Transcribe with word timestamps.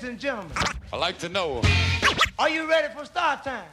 Ladies 0.00 0.12
and 0.12 0.18
gentlemen, 0.18 0.56
I 0.94 0.96
like 0.96 1.18
to 1.18 1.28
know. 1.28 1.60
are 2.38 2.48
you 2.48 2.66
ready 2.66 2.88
for 2.94 3.04
start 3.04 3.44
time? 3.44 3.66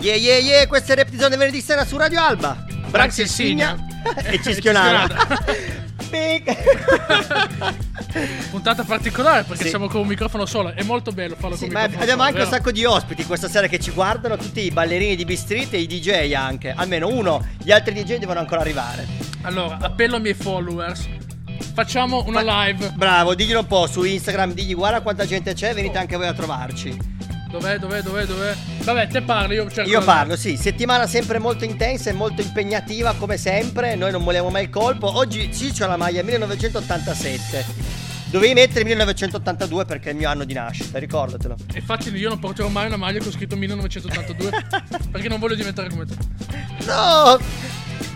Yeah 0.00 0.14
yeah 0.14 0.38
yeah, 0.38 0.66
questa 0.66 0.94
è 0.94 0.96
Reptizone 0.96 1.36
venerdì 1.36 1.60
sera 1.60 1.84
su 1.84 1.98
Radio 1.98 2.22
Alba. 2.22 2.56
Braxi 2.88 3.28
Signa. 3.28 3.76
e 4.24 4.40
Cischionara. 4.40 5.06
Puntata 8.50 8.82
particolare 8.84 9.44
perché 9.44 9.64
Sì. 9.64 9.68
siamo 9.70 9.88
con 9.88 10.00
un 10.02 10.06
microfono 10.06 10.46
solo. 10.46 10.72
È 10.74 10.82
molto 10.82 11.12
bello 11.12 11.36
farlo 11.38 11.56
Sì, 11.56 11.64
con 11.64 11.72
ma 11.72 11.80
un 11.80 11.84
microfono 11.86 12.02
abbiamo 12.02 12.22
solo, 12.22 12.22
anche 12.22 12.42
un 12.42 12.48
vero? 12.50 12.56
sacco 12.56 12.72
di 12.72 12.84
ospiti 12.84 13.24
questa 13.26 13.48
sera 13.48 13.66
che 13.66 13.78
ci 13.78 13.90
guardano, 13.92 14.36
tutti 14.36 14.60
i 14.64 14.70
ballerini 14.70 15.16
di 15.16 15.24
B-Street 15.24 15.72
e 15.74 15.78
i 15.80 15.86
DJ 15.86 16.32
anche. 16.32 16.72
Almeno 16.76 17.08
uno, 17.08 17.44
gli 17.62 17.70
altri 17.72 17.94
DJ 17.94 18.16
devono 18.16 18.40
ancora 18.40 18.60
arrivare. 18.60 19.06
Allora, 19.42 19.78
appello 19.80 20.16
ai 20.16 20.22
miei 20.22 20.34
followers. 20.34 21.08
Facciamo 21.72 22.24
una 22.26 22.42
live. 22.64 22.92
Bravo, 22.96 23.34
diglielo 23.34 23.60
un 23.60 23.66
po' 23.66 23.86
su 23.86 24.02
Instagram, 24.02 24.52
digli 24.52 24.74
guarda 24.74 25.00
quanta 25.00 25.24
gente 25.24 25.54
c'è, 25.54 25.72
venite 25.72 25.98
anche 25.98 26.16
voi 26.16 26.26
a 26.26 26.32
trovarci. 26.32 27.18
Dov'è, 27.50 27.78
dov'è, 27.78 28.00
dov'è, 28.02 28.24
dov'è? 28.26 28.54
Vabbè, 28.84 29.08
te 29.08 29.22
parli, 29.22 29.54
io 29.56 29.68
cerco. 29.70 29.90
Io 29.90 30.00
parlo, 30.02 30.36
sì, 30.36 30.56
settimana 30.56 31.06
sempre 31.08 31.38
molto 31.40 31.64
intensa 31.64 32.08
e 32.10 32.12
molto 32.12 32.42
impegnativa 32.42 33.14
come 33.18 33.36
sempre, 33.36 33.96
noi 33.96 34.12
non 34.12 34.22
vogliamo 34.22 34.50
mai 34.50 34.64
il 34.64 34.70
colpo. 34.70 35.16
Oggi 35.16 35.52
sì, 35.52 35.72
c'ho 35.72 35.86
la 35.88 35.96
maglia 35.96 36.22
1987. 36.22 37.64
Dovevi 38.30 38.54
mettere 38.54 38.84
1982 38.84 39.84
perché 39.84 40.10
è 40.10 40.12
il 40.12 40.18
mio 40.18 40.28
anno 40.28 40.44
di 40.44 40.52
nascita, 40.54 41.00
ricordatelo. 41.00 41.56
Infatti 41.74 42.14
io 42.14 42.28
non 42.28 42.38
porterò 42.38 42.68
mai 42.68 42.86
una 42.86 42.96
maglia 42.96 43.18
con 43.18 43.32
scritto 43.32 43.56
1982 43.56 44.50
perché 45.10 45.28
non 45.28 45.40
voglio 45.40 45.56
diventare 45.56 45.88
come 45.88 46.06
te. 46.06 46.14
No! 46.86 47.38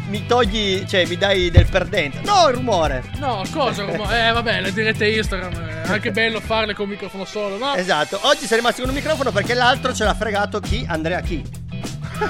Mi 0.09 0.25
togli, 0.27 0.85
cioè 0.85 1.05
mi 1.07 1.17
dai 1.17 1.51
del 1.51 1.67
perdente. 1.67 2.21
No, 2.21 2.49
il 2.49 2.55
rumore. 2.55 3.03
No, 3.17 3.43
cosa? 3.51 3.85
Eh, 3.85 4.33
vabbè, 4.33 4.61
le 4.61 4.73
dirette 4.73 5.09
Instagram. 5.09 5.83
È 5.83 5.89
anche 5.89 6.13
bello 6.13 6.39
farle 6.41 6.75
con 6.75 6.89
microfono 6.89 7.25
solo, 7.25 7.59
no? 7.59 7.75
Esatto, 7.75 8.21
oggi 8.23 8.47
sei 8.47 8.59
rimasto 8.59 8.83
con 8.83 8.91
un 8.91 8.97
microfono 8.97 9.33
perché 9.33 9.55
l'altro 9.55 9.93
ce 9.93 10.05
l'ha 10.05 10.15
fregato 10.15 10.61
chi? 10.61 10.85
Andrea 10.87 11.21
chi? 11.23 11.43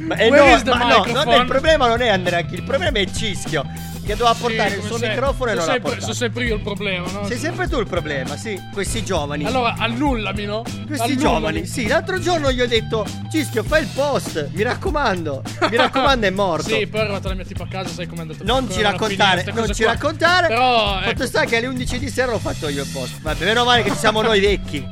ma 0.00 0.14
eh, 0.14 0.30
no, 0.30 0.36
ma 0.64 0.88
no, 0.88 1.04
microphone? 1.04 1.36
il 1.36 1.46
problema 1.46 1.86
non 1.86 2.00
è 2.00 2.08
Andrea 2.08 2.40
chi, 2.42 2.54
il 2.54 2.62
problema 2.62 2.98
è 2.98 3.04
Cischio 3.10 3.85
che 4.06 4.12
doveva 4.14 4.34
Sì, 4.34 4.40
portare 4.40 4.68
il 4.68 4.76
come 4.76 4.88
suo 4.88 4.96
sempre. 4.98 5.08
microfono 5.16 5.50
e 5.50 5.54
non 5.54 5.62
sono 5.62 5.66
l'ha 5.66 5.72
sempre, 5.72 5.80
portato. 5.80 6.00
sono 6.00 6.14
sempre 6.14 6.44
io 6.44 6.54
il 6.54 6.60
problema, 6.62 7.10
no? 7.10 7.26
Sei 7.26 7.38
sempre 7.38 7.68
tu 7.68 7.78
il 7.80 7.86
problema, 7.86 8.36
sì, 8.36 8.60
questi 8.72 9.04
giovani. 9.04 9.44
Allora, 9.44 9.74
annullami, 9.78 10.44
no? 10.44 10.62
questi 10.86 10.92
Annullami. 11.12 11.16
giovani, 11.16 11.66
sì, 11.66 11.86
l'altro 11.86 12.18
giorno 12.20 12.50
gli 12.52 12.60
ho 12.60 12.66
detto 12.66 13.04
Cischio 13.30 13.62
fai 13.64 13.82
il 13.82 13.88
post, 13.94 14.48
mi 14.52 14.62
raccomando, 14.62 15.42
mi 15.70 15.76
raccomando 15.76 16.26
è 16.26 16.30
morto. 16.30 16.68
Sì, 16.76 16.86
poi 16.86 17.00
è 17.00 17.02
arrivata 17.04 17.28
la 17.28 17.34
mia 17.34 17.44
tipa 17.44 17.64
a 17.64 17.68
casa, 17.68 17.88
sai 17.92 18.06
com'è 18.06 18.20
andato 18.20 18.44
Non 18.44 18.70
ci 18.70 18.80
raccontare, 18.80 19.44
non 19.52 19.72
ci 19.74 19.84
raccontare. 19.84 20.46
Però, 20.48 20.98
Fatto 21.00 21.08
ecco, 21.10 21.26
sta 21.26 21.44
che 21.44 21.56
alle 21.56 21.66
11 21.66 21.98
di 21.98 22.08
sera 22.08 22.30
l'ho 22.32 22.38
fatto 22.38 22.68
io 22.68 22.82
il 22.82 22.88
post. 22.92 23.20
Vabbè, 23.20 23.44
meno 23.44 23.64
male 23.64 23.82
che 23.82 23.90
ci 23.90 23.96
siamo 23.98 24.22
noi 24.22 24.40
vecchi. 24.40 24.86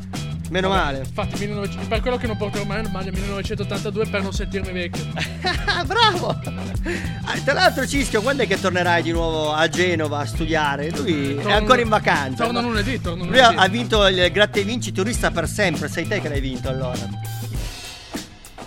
Meno 0.50 0.68
male. 0.68 0.98
Infatti, 0.98 1.38
1900 1.46 1.88
per 1.88 2.00
quello 2.00 2.16
che 2.16 2.26
non 2.26 2.36
porterò 2.36 2.64
mai 2.64 2.80
una 2.80 2.90
maglia 2.90 3.10
1982 3.10 4.06
per 4.06 4.22
non 4.22 4.32
sentirmi 4.32 4.72
vecchio. 4.72 5.04
Bravo! 5.86 6.28
Ah, 7.24 7.38
tra 7.44 7.54
l'altro, 7.54 7.86
Cischio, 7.86 8.20
quando 8.22 8.42
è 8.42 8.46
che 8.46 8.60
tornerai 8.60 9.02
di 9.02 9.10
nuovo 9.10 9.52
a 9.52 9.66
Genova 9.68 10.20
a 10.20 10.26
studiare? 10.26 10.90
Lui 10.90 11.30
è 11.32 11.34
Torno- 11.36 11.54
ancora 11.54 11.80
in 11.80 11.88
vacanza. 11.88 12.44
Torno 12.44 12.60
lunedì, 12.60 13.00
torno 13.00 13.24
Lui 13.24 13.38
ha, 13.38 13.46
lunedì. 13.50 13.64
ha 13.64 13.68
vinto 13.68 14.06
il 14.06 14.30
gratta 14.30 14.58
e 14.60 14.62
vinci 14.62 14.92
turista 14.92 15.30
per 15.30 15.48
sempre. 15.48 15.88
Sei 15.88 16.06
te 16.06 16.20
che 16.20 16.28
l'hai 16.28 16.40
vinto 16.40 16.68
allora. 16.68 17.08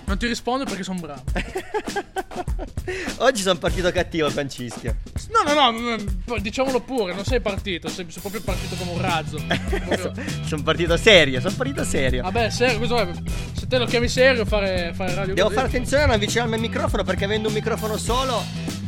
Non 0.08 0.17
ti 0.17 0.25
rispondo 0.25 0.63
perché 0.63 0.83
sono 0.83 1.00
bravo. 1.02 1.22
Oggi 3.18 3.41
sono 3.41 3.59
partito 3.59 3.91
cattivo 3.91 4.31
con 4.31 4.50
Cischio. 4.50 4.95
No, 5.29 5.53
no, 5.53 5.97
no, 6.25 6.38
diciamolo 6.40 6.79
pure, 6.79 7.13
non 7.13 7.25
sei 7.25 7.41
partito, 7.41 7.90
sei, 7.90 8.06
sei 8.09 8.22
proprio 8.22 8.41
partito 8.41 8.75
come 8.75 8.91
un 8.91 9.01
razzo. 9.01 9.38
Proprio- 9.45 10.13
sono 10.45 10.63
partito 10.63 10.95
serio, 10.95 11.41
sono 11.41 11.53
partito 11.56 11.84
serio. 11.84 12.22
Vabbè, 12.22 12.50
serio, 12.50 12.79
cosa 12.79 13.03
vuoi? 13.03 13.22
Se 13.51 13.68
te 13.68 13.78
lo 13.78 13.85
chiami 13.85 14.07
serio, 14.07 14.45
fare, 14.45 14.94
fare 14.95 15.13
radio 15.13 15.34
Devo 15.34 15.47
così. 15.47 15.59
fare 15.59 15.68
attenzione 15.68 16.03
a 16.03 16.06
non 16.06 16.16
avvicinarmi 16.16 16.53
al 16.53 16.59
microfono 16.62 17.03
perché 17.03 17.25
avendo 17.25 17.50
un 17.50 17.53
microfono 17.53 17.97
solo 17.97 18.41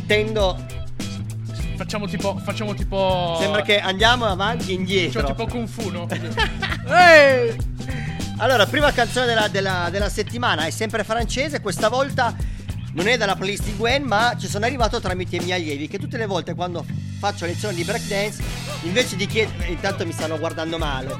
tendo. 0.08 0.58
Facciamo 1.76 2.08
tipo. 2.08 2.38
Facciamo 2.38 2.74
tipo. 2.74 3.36
Sembra 3.42 3.62
che 3.64 3.78
andiamo 3.80 4.24
avanti 4.26 4.72
e 4.72 4.76
indietro. 4.76 5.20
Facciamo 5.20 5.38
tipo 5.46 5.52
Kung 5.52 5.68
Fu, 5.68 5.90
no? 5.90 6.08
Ehi! 6.88 8.09
Allora, 8.42 8.66
prima 8.66 8.92
canzone 8.94 9.26
della, 9.26 9.48
della- 9.50 9.90
della 9.92 10.10
settimana 10.10 10.64
è 10.66 10.70
sempre 10.70 11.04
francese, 11.04 11.60
questa 11.60 11.90
volta 11.90 12.34
non 12.94 13.08
è 13.08 13.18
dalla 13.18 13.36
playlist 13.36 13.64
di 13.66 13.76
Gwen, 13.76 14.04
ma 14.04 14.36
ci 14.40 14.48
sono 14.48 14.66
arrivato 14.66 15.00
tramite 15.02 15.36
i 15.36 15.40
miei 15.40 15.60
allievi 15.62 15.88
che 15.90 16.00
tutte 16.00 16.18
le 16.18 16.26
volte 16.26 16.54
quando 16.56 16.86
faccio 17.20 17.46
lezioni 17.46 17.76
di 17.76 17.84
breakdance, 17.84 18.42
invece 18.84 19.18
di 19.18 19.26
chiedere, 19.28 19.68
intanto 19.68 20.06
mi 20.06 20.14
stanno 20.14 20.40
guardando 20.40 20.78
male. 20.78 21.18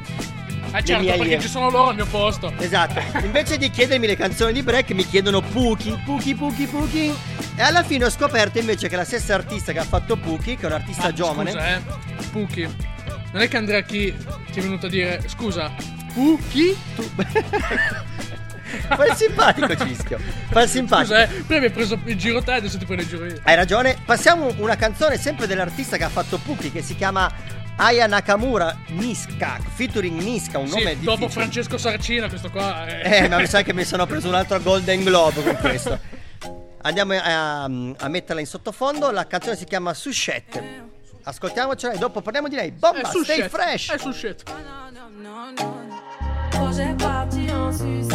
Miei 0.70 0.84
certo, 0.86 1.04
perché 1.06 1.22
allievi. 1.22 1.42
ci 1.42 1.50
sono 1.50 1.70
loro 1.70 1.90
al 1.90 1.96
mio 1.96 2.06
posto. 2.06 2.54
Esatto, 2.58 3.02
invece 3.22 3.58
di 3.58 3.70
chiedermi 3.70 4.08
le 4.08 4.16
canzoni 4.16 4.54
di 4.54 4.64
break 4.64 4.92
mi 4.92 5.06
chiedono 5.06 5.42
Puki, 5.42 6.00
Puki, 6.06 6.36
Puki, 6.36 6.66
Puki. 6.68 7.14
E 7.56 7.62
alla 7.62 7.84
fine 7.84 8.06
ho 8.06 8.10
scoperto 8.10 8.60
invece 8.60 8.88
che 8.88 8.96
la 8.96 9.04
stessa 9.04 9.34
artista 9.34 9.74
che 9.74 9.80
ha 9.80 9.84
fatto 9.84 10.16
Puki, 10.16 10.56
che 10.56 10.64
è 10.64 10.66
un 10.68 10.74
artista 10.74 11.08
Ma, 11.08 11.14
giovane, 11.14 11.52
Scusa, 11.52 11.76
eh. 11.76 11.82
Puki. 12.32 12.76
Non 13.34 13.42
è 13.42 13.48
che 13.50 13.58
Andrea 13.58 13.82
Chi 13.82 14.16
ti 14.52 14.60
è 14.60 14.62
venuto 14.62 14.86
a 14.86 14.90
dire, 14.90 15.22
scusa, 15.28 15.72
Puki? 16.14 16.78
fa 18.90 19.06
il 19.06 19.14
simpatico 19.16 19.76
Cischio, 19.76 20.20
fa 20.50 20.62
il 20.64 20.70
simpatico. 20.70 21.14
Scusa, 21.14 21.24
eh. 21.24 21.28
Prima 21.44 21.60
mi 21.60 21.66
hai 21.68 21.72
preso 21.72 22.00
il 22.04 22.18
giro 22.18 22.42
te, 22.42 22.52
adesso 22.54 22.78
ti 22.78 22.86
prendo 22.86 23.04
il 23.04 23.10
giro 23.10 23.26
io. 23.26 23.40
Hai 23.44 23.56
ragione. 23.56 23.98
Passiamo 24.06 24.54
una 24.58 24.76
canzone 24.76 25.18
sempre 25.18 25.48
dell'artista 25.48 25.98
che 25.98 26.04
ha 26.04 26.10
fatto 26.10 26.38
Puki 26.38 26.72
che 26.72 26.82
si 26.82 26.96
chiama 26.96 27.32
Aya 27.78 28.08
Nakamura 28.08 28.76
Niska, 28.90 29.60
featuring 29.74 30.22
Niska, 30.22 30.58
un 30.60 30.68
Sì, 30.68 30.76
nome 30.78 31.00
dopo 31.00 31.18
difficile. 31.20 31.30
Francesco 31.30 31.78
Sarcina, 31.78 32.28
questo 32.28 32.50
qua. 32.52 32.86
è- 32.86 33.24
Eh, 33.24 33.30
ma 33.30 33.38
mi 33.38 33.48
sa 33.48 33.62
che 33.64 33.74
mi 33.74 33.86
sono 33.86 34.06
preso 34.06 34.28
un 34.28 34.36
altro 34.36 34.60
Golden 34.62 35.04
Globe 35.04 35.42
con 35.44 35.56
questo. 35.58 36.00
Andiamo 36.82 37.14
a, 37.14 37.64
a 37.64 38.08
metterla 38.08 38.40
in 38.40 38.48
sottofondo. 38.48 39.12
La 39.12 39.28
canzone 39.28 39.56
si 39.58 39.66
chiama 39.66 39.94
Sushette. 39.94 40.88
Ascoltiamocela 41.24 41.94
e 41.94 41.98
dopo 41.98 42.22
parliamo 42.22 42.48
di 42.48 42.56
lei. 42.56 42.72
Bomba, 42.72 43.10
stay 43.10 43.50
fresh. 43.50 43.92
È 43.92 43.98
sul 43.98 44.14
shit. 44.14 44.44
Projet 46.52 46.96
parti 46.98 47.52
en 47.52 47.72
sucette 47.72 48.12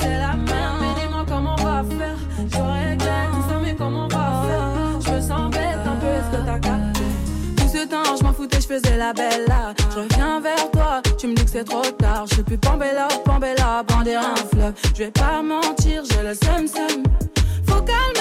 C'est 0.00 0.18
la 0.18 0.34
merde, 0.34 0.76
mais 0.80 1.02
dis-moi 1.02 1.24
comment 1.28 1.56
on 1.58 1.64
va 1.64 1.84
faire. 1.96 2.16
Je 2.38 2.56
regrette 2.56 3.30
tout 3.32 3.48
ça, 3.48 3.58
mais 3.62 3.74
comment 3.74 4.04
on 4.04 4.08
va 4.08 4.42
faire? 4.46 5.00
Je 5.06 5.10
me 5.12 5.20
sens 5.20 5.50
bête 5.50 5.78
un 5.86 5.96
peu, 5.96 6.06
est-ce 6.06 6.36
que 6.36 6.46
t'as 6.46 6.58
capté? 6.58 7.00
Tout 7.56 7.68
ce 7.68 7.86
temps, 7.86 8.16
je 8.18 8.24
m'en 8.24 8.32
foutais, 8.32 8.60
je 8.60 8.66
faisais 8.66 8.96
la 8.96 9.12
belle 9.12 9.44
là. 9.48 9.74
Je 9.94 10.00
reviens 10.00 10.40
vers 10.40 10.70
toi, 10.70 11.02
tu 11.18 11.26
me 11.28 11.34
dis 11.34 11.44
que 11.44 11.50
c'est 11.50 11.64
trop 11.64 11.82
tard. 11.82 12.24
Je 12.34 12.42
plus 12.42 12.58
Pambella, 12.58 13.08
Pambella, 13.24 13.82
bander 13.86 14.14
un 14.14 14.34
fleuve. 14.34 14.74
Je 14.94 15.04
vais 15.04 15.10
pas 15.10 15.42
mentir, 15.42 16.02
j'ai 16.10 16.22
le 16.22 16.34
seum 16.34 16.66
seum 16.66 17.02
Faut 17.66 17.82
calmer 17.82 18.13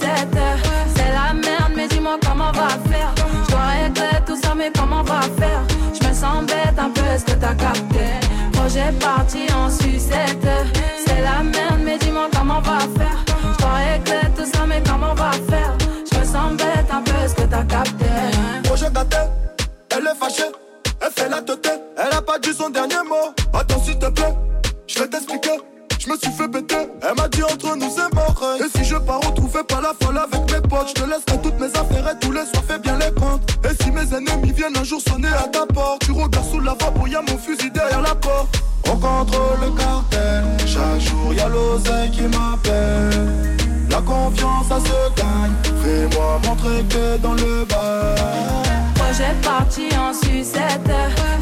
C'est 0.00 1.12
la 1.12 1.34
merde, 1.34 1.72
mais 1.74 1.88
dis-moi 1.88 2.18
comment 2.24 2.48
on 2.48 2.58
va 2.58 2.68
faire. 2.90 3.12
Je 3.44 3.50
dois 3.50 3.66
régler 3.82 4.24
tout 4.26 4.40
ça, 4.40 4.54
mais 4.54 4.70
comment 4.76 5.00
on 5.00 5.04
va 5.04 5.20
faire? 5.20 5.62
Je 5.92 6.06
me 6.06 6.14
sens 6.14 6.44
bête 6.46 6.78
un 6.78 6.90
peu, 6.90 7.04
est-ce 7.14 7.24
que 7.24 7.32
t'as 7.32 7.54
capté? 7.54 8.06
Projet 8.52 8.92
parti 9.00 9.46
en 9.52 9.70
sucette. 9.70 10.48
C'est 11.06 11.20
la 11.22 11.42
merde, 11.42 11.80
mais 11.84 11.98
dis-moi 11.98 12.28
comment 12.32 12.58
on 12.58 12.60
va 12.60 12.78
faire. 12.78 13.24
Je 13.52 13.58
dois 13.58 13.74
régler 13.74 14.28
tout 14.36 14.46
ça, 14.52 14.66
mais 14.66 14.82
comment 14.86 15.12
on 15.12 15.14
va 15.14 15.32
faire? 15.32 15.76
Je 16.10 16.18
me 16.18 16.24
sens 16.24 16.52
bête 16.56 16.90
un 16.92 17.02
peu, 17.02 17.24
est-ce 17.24 17.34
que 17.34 17.42
t'as 17.42 17.64
capté? 17.64 18.06
Projet 18.64 18.90
gâté, 18.92 19.16
elle 19.90 20.06
est 20.06 20.18
fâchée. 20.18 20.52
Elle 21.00 21.12
fait 21.12 21.28
la 21.28 21.40
tête, 21.42 21.80
elle 21.96 22.12
a 22.12 22.20
pas 22.20 22.38
dit 22.40 22.52
son 22.52 22.70
dernier 22.70 23.02
mot. 23.08 23.32
Attends, 23.52 23.80
s'il 23.80 23.98
te 23.98 24.06
plaît, 24.06 24.34
je 24.86 24.98
vais 24.98 25.08
t'expliquer. 25.08 25.60
Je 25.98 26.10
me 26.10 26.16
suis 26.16 26.30
fait 26.32 26.48
péter, 26.48 26.88
elle 27.02 27.14
m'a 27.16 27.28
dit 27.28 27.42
entre 27.42 27.76
nous 27.76 27.87
je 30.86 30.94
te 30.94 31.04
laisse 31.08 31.24
toutes 31.42 31.58
mes 31.58 31.66
affaires 31.66 32.08
et 32.12 32.18
tous 32.20 32.32
les 32.32 32.44
soirs 32.46 32.64
fais 32.68 32.78
bien 32.78 32.96
les 32.98 33.12
comptes. 33.20 33.42
Et 33.64 33.82
si 33.82 33.90
mes 33.90 34.14
ennemis 34.14 34.52
viennent 34.52 34.76
un 34.76 34.84
jour 34.84 35.00
sonner 35.00 35.28
à 35.28 35.48
ta 35.48 35.66
porte, 35.66 36.02
tu 36.04 36.12
regardes 36.12 36.44
sous 36.50 36.60
la 36.60 36.72
vape, 36.72 37.08
y'a 37.08 37.22
mon 37.22 37.38
fusil 37.38 37.70
derrière 37.70 38.02
la 38.02 38.14
porte. 38.14 38.62
On 38.86 38.96
contrôle 38.96 39.58
le 39.60 39.70
cartel, 39.70 40.44
chaque 40.66 41.00
jour 41.00 41.34
y'a 41.34 41.48
l'oseille 41.48 42.10
qui 42.10 42.22
m'appelle. 42.22 43.56
La 43.90 44.00
confiance 44.02 44.68
ça 44.68 44.78
se 44.78 45.20
gagne, 45.20 45.54
fais-moi 45.82 46.40
montrer 46.44 46.84
que 46.88 47.16
dans 47.18 47.34
le 47.34 47.64
bas. 47.64 48.14
Projet 48.94 49.34
parti 49.42 49.88
en 49.98 50.12
sucette, 50.12 50.90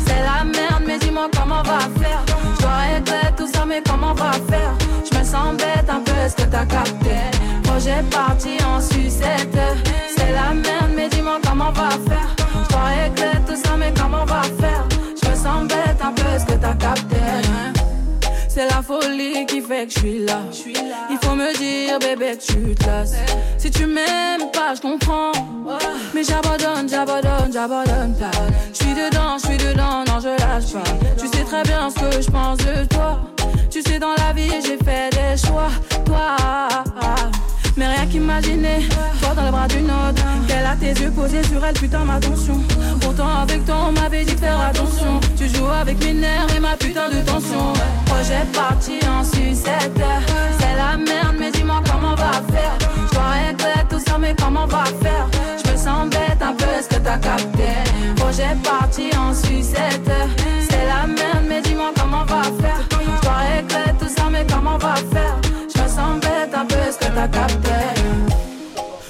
c'est 0.07 0.23
la 0.23 0.45
merde, 0.45 0.85
mais 0.87 0.99
dis-moi 0.99 1.29
comment 1.37 1.61
on 1.61 1.69
va 1.69 1.81
faire. 2.01 2.25
Je 2.59 3.03
dois 3.03 3.31
tout 3.37 3.49
ça, 3.53 3.65
mais 3.67 3.83
comment 3.87 4.13
on 4.13 4.15
va 4.15 4.33
faire? 4.49 4.73
Je 5.11 5.19
me 5.19 5.25
sens 5.25 5.57
bête 5.57 5.89
un 5.89 6.01
peu, 6.01 6.13
est-ce 6.25 6.37
que 6.37 6.43
t'as 6.43 6.65
capté? 6.65 7.17
Projet 7.65 8.03
parti 8.11 8.57
en 8.65 8.81
sucette. 8.81 8.96
C'est 9.19 10.33
la 10.33 10.55
merde, 10.55 10.91
mais 10.95 11.09
dis-moi 11.09 11.39
comment 11.47 11.69
on 11.69 11.73
va 11.73 11.91
faire. 11.91 12.37
Je 12.65 12.69
dois 12.69 12.85
régler 12.85 13.39
tout 13.47 13.57
ça, 13.57 13.77
mais 13.77 13.93
comment 13.99 14.23
on 14.23 14.27
va 14.27 14.43
faire? 14.43 14.85
Je 15.23 15.29
me 15.29 15.35
sens 15.35 15.67
bête 15.69 16.01
un 16.03 16.13
peu, 16.13 16.27
est-ce 16.35 16.47
que 16.47 16.53
t'as 16.53 16.75
capté? 16.75 17.17
C'est 18.49 18.69
la 18.71 18.81
folie 18.83 19.45
qui 19.47 19.61
fait 19.61 19.87
que 19.87 19.93
je 19.93 19.99
suis 19.99 20.25
là. 20.25 20.41
Il 21.11 21.19
faut 21.23 21.35
me 21.35 21.55
dire, 21.59 21.99
bébé, 21.99 22.39
que 22.39 22.53
tu 22.53 22.75
te 22.75 22.87
lasses. 22.87 23.15
Si 23.59 23.71
tu 23.71 23.87
m'aimes 23.87 24.51
pas, 24.53 24.75
je 24.75 24.81
comprends. 24.81 25.33
Mais 26.15 26.25
j'abandonne, 26.25 26.89
j'abandonne, 26.89 27.53
j'abandonne 27.53 28.15
pas. 28.19 28.31
Je 28.73 28.85
suis 28.85 28.95
dedans, 28.95 29.37
je 29.39 29.47
suis 29.49 29.59
dedans, 29.59 30.05
non, 30.07 30.21
je 30.21 30.29
lâche 30.29 30.73
pas. 30.73 30.91
Tu 31.19 31.27
sais 31.27 31.45
très 31.45 31.63
bien 31.65 31.91
ce 31.91 31.97
que 31.97 32.23
je 32.23 32.31
pense 32.31 32.59
de 32.59 32.87
toi. 32.87 33.21
Tu 33.71 33.83
sais, 33.83 33.99
dans 33.99 34.15
la 34.15 34.33
vie, 34.33 34.51
j'ai 34.65 34.79
fait 34.79 35.11
des 35.11 35.37
choix. 35.47 35.69
Toi, 36.07 36.37
mais 37.77 37.87
rien 37.87 38.07
qu'imaginer, 38.07 38.89
toi 39.21 39.35
dans 39.35 39.45
les 39.45 39.51
bras 39.51 39.69
d'une 39.69 39.87
autre. 39.87 40.23
Qu'elle 40.47 40.67
a 40.67 40.77
tes 40.77 41.01
yeux 41.01 41.11
posés 41.11 41.43
sur 41.45 41.65
elle, 41.65 41.75
putain, 41.75 42.05
ma 42.05 42.19
tension. 42.19 42.61
Pourtant, 43.01 43.29
avec 43.43 43.65
toi, 43.65 43.77
on 43.89 43.93
m'avait 43.93 44.25
dit 44.25 44.37
faire 44.37 44.61
attention. 44.61 45.21
Tu 45.37 45.49
joues 45.49 45.69
avec 45.69 46.03
mes 46.05 46.15
nerfs 46.15 46.47
et 46.57 46.61
ma 46.61 46.77
putain 46.77 47.09
de 47.09 47.21
tension. 47.21 47.73
Projet 48.07 48.47
parti 48.53 48.99
en 49.09 49.25
sucette. 49.25 50.01
C'est 50.59 50.77
la 50.77 50.97
merde, 50.97 51.37
mais 51.39 51.51
dis-moi 51.51 51.81
comment 51.91 52.13
on 52.13 52.17
va 52.17 52.33
faire. 52.53 52.77
Je 53.11 53.15
dois 53.57 53.85
tout 53.89 54.01
ça, 54.07 54.19
mais 54.19 54.35
comment 54.39 54.65
on 54.65 54.67
va 54.67 54.85
faire? 54.85 55.27
Je 55.65 55.71
me 55.71 55.77
sens 55.77 56.11
bête 56.11 56.41
un 56.41 56.53
peu, 56.53 56.65
est-ce 56.79 56.89
que 56.89 56.97
t'as 56.97 57.19
capté? 57.19 57.69
Projet 58.17 58.57
parti 58.63 59.11
en 59.17 59.33
sucette. 59.33 60.11
C'est 60.69 60.87
la 60.87 61.07
merde, 61.07 61.45
mais 61.49 61.61
dis-moi 61.63 61.93
comment 61.99 62.23
on 62.23 62.25
va 62.25 62.43
faire? 62.43 62.81
Je 62.91 63.23
dois 63.23 63.93
tout 63.99 64.09
ça, 64.09 64.25
mais 64.31 64.45
comment 64.49 64.75
on 64.75 64.79
va 64.79 64.95
faire? 64.95 65.46
Est-ce 66.99 67.09
que 67.09 67.15
t'as 67.15 67.29
capté? 67.29 67.71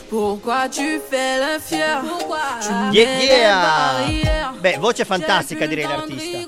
Pourquoi 0.08 0.68
tu 0.68 1.00
fais 1.10 1.38
le 1.38 1.58
fier? 1.60 2.00
Tu 2.90 2.96
Yeah, 2.96 4.08
yeah. 4.08 4.52
Beh, 4.60 4.76
voce 4.78 5.04
fantastica 5.04 5.66
direi 5.66 5.84
l'artista. 5.86 6.38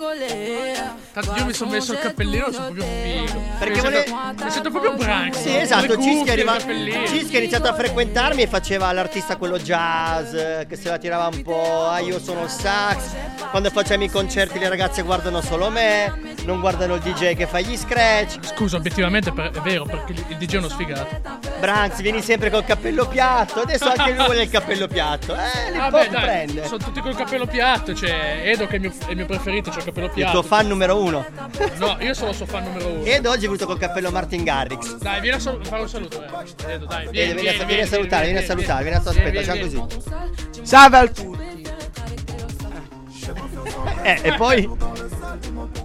Tanto 1.12 1.35
io 1.37 1.44
mi 1.44 1.52
sono 1.52 1.70
messo 1.73 1.93
il 1.93 1.99
cappellino, 1.99 2.50
sono 2.52 2.67
proprio 2.73 2.85
figo. 2.85 3.43
Perché 3.58 3.75
mi 3.75 3.81
vole- 3.81 4.05
sento, 4.06 4.44
mi 4.44 4.50
sento 4.50 4.70
proprio 4.70 4.93
branco. 4.94 5.38
Sì, 5.38 5.56
esatto, 5.56 6.00
Cischi 6.00 6.29
è, 6.29 6.32
arriva- 6.32 6.55
il 6.56 6.61
cappellino. 6.61 7.06
Cischi 7.06 7.35
è 7.35 7.38
iniziato 7.38 7.69
a 7.69 7.75
frequentarmi 7.75 8.43
e 8.43 8.46
faceva 8.46 8.90
l'artista 8.93 9.37
quello 9.37 9.58
jazz, 9.58 10.31
che 10.32 10.76
se 10.76 10.88
la 10.88 10.99
tirava 10.99 11.29
un 11.32 11.43
po', 11.43 11.88
ah 11.88 11.99
io 12.00 12.19
sono 12.20 12.44
il 12.44 12.50
sax. 12.50 12.96
Quando 13.50 13.70
facciamo 13.70 14.05
i 14.05 14.11
concerti 14.11 14.58
le 14.58 14.69
ragazze 14.69 15.02
guardano 15.02 15.40
solo 15.40 15.69
me, 15.70 16.28
non 16.49 16.61
guardano 16.61 16.95
il 16.95 17.00
DJ 17.03 17.35
che 17.35 17.47
fa 17.47 17.61
gli 17.61 17.77
scratch. 17.77 18.39
Scusa, 18.41 18.77
obiettivamente 18.79 19.31
per- 19.33 19.50
è 19.50 19.61
vero, 19.61 19.85
perché 19.85 20.12
il 20.12 20.25
il 20.29 20.37
DJ 20.37 20.55
è 20.55 20.59
uno 20.59 20.69
sfigato. 20.69 21.21
Branks, 21.61 22.00
vieni 22.00 22.23
sempre 22.23 22.49
col 22.50 22.65
cappello 22.65 23.06
piatto, 23.06 23.61
adesso 23.61 23.87
anche 23.89 24.12
lui 24.12 24.25
vuole 24.25 24.43
il 24.45 24.50
cappello 24.50 24.87
piatto. 24.87 25.35
Eh, 25.35 25.71
l'hip 25.73 25.81
Vabbè, 25.81 26.05
hop 26.05 26.11
dai, 26.11 26.21
prende. 26.23 26.65
sono 26.65 26.79
tutti 26.79 27.00
col 27.00 27.15
cappello 27.17 27.47
piatto. 27.47 27.93
C'è 27.93 28.41
Edo 28.45 28.67
che 28.67 28.73
è 28.73 28.75
il 28.77 28.81
mio, 28.81 28.93
è 29.06 29.11
il 29.11 29.17
mio 29.17 29.27
preferito, 29.27 29.71
c'è 29.71 29.79
il 29.79 29.85
cappello 29.85 30.06
Il 30.06 30.12
piatto. 30.12 30.33
tuo 30.33 30.43
fan 30.43 30.67
numero 30.69 31.03
uno. 31.03 31.25
No, 31.77 31.97
io 32.00 32.15
sono 32.15 32.31
il 32.31 32.37
suo 32.37 32.47
fan 32.47 32.62
numero 32.65 32.89
uno. 32.89 33.03
Ed 33.05 33.27
oggi 33.27 33.41
è 33.41 33.43
venuto 33.43 33.67
col 33.67 33.79
cappello 33.79 34.11
Martin 34.11 34.43
Garrix. 34.45 34.97
Dai, 34.97 35.21
vieni 35.21 35.37
a 35.37 35.41
sal- 35.41 35.61
fare 35.67 35.83
un 35.83 35.89
saluto. 35.89 36.23
Eh. 36.23 36.73
Edo, 36.73 36.87
dai, 36.87 37.09
Vieni, 37.11 37.33
vieni, 37.35 37.41
vieni 37.43 37.61
a- 37.61 37.65
vieni 37.65 37.83
a 37.83 37.87
salutare, 37.87 38.25
vieni 38.25 38.39
a 38.39 38.43
salutare, 38.45 38.83
vieni 38.85 38.97
a 38.97 39.00
Vieni, 39.00 39.19
aspetta, 39.19 39.31
vieni, 39.31 39.47
facciamo 39.47 39.67
vieni. 39.67 40.41
così. 40.55 40.67
Salve 40.67 40.97
a 40.99 41.09
tutti. 41.09 41.47
Eh, 44.05 44.21
e 44.23 44.33
poi? 44.35 44.69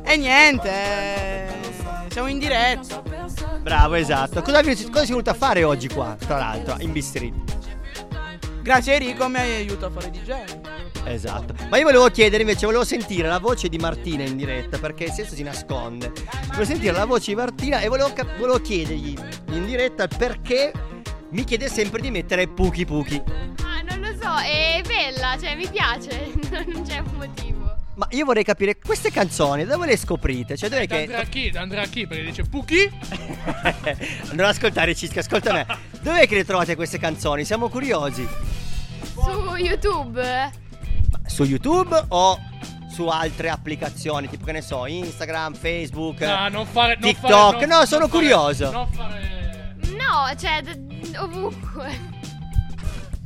E 0.06 0.18
niente, 0.18 0.70
eh, 0.70 1.48
siamo 2.10 2.28
in 2.28 2.40
diretta. 2.40 3.02
Bravo, 3.62 3.96
esatto. 3.96 4.42
Cosa, 4.42 4.62
vi- 4.62 4.76
cosa 4.76 5.00
sei 5.00 5.08
venuto 5.08 5.30
a 5.30 5.34
fare 5.34 5.64
oggi 5.64 5.88
qua, 5.88 6.16
tra 6.20 6.38
l'altro, 6.38 6.76
in 6.80 6.92
B-Street? 6.92 7.34
Grazie 8.62 8.94
Enrico 8.96 9.28
mi 9.28 9.40
aiuta 9.40 9.88
a 9.88 9.90
fare 9.90 10.10
DJ. 10.10 10.34
Esatto. 11.06 11.54
Ma 11.70 11.78
io 11.78 11.84
volevo 11.84 12.08
chiedere 12.10 12.44
invece, 12.44 12.66
volevo 12.66 12.84
sentire 12.86 13.28
la 13.28 13.40
voce 13.40 13.68
di 13.68 13.78
Martina 13.78 14.24
in 14.24 14.38
diretta, 14.38 14.78
perché 14.78 15.12
senso 15.12 15.36
si 15.36 15.44
nasconde. 15.44 16.12
Volevo 16.48 16.64
sentire 16.66 16.94
la 16.94 17.06
voce 17.06 17.32
di 17.32 17.36
Martina 17.36 17.80
e 17.80 17.88
volevo, 17.88 18.12
cap- 18.14 18.38
volevo 18.38 18.60
chiedergli 18.62 19.18
in 19.52 19.66
diretta 19.66 20.04
il 20.04 20.10
perché 20.18 20.72
mi 21.30 21.44
chiede 21.44 21.68
sempre 21.68 22.00
di 22.02 22.10
mettere 22.12 22.48
Puki 22.48 22.86
Puki. 22.86 23.22
Ah, 23.64 23.82
non 23.96 24.00
lo 24.00 24.16
so, 24.22 24.34
è 24.38 24.82
bella, 24.86 25.36
cioè 25.40 25.56
mi 25.56 25.68
piace, 25.68 26.32
non 26.68 26.84
c'è 26.84 27.00
un 27.00 27.12
motivo. 27.18 27.63
Ma 27.96 28.08
io 28.12 28.26
vorrei 28.26 28.44
capire 28.44 28.78
queste 28.80 29.12
canzoni, 29.12 29.66
dove 29.66 29.86
le 29.86 29.96
scoprite? 29.98 30.58
Cioè, 30.58 30.68
dove 30.70 30.88
Andrea 30.90 31.22
che... 31.22 31.30
chi? 31.30 31.50
Da 31.52 31.62
Andrea 31.62 31.86
chi? 31.86 32.08
Perché 32.08 32.24
dice 32.24 32.44
Puki? 32.44 32.90
non 34.34 34.46
ascoltare 34.48 34.96
Cisca, 34.96 35.20
ascolta 35.20 35.54
me. 35.54 35.66
Dov'è 36.02 36.28
che 36.28 36.36
le 36.36 36.44
trovate 36.46 36.76
queste 36.76 36.98
canzoni? 36.98 37.46
Siamo 37.46 37.70
curiosi. 37.70 38.28
Su 39.14 39.56
YouTube? 39.58 40.52
Su 41.28 41.44
YouTube 41.44 42.04
o 42.10 42.40
su 42.90 43.08
altre 43.08 43.50
applicazioni, 43.50 44.28
tipo 44.28 44.46
che 44.46 44.52
ne 44.54 44.62
so, 44.62 44.86
Instagram, 44.88 45.54
Facebook, 45.54 46.22
No, 46.22 46.48
non 46.50 46.66
fare. 46.66 46.98
Non 47.00 47.10
TikTok? 47.12 47.30
fare- 47.54 47.66
no, 47.68 47.78
non 47.78 47.88
sono 47.88 48.08
fare- 48.08 48.20
curioso. 48.20 48.72
Non 48.72 48.88
fare. 48.92 49.76
No, 49.92 50.36
cioè, 50.38 50.62
d- 50.64 51.16
ovunque. 51.18 52.12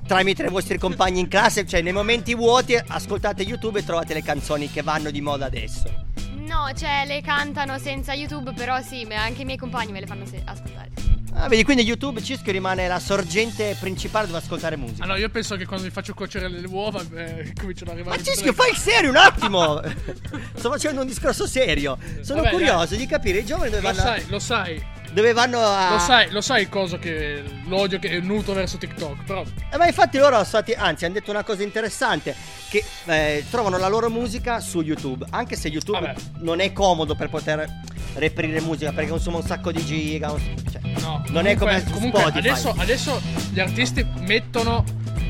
Tramite 0.08 0.44
i 0.46 0.50
vostri 0.50 0.78
compagni 0.78 1.20
in 1.20 1.28
classe, 1.28 1.66
cioè 1.68 1.82
nei 1.82 1.92
momenti 1.92 2.34
vuoti 2.34 2.76
ascoltate 2.88 3.44
YouTube 3.44 3.80
e 3.80 3.84
trovate 3.84 4.14
le 4.14 4.24
canzoni 4.24 4.72
che 4.72 4.82
vanno 4.82 5.12
di 5.12 5.20
moda 5.20 5.46
adesso. 5.48 6.06
No, 6.38 6.72
cioè, 6.74 7.04
le 7.06 7.22
cantano 7.22 7.78
senza 7.78 8.14
YouTube, 8.14 8.54
però 8.54 8.82
sì, 8.82 9.04
ma 9.04 9.22
anche 9.22 9.42
i 9.42 9.46
miei 9.46 9.58
compagni 9.58 9.92
me 9.92 10.00
le 10.00 10.06
fanno 10.08 10.26
se- 10.26 10.42
ascoltare. 10.46 10.92
Ah, 11.34 11.50
vedi, 11.50 11.64
quindi 11.66 11.84
YouTube 11.84 12.24
Cisco 12.24 12.50
rimane 12.52 12.88
la 12.88 13.00
sorgente 13.00 13.76
principale 13.80 14.26
dove 14.28 14.40
ascoltare 14.40 14.78
musica. 14.78 15.04
Allora, 15.04 15.20
io 15.20 15.30
penso 15.30 15.56
che 15.58 15.66
quando 15.66 15.86
mi 15.86 15.92
faccio 15.92 16.14
cuocere 16.14 16.48
le 16.48 16.66
uova, 16.66 17.02
eh, 17.14 17.54
cominciano 17.60 17.92
ad 17.92 17.98
arrivare. 17.98 18.18
Ma 18.26 18.44
le- 18.46 18.54
fai 18.54 18.72
il 18.72 18.78
serio 18.78 19.10
un 19.10 19.18
attimo! 19.18 19.82
Sto 20.56 20.72
facendo 20.72 21.02
un 21.02 21.08
discorso 21.08 21.46
serio. 21.46 21.98
Sono 22.22 22.42
Vabbè, 22.42 22.54
curioso 22.54 22.96
di 22.96 23.06
capire 23.06 23.40
i 23.40 23.46
giovani 23.46 23.70
dove 23.72 23.82
Lo 23.82 23.88
vanno, 23.90 24.00
sai, 24.02 24.26
lo 24.30 24.40
sai, 24.40 24.84
dove 25.12 25.34
vanno 25.34 25.60
a. 25.60 25.92
lo 25.92 26.00
sai, 26.00 26.32
lo 26.32 26.42
sai 26.42 26.62
il 26.64 26.70
coso 26.70 26.98
che 27.00 27.44
l'odio 27.68 28.00
che 28.00 28.10
è 28.10 28.20
nuto 28.20 28.54
verso 28.54 28.78
TikTok, 28.78 29.24
però 29.24 29.44
Eh, 29.72 29.78
ma 29.78 29.88
infatti 29.88 30.18
loro 30.18 30.34
sono 30.34 30.44
stati, 30.46 30.74
anzi, 30.74 31.06
hanno 31.06 31.16
detto 31.16 31.32
una 31.32 31.44
cosa 31.44 31.64
interessante: 31.64 32.36
che 32.70 32.84
eh, 33.06 33.46
trovano 33.50 33.78
la 33.78 33.88
loro 33.88 34.10
musica 34.10 34.60
su 34.60 34.82
YouTube. 34.82 35.26
Anche 35.32 35.56
se 35.56 35.68
YouTube 35.70 36.00
Vabbè. 36.00 36.16
non 36.40 36.60
è 36.60 36.72
comodo 36.74 37.16
per 37.16 37.30
poter 37.30 37.68
reperire 38.16 38.62
musica 38.62 38.92
perché 38.92 39.10
consuma 39.10 39.38
un 39.38 39.44
sacco 39.44 39.72
di 39.72 39.84
giga. 39.86 40.32
un- 40.32 40.42
cioè, 40.72 40.82
no. 41.02 41.24
Non 41.30 41.46
è 41.46 41.56
come 41.56 41.84
Comunque- 41.92 42.20
Spotify. 42.22 42.48
adesso, 42.50 42.74
adesso 42.78 43.22
gli 43.52 43.60
artisti 43.60 44.06
mettono 44.20 44.84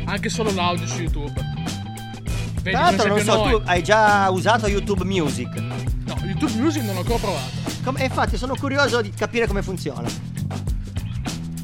anche 0.06 0.30
solo 0.30 0.52
l'audio 0.52 0.88
su 0.88 1.02
YouTube. 1.02 1.34
Vedi, 2.62 2.72
Tra 2.72 2.80
l'altro, 2.82 3.08
non 3.08 3.20
so, 3.22 3.36
noi- 3.36 3.52
tu 3.52 3.62
hai 3.66 3.84
già 3.84 4.30
usato 4.30 4.68
YouTube 4.68 5.04
Music. 5.06 5.50
No, 6.20 6.26
YouTube 6.26 6.54
Music 6.60 6.84
non 6.84 6.94
l'ho 6.96 7.02
ancora 7.02 7.20
provato. 7.20 7.52
Com- 7.84 7.98
e 7.98 8.04
infatti, 8.06 8.38
sono 8.38 8.56
curioso 8.56 9.02
di 9.02 9.12
capire 9.12 9.48
come 9.48 9.62
funziona. 9.62 10.08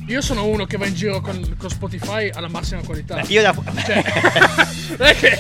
Io 0.08 0.22
sono 0.22 0.46
uno 0.46 0.66
che 0.66 0.76
va 0.78 0.86
in 0.86 0.94
giro 0.94 1.22
con, 1.22 1.56
con 1.58 1.70
Spotify 1.70 2.30
alla 2.30 2.50
massima 2.50 2.82
qualità. 2.82 3.16
Beh, 3.16 3.28
io 3.30 3.42
da. 3.42 3.56
Cioè, 3.86 4.04
è 4.98 5.16
che. 5.16 5.40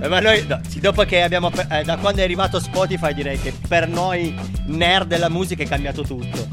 eh, 0.00 0.08
Ma 0.08 0.18
noi, 0.20 0.44
no, 0.46 0.60
sì, 0.68 0.80
dopo 0.80 1.04
che 1.04 1.22
abbiamo. 1.22 1.50
eh, 1.70 1.84
da 1.84 1.96
quando 1.98 2.20
è 2.20 2.24
arrivato 2.24 2.58
Spotify, 2.58 3.14
direi 3.14 3.38
che 3.40 3.52
per 3.68 3.86
noi 3.88 4.34
nerd 4.66 5.06
della 5.06 5.28
musica 5.28 5.62
è 5.62 5.66
cambiato 5.68 6.02
tutto. 6.02 6.48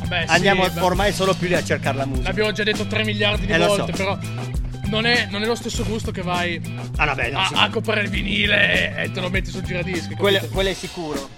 vabbè, 0.00 0.24
sì, 0.26 0.34
Andiamo 0.34 0.68
beh, 0.68 0.80
ormai 0.80 1.12
solo 1.12 1.34
più 1.34 1.46
lì 1.46 1.54
a 1.54 1.62
cercare 1.62 1.96
la 1.98 2.04
musica. 2.06 2.28
L'abbiamo 2.28 2.50
già 2.52 2.64
detto 2.64 2.84
3 2.84 3.04
miliardi 3.04 3.46
di 3.46 3.52
Eh, 3.52 3.58
volte, 3.58 3.92
so. 3.92 3.96
però. 3.96 4.18
Non 4.86 5.06
è, 5.06 5.26
non 5.30 5.42
è 5.42 5.46
lo 5.46 5.54
stesso 5.54 5.84
gusto 5.84 6.10
che 6.10 6.22
vai 6.22 6.60
Ah, 6.96 7.06
vabbè, 7.06 7.30
no, 7.30 7.38
a, 7.40 7.46
sì. 7.46 7.54
a 7.56 7.70
comprare 7.70 8.02
il 8.02 8.08
vinile 8.08 9.02
e 9.02 9.10
te 9.10 9.20
lo 9.20 9.28
metti 9.30 9.50
sul 9.50 9.62
giradischi. 9.62 10.14
Quello, 10.14 10.40
quello 10.52 10.68
è 10.70 10.74
sicuro. 10.74 11.28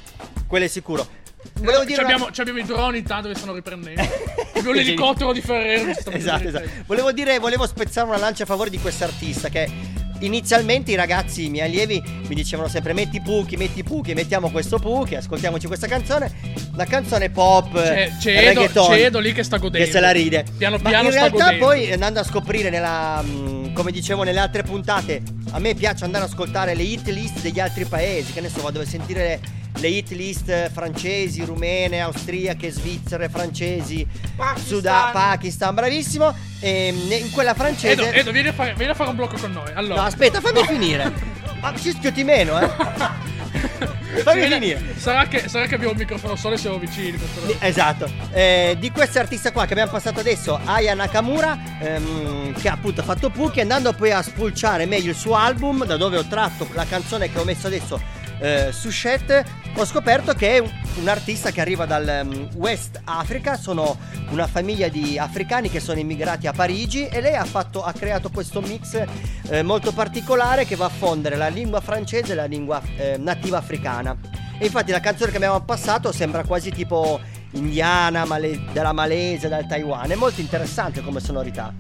Quello 0.47 0.65
è 0.65 0.69
sicuro. 0.69 1.07
Volevo 1.61 1.85
dire. 1.85 1.95
Ci 1.95 2.01
una- 2.05 2.13
abbiamo, 2.15 2.31
abbiamo 2.37 2.59
i 2.59 2.65
droni 2.65 2.99
intanto 2.99 3.29
che 3.29 3.35
stanno 3.37 3.55
riprendendo. 3.55 4.03
abbiamo 4.55 4.73
l'elicottero 4.73 5.33
di 5.33 5.41
Ferrero 5.41 5.91
Esatto, 5.91 6.49
esatto. 6.49 6.69
Volevo 6.87 7.13
dire, 7.13 7.39
volevo 7.39 7.67
spezzare 7.67 8.07
una 8.09 8.19
lancia 8.19 8.43
a 8.43 8.47
favore 8.47 8.69
di 8.71 8.79
quest'artista 8.79 9.49
che 9.49 9.71
inizialmente 10.21 10.93
i 10.93 10.95
ragazzi, 10.95 11.45
i 11.47 11.51
miei 11.51 11.67
allievi, 11.67 12.03
mi 12.29 12.35
dicevano 12.35 12.69
sempre 12.69 12.93
metti 12.93 13.21
Puki, 13.21 13.57
metti 13.57 13.83
Puki, 13.83 14.15
mettiamo 14.15 14.51
questo 14.51 14.79
Puki, 14.79 15.15
ascoltiamoci 15.17 15.67
questa 15.67 15.87
canzone. 15.87 16.65
La 16.75 16.85
canzone 16.85 17.31
pop, 17.31 17.73
C'è, 17.81 18.11
c'è, 18.21 18.41
reggaeton, 18.49 18.89
c'è 18.91 19.05
Edo 19.07 19.19
lì 19.19 19.33
che 19.33 19.43
sta 19.43 19.57
godendo. 19.57 19.87
che 19.87 19.93
se 19.93 20.01
la 20.01 20.11
ride. 20.11 20.45
Piano 20.59 20.79
Ma 20.81 20.89
piano 20.89 21.07
in 21.07 21.13
sta 21.13 21.21
realtà 21.23 21.45
godendo. 21.45 21.65
poi 21.65 21.93
andando 21.93 22.21
a 22.21 22.25
scoprire 22.25 22.69
nella, 22.71 23.23
mh, 23.23 23.73
come 23.73 23.91
dicevo 23.93 24.23
nelle 24.25 24.39
altre 24.41 24.63
puntate, 24.63 25.23
a 25.53 25.59
me 25.59 25.75
piace 25.75 26.05
andare 26.05 26.25
ad 26.25 26.31
ascoltare 26.31 26.75
le 26.75 26.83
hit 26.83 27.09
list 27.09 27.41
degli 27.41 27.61
altri 27.61 27.85
paesi, 27.87 28.33
che 28.33 28.41
ne 28.41 28.49
so, 28.51 28.61
vado 28.61 28.81
a 28.81 28.85
sentire 28.85 29.41
le, 29.79 29.89
hit 29.89 30.11
list 30.11 30.71
francesi, 30.71 31.45
rumene, 31.45 32.01
austriache, 32.01 32.71
svizzere, 32.71 33.29
francesi, 33.29 34.07
Sudan, 34.65 35.13
Pakistan, 35.13 35.75
bravissimo. 35.75 36.35
E 36.61 36.93
mh, 36.93 37.13
in 37.13 37.31
quella 37.31 37.55
francese... 37.55 37.93
Edo, 37.93 38.05
Edo 38.19 38.31
vieni, 38.33 38.49
a 38.49 38.53
fare, 38.53 38.75
vieni 38.75 38.93
a 38.93 38.95
fare 38.95 39.11
un 39.11 39.17
blocco 39.17 39.37
con 39.37 39.53
noi. 39.53 39.71
Allora, 39.75 40.01
No, 40.03 40.07
aspetta, 40.07 40.41
fammi 40.41 40.65
finire. 40.67 41.13
Ma 41.61 41.75
Cischio 41.79 42.13
ti 42.13 42.23
meno, 42.23 42.59
eh. 42.61 42.69
Fammi 44.23 44.43
Sì, 44.43 44.49
finire. 44.53 44.95
Sarà 44.97 45.27
che, 45.27 45.49
sarà 45.49 45.67
che 45.67 45.75
abbiamo 45.75 45.93
un 45.93 45.99
microfono 45.99 46.37
solo 46.37 46.55
e 46.55 46.59
siamo 46.59 46.79
vicini. 46.79 47.13
per 47.19 47.29
quello. 47.35 47.47
Di- 47.49 47.57
Esatto, 47.67 48.09
Eh, 48.33 48.77
di 48.79 48.91
questo 48.91 49.19
artista 49.19 49.53
qua 49.53 49.67
che 49.67 49.73
abbiamo 49.73 49.91
passato 49.91 50.21
adesso, 50.21 50.59
Aya 50.65 50.95
Nakamura, 50.95 51.59
ehm, 51.81 52.55
che 52.61 52.69
ha 52.69 52.73
appunto 52.73 53.03
fatto 53.03 53.31
Puki, 53.31 53.61
andando 53.61 53.93
poi 53.93 54.13
a 54.13 54.23
spulciare 54.23 54.87
meglio 54.87 55.11
il 55.11 55.17
suo 55.17 55.35
album, 55.35 55.85
da 55.85 55.97
dove 55.97 56.17
ho 56.19 56.27
tratto 56.27 56.67
la 56.73 56.85
canzone 56.87 57.31
che 57.31 57.39
ho 57.39 57.45
messo 57.45 57.67
adesso 57.67 58.01
eh, 58.39 58.69
su 58.73 58.91
Shet, 58.91 59.45
ho 59.79 59.85
scoperto 59.85 60.33
che 60.33 60.57
è 60.57 60.59
un, 60.59 60.71
un 61.01 61.09
artista 61.09 61.51
che 61.51 61.61
arriva 61.61 61.85
dal 61.85 62.09
ehm, 62.09 62.49
West 62.55 63.01
Africa, 63.05 63.57
sono 63.57 63.99
una 64.31 64.47
famiglia 64.47 64.89
di 64.89 65.19
africani 65.19 65.69
che 65.69 65.81
sono 65.81 65.99
immigrati 65.99 66.47
a 66.47 66.53
Parigi 66.53 67.07
e 67.07 67.21
lei 67.21 67.35
ha, 67.35 67.45
fatto, 67.45 67.85
ha 67.85 67.93
creato 67.93 68.31
questo 68.31 68.63
mix 68.63 69.05
eh, 69.49 69.63
molto 69.63 69.93
particolare 69.93 70.65
che 70.65 70.77
va 70.77 70.87
a 70.87 70.91
fondere 70.91 71.37
la 71.37 71.49
lingua 71.49 71.81
francese 71.81 72.33
e 72.33 72.35
la 72.35 72.47
lingua 72.47 72.81
eh, 72.97 73.17
nativa 73.19 73.59
africana. 73.59 74.17
E 74.59 74.65
infatti 74.65 74.91
la 74.91 75.01
canzone 75.01 75.31
che 75.31 75.37
abbiamo 75.37 75.61
passato 75.61 76.11
sembra 76.11 76.43
quasi 76.45 76.71
tipo 76.71 77.21
indiana, 77.51 78.25
male- 78.25 78.59
dalla 78.73 78.93
Malesia, 78.93 79.51
dal 79.51 79.67
Taiwan. 79.67 80.11
È 80.11 80.15
molto 80.15 80.41
interessante 80.41 81.03
come 81.03 81.21
sonorità. 81.21 81.75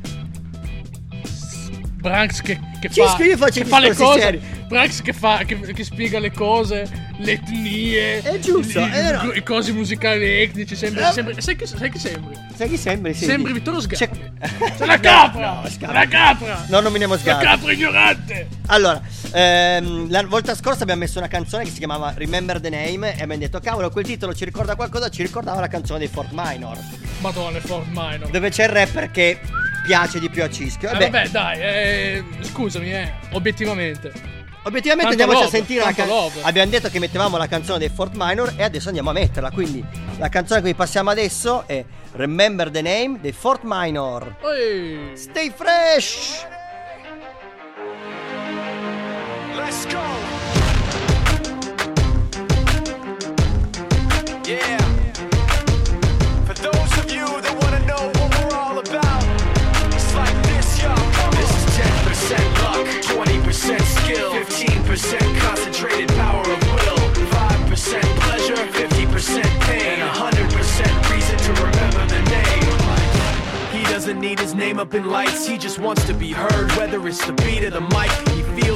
Branks 1.94 2.42
che, 2.42 2.60
che 2.78 2.90
Cisco, 2.90 3.16
fa, 3.16 3.24
io 3.24 3.36
faccio 3.36 3.62
che 3.62 3.66
fa 3.66 3.78
le 3.78 3.94
cose. 3.94 4.20
seri. 4.20 4.55
Branks 4.66 5.00
che, 5.00 5.12
fa, 5.12 5.42
che, 5.46 5.58
che 5.60 5.84
spiega 5.84 6.18
le 6.18 6.32
cose, 6.32 6.88
le 7.18 7.32
etnie. 7.32 8.20
È 8.20 8.38
giusto, 8.40 8.80
i, 8.80 8.82
è 8.82 8.88
vero. 8.90 9.32
i, 9.32 9.42
cosi 9.42 9.72
musicali 9.72 10.24
etnici. 10.42 10.74
Sembri, 10.74 11.02
Eh. 11.04 11.12
sembri- 11.12 11.40
sai, 11.40 11.54
che, 11.56 11.66
sai 11.66 11.90
che 11.90 11.98
sembri? 11.98 12.34
Sai 12.54 12.68
chi 12.68 12.76
sembri? 12.76 13.14
Sì, 13.14 13.24
Sembri 13.26 13.52
Vittorio 13.52 13.80
Sgarbi. 13.80 14.18
C'è- 14.76 14.84
la 14.86 14.98
capra! 14.98 15.60
No, 15.62 15.92
la 15.92 16.06
capra! 16.08 16.64
No, 16.68 16.80
nominiamo 16.80 17.14
La 17.14 17.20
Sgarbi. 17.20 17.44
capra 17.44 17.72
ignorante! 17.72 18.48
Allora, 18.66 19.00
ehm, 19.32 20.10
la 20.10 20.22
volta 20.24 20.54
scorsa 20.54 20.82
abbiamo 20.82 21.00
messo 21.02 21.18
una 21.18 21.28
canzone 21.28 21.64
che 21.64 21.70
si 21.70 21.78
chiamava 21.78 22.12
Remember 22.16 22.60
the 22.60 22.70
Name 22.70 23.10
e 23.10 23.22
abbiamo 23.22 23.36
detto, 23.36 23.60
cavolo, 23.60 23.90
quel 23.90 24.04
titolo 24.04 24.34
ci 24.34 24.44
ricorda 24.44 24.74
qualcosa, 24.74 25.08
ci 25.10 25.22
ricordava 25.22 25.60
la 25.60 25.68
canzone 25.68 26.00
dei 26.00 26.08
Fort 26.08 26.30
Minor, 26.32 26.76
Madonna, 27.20 27.60
Fort 27.60 27.86
Minor. 27.90 28.28
dove 28.30 28.50
c'è 28.50 28.64
il 28.64 28.70
rapper 28.70 29.10
che 29.12 29.38
piace 29.86 30.18
di 30.18 30.28
più 30.28 30.42
a 30.42 30.50
Cischio. 30.50 30.88
Eh, 30.88 30.92
Vabbè, 30.92 31.10
vabbè, 31.10 31.28
dai, 31.28 31.60
eh, 31.60 32.24
scusami, 32.40 32.92
eh, 32.92 33.12
obiettivamente. 33.30 34.34
Obiettivamente 34.66 35.16
tanto 35.16 35.32
andiamoci 35.32 35.38
a 35.38 35.44
love, 35.44 35.56
sentire 35.56 35.84
la 35.84 35.92
canzone. 35.92 36.42
Abbiamo 36.42 36.70
detto 36.70 36.88
che 36.88 36.98
mettevamo 36.98 37.36
la 37.36 37.46
canzone 37.46 37.78
dei 37.78 37.88
Fort 37.88 38.12
Minor 38.14 38.54
e 38.56 38.62
adesso 38.62 38.88
andiamo 38.88 39.10
a 39.10 39.12
metterla, 39.12 39.50
quindi 39.50 39.84
la 40.18 40.28
canzone 40.28 40.60
che 40.60 40.66
vi 40.66 40.74
passiamo 40.74 41.10
adesso 41.10 41.64
è 41.66 41.84
Remember 42.12 42.70
the 42.70 42.82
Name 42.82 43.18
dei 43.20 43.32
Fort 43.32 43.60
Minor. 43.64 44.36
Ehi. 44.42 45.16
Stay 45.16 45.52
fresh! 45.54 46.55
20% 63.66 63.82
skill, 63.98 64.30
15% 64.30 65.40
concentrated 65.40 66.08
power 66.10 66.40
of 66.40 66.62
will, 66.68 66.98
5% 67.34 68.00
pleasure, 68.20 68.54
50% 68.54 69.42
pain, 69.62 69.98
and 69.98 70.08
100% 70.08 71.10
reason 71.12 71.36
to 71.36 71.52
remember 71.52 72.06
the 72.06 72.22
name. 72.30 73.76
He 73.76 73.82
doesn't 73.92 74.20
need 74.20 74.38
his 74.38 74.54
name 74.54 74.78
up 74.78 74.94
in 74.94 75.10
lights, 75.10 75.48
he 75.48 75.58
just 75.58 75.80
wants 75.80 76.06
to 76.06 76.14
be 76.14 76.30
heard, 76.30 76.70
whether 76.76 77.04
it's 77.08 77.26
the 77.26 77.32
beat 77.32 77.64
of 77.64 77.72
the 77.72 77.80
mic. 77.80 78.12
He 78.36 78.42
feels 78.60 78.75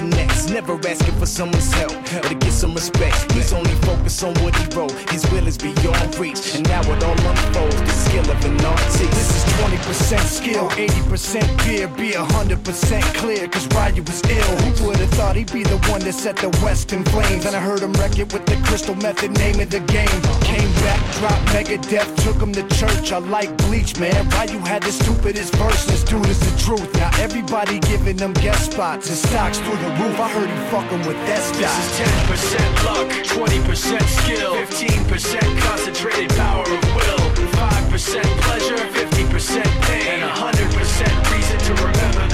connects. 0.01 0.49
Never 0.49 0.73
asking 0.87 1.15
for 1.19 1.25
someone's 1.25 1.71
help 1.73 1.93
or 2.17 2.27
to 2.27 2.35
get 2.35 2.51
some 2.51 2.73
respect. 2.73 3.31
He's 3.33 3.53
only 3.53 3.75
focused 3.87 4.23
on 4.23 4.33
what 4.43 4.55
he 4.55 4.65
wrote, 4.75 4.91
his 5.13 5.23
will 5.31 5.47
is 5.47 5.57
beyond 5.57 6.17
reach, 6.17 6.55
and 6.55 6.67
now 6.67 6.81
it 6.81 7.03
all 7.03 7.19
unfolds. 7.31 7.81
The 7.89 7.95
skill 8.05 8.27
of 8.29 8.43
an 8.45 8.65
artist. 8.65 8.99
This 8.99 9.31
is 9.37 9.43
20% 9.61 10.19
skill, 10.39 10.69
80% 10.69 11.61
fear, 11.61 11.87
be 11.87 12.11
100% 12.11 13.01
clear, 13.15 13.47
cause 13.47 13.67
Ryu 13.75 14.03
was 14.03 14.21
ill. 14.29 14.55
Who 14.63 14.87
would've 14.87 15.09
thought 15.11 15.35
he'd 15.35 15.51
be 15.51 15.63
the 15.63 15.77
one 15.93 16.01
that 16.01 16.13
set 16.13 16.37
the 16.37 16.49
West 16.63 16.93
in 16.93 17.03
flames? 17.05 17.45
And 17.45 17.55
I 17.55 17.59
heard 17.59 17.81
him 17.81 17.93
wreck 17.93 18.17
it 18.17 18.33
with 18.33 18.45
the 18.45 18.57
crystal 18.67 18.95
method, 18.95 19.31
name 19.37 19.59
of 19.59 19.69
the 19.69 19.81
game. 19.97 20.21
Came 20.41 20.71
back, 20.85 20.99
dropped 21.19 21.45
Megadeth, 21.53 22.11
took 22.23 22.37
him 22.41 22.51
to 22.53 22.63
church. 22.75 23.11
I 23.11 23.19
like 23.19 23.55
Bleach, 23.65 23.99
man. 23.99 24.27
Ryu 24.29 24.59
had 24.59 24.83
the 24.83 24.91
stupidest 24.91 25.53
verses, 25.55 26.03
dude, 26.03 26.25
is 26.27 26.39
the 26.39 26.53
truth. 26.65 26.89
Now 26.95 27.11
everybody 27.19 27.79
giving 27.79 28.17
them 28.17 28.33
guest 28.33 28.71
spots 28.71 29.07
and 29.09 29.17
stocks 29.17 29.59
through 29.59 29.77
the 29.81 29.89
roof. 30.01 30.19
I 30.19 30.29
heard 30.29 30.49
he 30.49 30.59
fucking 30.69 31.03
with 31.07 31.17
that 31.25 31.41
This 31.57 31.73
is 31.73 31.89
10% 31.97 32.85
luck, 32.85 33.09
20% 33.25 34.01
skill, 34.21 34.53
15% 34.55 35.59
concentrated 35.65 36.29
power 36.37 36.61
of 36.61 36.83
will, 36.95 37.25
5% 37.57 38.21
pleasure, 38.45 38.77
50% 38.77 39.63
pain, 39.87 40.07
and 40.07 40.23
100% 40.23 41.31
reason 41.33 41.57
to 41.59 41.73
remember. 41.83 42.30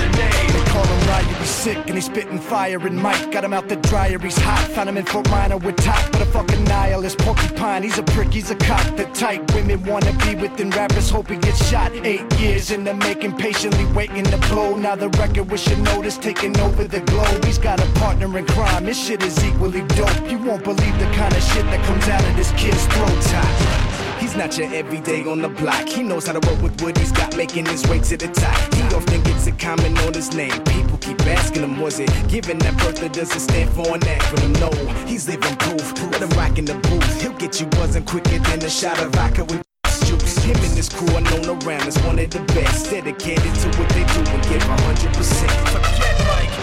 Him 1.25 1.35
he's 1.35 1.49
sick 1.49 1.77
and 1.87 1.95
he's 1.95 2.05
spitting 2.05 2.39
fire 2.39 2.79
and 2.85 2.95
Mike 2.95 3.31
got 3.31 3.43
him 3.43 3.53
out 3.53 3.67
the 3.67 3.75
dryer, 3.75 4.19
he's 4.19 4.37
hot. 4.37 4.67
Found 4.71 4.89
him 4.89 4.97
in 4.97 5.05
Fort 5.05 5.29
Minor 5.29 5.57
with 5.57 5.77
top, 5.77 6.11
but 6.11 6.21
a 6.21 6.25
fucking 6.25 6.63
nihilist 6.65 7.17
porcupine. 7.19 7.83
He's 7.83 7.97
a 7.97 8.03
prick, 8.03 8.33
he's 8.33 8.51
a 8.51 8.55
cock. 8.55 8.85
The 8.95 9.05
type 9.13 9.53
women 9.53 9.83
wanna 9.83 10.13
be 10.25 10.35
within 10.35 10.69
rappers, 10.71 11.09
hope 11.09 11.29
he 11.29 11.37
gets 11.37 11.67
shot. 11.69 11.91
Eight 12.05 12.25
years 12.39 12.71
in 12.71 12.83
the 12.83 12.93
making, 12.93 13.37
patiently 13.37 13.85
waiting 13.93 14.23
to 14.25 14.37
blow. 14.49 14.75
Now 14.75 14.95
the 14.95 15.09
record 15.09 15.49
with 15.49 15.65
notice 15.79 16.17
taking 16.17 16.57
over 16.59 16.83
the 16.83 17.01
globe. 17.01 17.45
He's 17.45 17.57
got 17.57 17.79
a 17.79 17.87
partner 17.99 18.37
in 18.37 18.45
crime, 18.45 18.85
his 18.85 18.99
shit 18.99 19.23
is 19.23 19.43
equally 19.43 19.81
dope. 19.99 20.29
You 20.29 20.37
won't 20.39 20.63
believe 20.63 20.99
the 20.99 21.09
kind 21.15 21.33
of 21.35 21.43
shit 21.43 21.65
that 21.65 21.85
comes 21.85 22.07
out 22.07 22.23
of 22.23 22.35
this 22.35 22.51
kid's 22.51 22.85
throat. 22.87 23.21
Top. 23.23 23.86
He's 24.19 24.35
not 24.35 24.57
your 24.57 24.73
everyday 24.73 25.23
on 25.25 25.41
the 25.41 25.49
block. 25.49 25.87
He 25.87 26.03
knows 26.03 26.27
how 26.27 26.33
to 26.33 26.47
work 26.49 26.61
with 26.61 26.81
what 26.81 26.97
he's 26.97 27.11
got, 27.11 27.35
making 27.37 27.65
his 27.65 27.87
way 27.87 27.99
to 27.99 28.17
the 28.17 28.27
top. 28.27 28.73
He 28.73 28.81
often 28.95 29.21
gets 29.23 29.47
a 29.47 29.51
comment 29.53 29.97
on 29.99 30.13
his 30.13 30.33
name. 30.33 30.63
People 30.65 30.97
keep 30.97 31.19
asking 31.27 31.63
him, 31.63 31.79
was 31.79 31.99
it 31.99 32.09
given 32.27 32.57
that 32.59 32.77
birth 32.77 33.01
or 33.03 33.09
does 33.09 33.35
it 33.35 33.39
stand 33.41 33.69
for 33.71 33.87
an 33.93 34.01
acronym? 34.01 34.59
No, 34.59 34.69
he's 35.05 35.27
living 35.27 35.55
proof. 35.57 35.93
Let 36.11 36.21
him 36.21 36.29
rock 36.31 36.57
in 36.57 36.65
the 36.65 36.75
booth. 36.75 37.21
He'll 37.21 37.33
get 37.33 37.59
you 37.59 37.67
buzzing 37.67 38.05
quicker 38.05 38.39
than 38.39 38.63
a 38.63 38.69
shot 38.69 38.99
of 38.99 39.11
vodka 39.13 39.43
with 39.45 39.63
juice. 40.05 40.37
Him 40.43 40.55
and 40.57 40.75
his 40.75 40.89
crew 40.89 41.13
are 41.15 41.21
known 41.21 41.45
around 41.61 41.87
as 41.87 41.97
one 42.03 42.17
of 42.19 42.29
the 42.29 42.39
best. 42.53 42.89
Dedicated 42.89 43.53
to 43.61 43.67
what 43.77 43.89
they 43.89 44.03
do 44.15 44.21
and 44.33 44.43
give 44.49 44.63
100%. 44.63 45.47
Forget 45.73 46.15
Mike, 46.27 46.56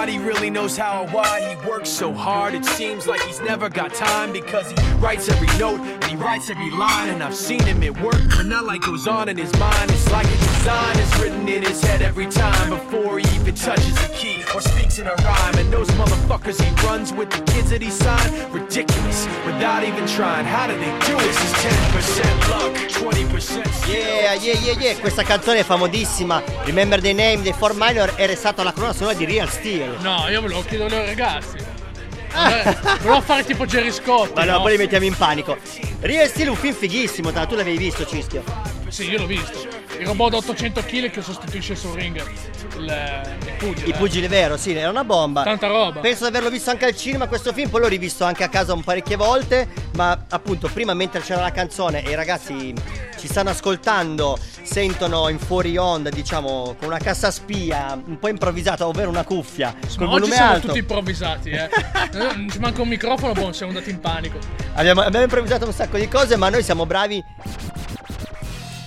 nobody 0.00 0.18
really 0.18 0.48
knows 0.48 0.78
how 0.78 1.02
or 1.02 1.08
why 1.08 1.46
he 1.46 1.68
works 1.68 1.90
so 1.90 2.10
hard. 2.10 2.54
It 2.54 2.64
seems 2.64 3.06
like 3.06 3.20
he's 3.20 3.38
never 3.40 3.68
got 3.68 3.92
time 3.92 4.32
because 4.32 4.70
he 4.70 4.76
writes 4.94 5.28
every 5.28 5.58
note 5.58 5.78
and 5.78 6.04
he 6.04 6.16
writes 6.16 6.48
every 6.48 6.70
line. 6.70 7.10
And 7.10 7.22
I've 7.22 7.34
seen 7.34 7.62
him 7.64 7.82
at 7.82 8.00
work, 8.00 8.22
but 8.30 8.46
not 8.46 8.64
like 8.64 8.80
goes 8.80 9.06
on 9.06 9.28
in 9.28 9.36
his 9.36 9.52
mind. 9.58 9.90
It's 9.90 10.10
like 10.10 10.24
a 10.24 10.59
design 10.60 10.98
is 10.98 11.18
written 11.18 11.48
in 11.48 11.62
his 11.62 11.80
head 11.82 12.02
every 12.02 12.26
time 12.26 12.68
before 12.68 13.18
he 13.18 13.24
even 13.34 13.54
touches 13.54 13.96
a 14.04 14.08
key 14.12 14.44
or 14.54 14.60
speaks 14.60 14.98
in 14.98 15.06
a 15.06 15.14
rhyme. 15.24 15.56
And 15.56 15.72
those 15.72 15.88
motherfuckers 15.92 16.60
he 16.60 16.70
runs 16.86 17.14
with 17.14 17.30
the 17.30 17.40
kids 17.52 17.70
that 17.70 17.80
he 17.80 17.90
signed, 17.90 18.32
ridiculous 18.52 19.26
without 19.46 19.82
even 19.84 20.06
trying. 20.06 20.44
How 20.44 20.66
do 20.66 20.74
they 20.74 20.92
do 21.08 21.16
it? 21.16 21.24
This 21.24 21.40
is 21.46 21.52
10% 21.64 22.48
luck, 22.52 22.72
20% 22.92 23.72
skill. 23.72 23.94
Yeah, 23.94 24.34
yeah, 24.34 24.58
yeah, 24.60 24.78
yeah, 24.78 25.00
questa 25.00 25.22
canzone 25.22 25.60
è 25.60 25.64
famosissima. 25.64 26.42
Remember 26.64 27.00
the 27.00 27.14
Name 27.14 27.40
dei 27.40 27.54
Four 27.54 27.72
Minor 27.74 28.12
era 28.16 28.36
stata 28.36 28.62
la 28.62 28.72
colonna 28.72 28.92
sonora 28.92 29.16
di 29.16 29.24
Real 29.24 29.48
Steel. 29.48 29.96
No, 30.00 30.28
io 30.28 30.42
ve 30.42 30.48
lo 30.48 30.62
chiedo 30.66 30.84
ai 30.84 31.06
ragazzi. 31.06 31.56
Eh, 31.56 32.76
Volevo 33.00 33.22
fare 33.22 33.44
tipo 33.44 33.64
Jerry 33.64 33.90
Scott. 33.90 34.34
Ma 34.34 34.44
no, 34.44 34.52
no? 34.52 34.60
poi 34.60 34.72
li 34.72 34.78
mettiamo 34.78 35.06
in 35.06 35.16
panico. 35.16 35.56
Real 36.00 36.28
Steel 36.28 36.48
è 36.48 36.50
un 36.50 36.56
film 36.56 36.74
fighissimo, 36.74 37.30
tra 37.30 37.38
l'altro 37.38 37.56
tu 37.56 37.62
l'avevi 37.62 37.82
visto, 37.82 38.04
Cischio. 38.04 38.44
Sì, 38.88 39.08
io 39.08 39.20
l'ho 39.20 39.26
visto. 39.26 39.79
Il 40.00 40.06
robot 40.06 40.30
da 40.30 40.36
800 40.38 40.80
kg 40.82 41.10
che 41.10 41.22
sostituisce 41.22 41.76
sul 41.76 41.92
ring 41.92 42.16
il, 42.16 43.42
il 43.44 43.52
pugile. 43.58 43.86
Il 43.86 43.94
pugile 43.94 44.28
vero, 44.28 44.56
sì, 44.56 44.74
era 44.74 44.88
una 44.90 45.04
bomba. 45.04 45.42
Tanta 45.42 45.66
roba. 45.66 46.00
Penso 46.00 46.22
di 46.24 46.28
averlo 46.30 46.50
visto 46.50 46.70
anche 46.70 46.86
al 46.86 46.96
cinema 46.96 47.26
questo 47.28 47.52
film, 47.52 47.68
poi 47.68 47.82
l'ho 47.82 47.88
rivisto 47.88 48.24
anche 48.24 48.42
a 48.42 48.48
casa 48.48 48.72
un 48.72 48.82
parecchie 48.82 49.16
volte, 49.16 49.68
ma 49.96 50.26
appunto 50.28 50.68
prima 50.72 50.94
mentre 50.94 51.20
c'era 51.20 51.42
la 51.42 51.52
canzone 51.52 52.02
e 52.04 52.10
i 52.10 52.14
ragazzi 52.14 52.72
ci 53.18 53.26
stanno 53.26 53.50
ascoltando, 53.50 54.38
sentono 54.62 55.28
in 55.28 55.38
fuori 55.38 55.76
onda, 55.76 56.08
diciamo, 56.08 56.74
con 56.78 56.88
una 56.88 56.98
cassa 56.98 57.30
spia 57.30 58.00
un 58.02 58.18
po' 58.18 58.28
improvvisata, 58.28 58.86
ovvero 58.86 59.10
una 59.10 59.24
cuffia, 59.24 59.74
col 59.96 60.06
Ma 60.06 60.14
oggi 60.14 60.30
siamo 60.30 60.52
alto. 60.52 60.66
tutti 60.68 60.78
improvvisati, 60.78 61.50
eh. 61.50 61.68
Non 62.16 62.48
ci 62.50 62.58
manca 62.58 62.80
un 62.80 62.88
microfono, 62.88 63.32
boh, 63.34 63.52
siamo 63.52 63.72
andati 63.72 63.90
in 63.90 64.00
panico. 64.00 64.38
Abbiamo, 64.74 65.02
abbiamo 65.02 65.24
improvvisato 65.24 65.66
un 65.66 65.72
sacco 65.72 65.98
di 65.98 66.08
cose, 66.08 66.36
ma 66.36 66.48
noi 66.48 66.62
siamo 66.62 66.86
bravi 66.86 67.22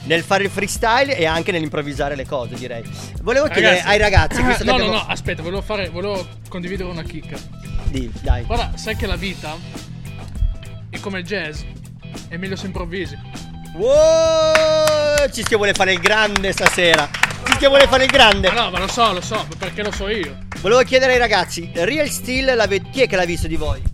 nel 0.04 0.24
fare 0.24 0.44
il 0.44 0.50
freestyle 0.50 1.16
e 1.16 1.26
anche 1.26 1.52
nell'improvvisare 1.52 2.16
le 2.16 2.26
cose, 2.26 2.56
direi. 2.56 2.84
Volevo 3.22 3.48
chiedere 3.48 3.82
ai 3.82 3.98
ragazzi, 3.98 4.38
che 4.44 4.64
no, 4.64 4.74
abbiamo... 4.74 4.92
no, 4.92 4.98
no, 4.98 5.06
aspetta, 5.08 5.42
volevo 5.42 5.62
fare, 5.62 5.90
volevo 5.90 6.26
condividere 6.50 6.90
una 6.90 7.04
chicca. 7.04 7.38
Di, 7.86 8.12
dai. 8.22 8.44
Guarda, 8.44 8.72
sai 8.76 8.96
che 8.96 9.08
la 9.08 9.16
vita 9.16 9.56
è 10.90 11.00
come 11.00 11.20
il 11.20 11.26
jazz, 11.26 11.62
è 12.28 12.38
meglio 12.38 12.56
se 12.56 12.66
improvvisi. 12.66 13.18
Wow! 13.76 15.30
Cischio 15.32 15.58
vuole 15.58 15.74
fare 15.74 15.94
il 15.94 16.00
grande 16.00 16.52
stasera. 16.52 17.10
Cischio 17.46 17.70
vuole 17.70 17.88
fare 17.88 18.04
il 18.04 18.12
grande. 18.12 18.52
Ma 18.52 18.64
no, 18.64 18.70
ma 18.70 18.80
lo 18.80 18.88
so, 18.88 19.14
lo 19.14 19.22
so, 19.22 19.46
perché 19.58 19.84
lo 19.84 19.92
so 19.92 20.08
io. 20.10 20.38
Volevo 20.62 20.82
chiedere 20.84 21.14
ai 21.14 21.20
ragazzi, 21.20 21.72
Real 21.74 22.08
Steel, 22.08 22.56
l'ave- 22.56 22.82
chi 22.92 23.02
è 23.02 23.08
che 23.08 23.16
l'ha 23.16 23.26
visto 23.26 23.48
di 23.48 23.56
voi? 23.56 23.93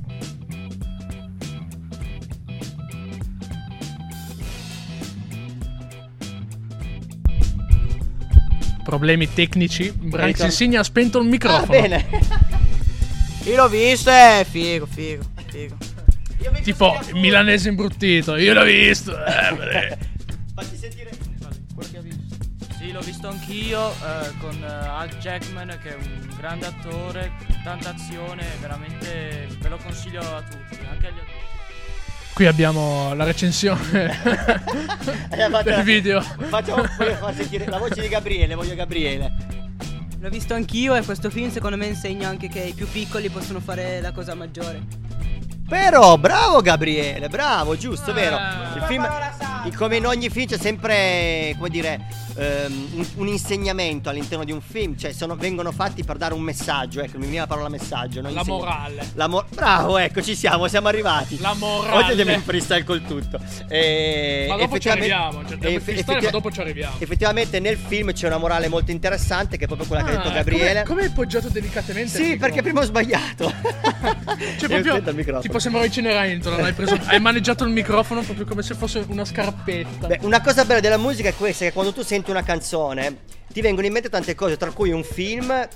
Problemi 8.90 9.32
tecnici. 9.32 9.92
Branks 9.92 10.26
Ricordo- 10.26 10.46
Insigne 10.46 10.78
ha 10.80 10.84
spento 10.84 11.20
il 11.20 11.28
Ah, 11.28 11.30
microfono. 11.30 11.68
bene. 11.68 12.08
Io 13.46 13.56
l'ho 13.56 13.70
visto, 13.70 14.10
è 14.10 14.46
figo, 14.50 14.86
figo, 14.88 15.24
figo. 15.48 15.78
Tipo, 16.64 17.00
il 17.08 17.16
milanese 17.20 17.70
imbruttito. 17.70 18.36
Io 18.36 18.54
l'ho 18.54 18.64
visto. 18.64 19.12
Eh. 19.26 19.98
Fatti 20.56 20.76
sentire. 20.78 21.08
Sì, 22.80 22.92
l'ho 22.94 23.02
visto 23.02 23.28
anch'io 23.28 23.92
eh, 23.92 24.32
con 24.40 24.56
eh, 24.64 25.04
Hugh 25.04 25.18
Jackman 25.20 25.78
che 25.84 25.90
è 25.90 25.96
un 25.96 26.34
grande 26.38 26.66
attore, 26.66 27.32
tanta 27.64 27.90
azione, 27.90 28.44
veramente 28.62 29.48
ve 29.60 29.70
lo 29.70 29.78
consiglio 29.84 30.22
a 30.22 30.42
tutti, 30.42 30.78
anche 30.90 31.08
agli 31.08 31.20
Qui 32.40 32.48
abbiamo 32.48 33.14
la 33.16 33.26
recensione 33.26 34.16
Eh, 35.30 35.64
del 35.64 35.84
video. 35.84 36.22
Facciamo 36.22 36.86
voglio 36.98 37.16
far 37.16 37.36
sentire 37.36 37.66
la 37.68 37.78
voce 37.78 38.00
di 38.00 38.08
Gabriele, 38.08 38.56
voglio 38.56 38.76
Gabriele. 38.76 39.30
L'ho 40.22 40.30
visto 40.30 40.54
anch'io 40.54 40.96
e 40.96 41.04
questo 41.04 41.30
film 41.30 41.52
secondo 41.52 41.76
me 41.76 41.88
insegna 41.88 42.30
anche 42.30 42.48
che 42.48 42.60
i 42.62 42.72
più 42.72 42.88
piccoli 42.90 43.28
possono 43.28 43.60
fare 43.60 44.00
la 44.00 44.14
cosa 44.14 44.36
maggiore. 44.36 44.82
Però, 45.68 46.18
bravo 46.18 46.62
Gabriele, 46.62 47.28
bravo, 47.28 47.76
giusto, 47.76 48.14
vero? 48.14 48.38
Ah. 48.38 48.72
Il 48.78 48.84
film, 48.84 49.06
il- 49.66 49.76
come 49.76 49.98
in 49.98 50.06
ogni 50.06 50.30
film 50.30 50.48
c'è 50.48 50.58
sempre, 50.58 51.54
come 51.58 51.68
dire, 51.70 52.08
ehm, 52.40 52.88
un, 52.94 53.08
un 53.16 53.28
insegnamento 53.28 54.10
all'interno 54.10 54.44
di 54.44 54.52
un 54.52 54.62
film, 54.62 54.98
cioè 54.98 55.12
sono- 55.12 55.36
vengono 55.36 55.72
fatti 55.72 56.04
per 56.04 56.18
dare 56.18 56.34
un 56.34 56.42
messaggio, 56.42 57.02
ecco, 57.02 57.18
mi 57.18 57.26
viene 57.26 57.40
la 57.40 57.48
parola 57.48 57.70
messaggio. 57.70 58.22
non 58.22 58.34
La 58.34 58.44
morale. 58.46 59.10
La 59.16 59.28
mo- 59.28 59.46
bravo, 59.54 59.98
ecco, 59.98 60.22
ci 60.22 60.36
siamo, 60.36 60.68
siamo 60.68 60.88
arrivati. 60.88 61.40
La 61.40 61.54
morale. 61.54 61.98
Oggi 61.98 62.10
andiamo 62.12 62.32
in 62.32 62.42
freestyle 62.42 62.84
col 62.84 63.02
tutto. 63.06 63.40
E 63.68 64.46
Ma 64.50 64.56
dopo 64.58 64.78
ci 64.80 64.90
arriviamo. 64.90 65.46
Cioè, 65.48 65.58
eff- 65.62 65.88
effettiva- 65.90 66.20
ma 66.22 66.30
dopo 66.30 66.52
ci 66.52 66.60
arriviamo. 66.62 66.96
Effettivamente 67.00 67.60
nel 67.60 67.78
film 67.78 68.12
c'è 68.14 68.28
una 68.28 68.38
morale 68.38 68.68
molto 68.68 68.92
interessante, 68.92 69.58
che 69.58 69.66
è 69.66 69.68
proprio 69.68 69.88
quella 69.88 70.04
che 70.04 70.10
ha 70.12 70.16
detto 70.16 70.30
Ah, 70.30 70.34
Gabriele. 70.34 70.84
Come, 70.84 71.04
hai 71.04 71.10
poggiato 71.12 71.50
delicatamente? 71.50 72.10
Sì, 72.24 72.38
perché 72.38 72.62
prima 72.62 72.82
ho 72.82 72.84
sbagliato. 72.84 73.52
Cioè, 74.60 74.78
Io 74.78 74.82
proprio, 75.02 75.40
tipo 75.40 75.60
sembrava 75.60 75.90
Cenerentola, 75.90 76.64
hai, 76.64 76.74
preso, 76.74 76.98
hai 77.06 77.20
maneggiato 77.20 77.64
il 77.66 77.72
microfono 77.72 78.22
proprio 78.22 78.46
come 78.46 78.62
se 78.62 78.74
fosse 78.74 79.04
una 79.08 79.26
scarpetta. 79.26 80.08
Beh, 80.08 80.20
una 80.22 80.42
cosa 80.42 80.64
bella 80.66 80.80
della 80.80 80.98
musica 80.98 81.30
è 81.30 81.36
questa, 81.36 81.66
che 81.66 81.74
quando 81.74 81.92
tu 81.94 82.02
senti 82.04 82.29
una 82.32 82.44
canzone 82.44 83.28
ti 83.52 83.62
vengono 83.62 83.88
in 83.88 83.94
mente 83.94 84.10
tante 84.10 84.36
cose, 84.36 84.58
tra 84.58 84.72
cui 84.72 84.92
un 84.92 85.04
film, 85.04 85.68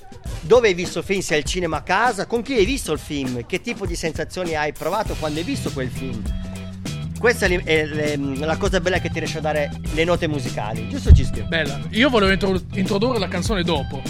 dove 0.41 0.67
hai 0.67 0.73
visto 0.75 0.99
il 0.99 1.05
film, 1.05 1.21
se 1.21 1.33
è 1.33 1.37
al 1.37 1.43
cinema 1.43 1.77
a 1.77 1.81
casa, 1.81 2.27
con 2.27 2.43
chi 2.43 2.53
hai 2.53 2.65
visto 2.65 2.91
il 2.91 2.99
film, 2.99 3.45
che 3.47 3.61
tipo 3.61 3.85
di 3.87 3.95
sensazioni 3.95 4.55
hai 4.55 4.73
provato 4.73 5.15
quando 5.15 5.39
hai 5.39 5.45
visto 5.45 5.71
quel 5.71 5.89
film. 5.89 6.21
Questa 7.17 7.45
è, 7.47 7.85
le- 7.85 8.17
la 8.45 8.57
cosa 8.57 8.79
bella 8.79 8.99
che 8.99 9.09
ti 9.09 9.17
riesce 9.17 9.39
a 9.39 9.41
dare 9.41 9.71
le 9.93 10.03
note 10.03 10.27
musicali, 10.27 10.87
giusto 10.89 11.11
Cischio? 11.13 11.45
Bella. 11.45 11.79
Io 11.91 12.09
volevo 12.09 12.31
intro- 12.31 12.61
introdurre 12.73 13.17
la 13.17 13.27
canzone 13.27 13.63
dopo. 13.63 14.01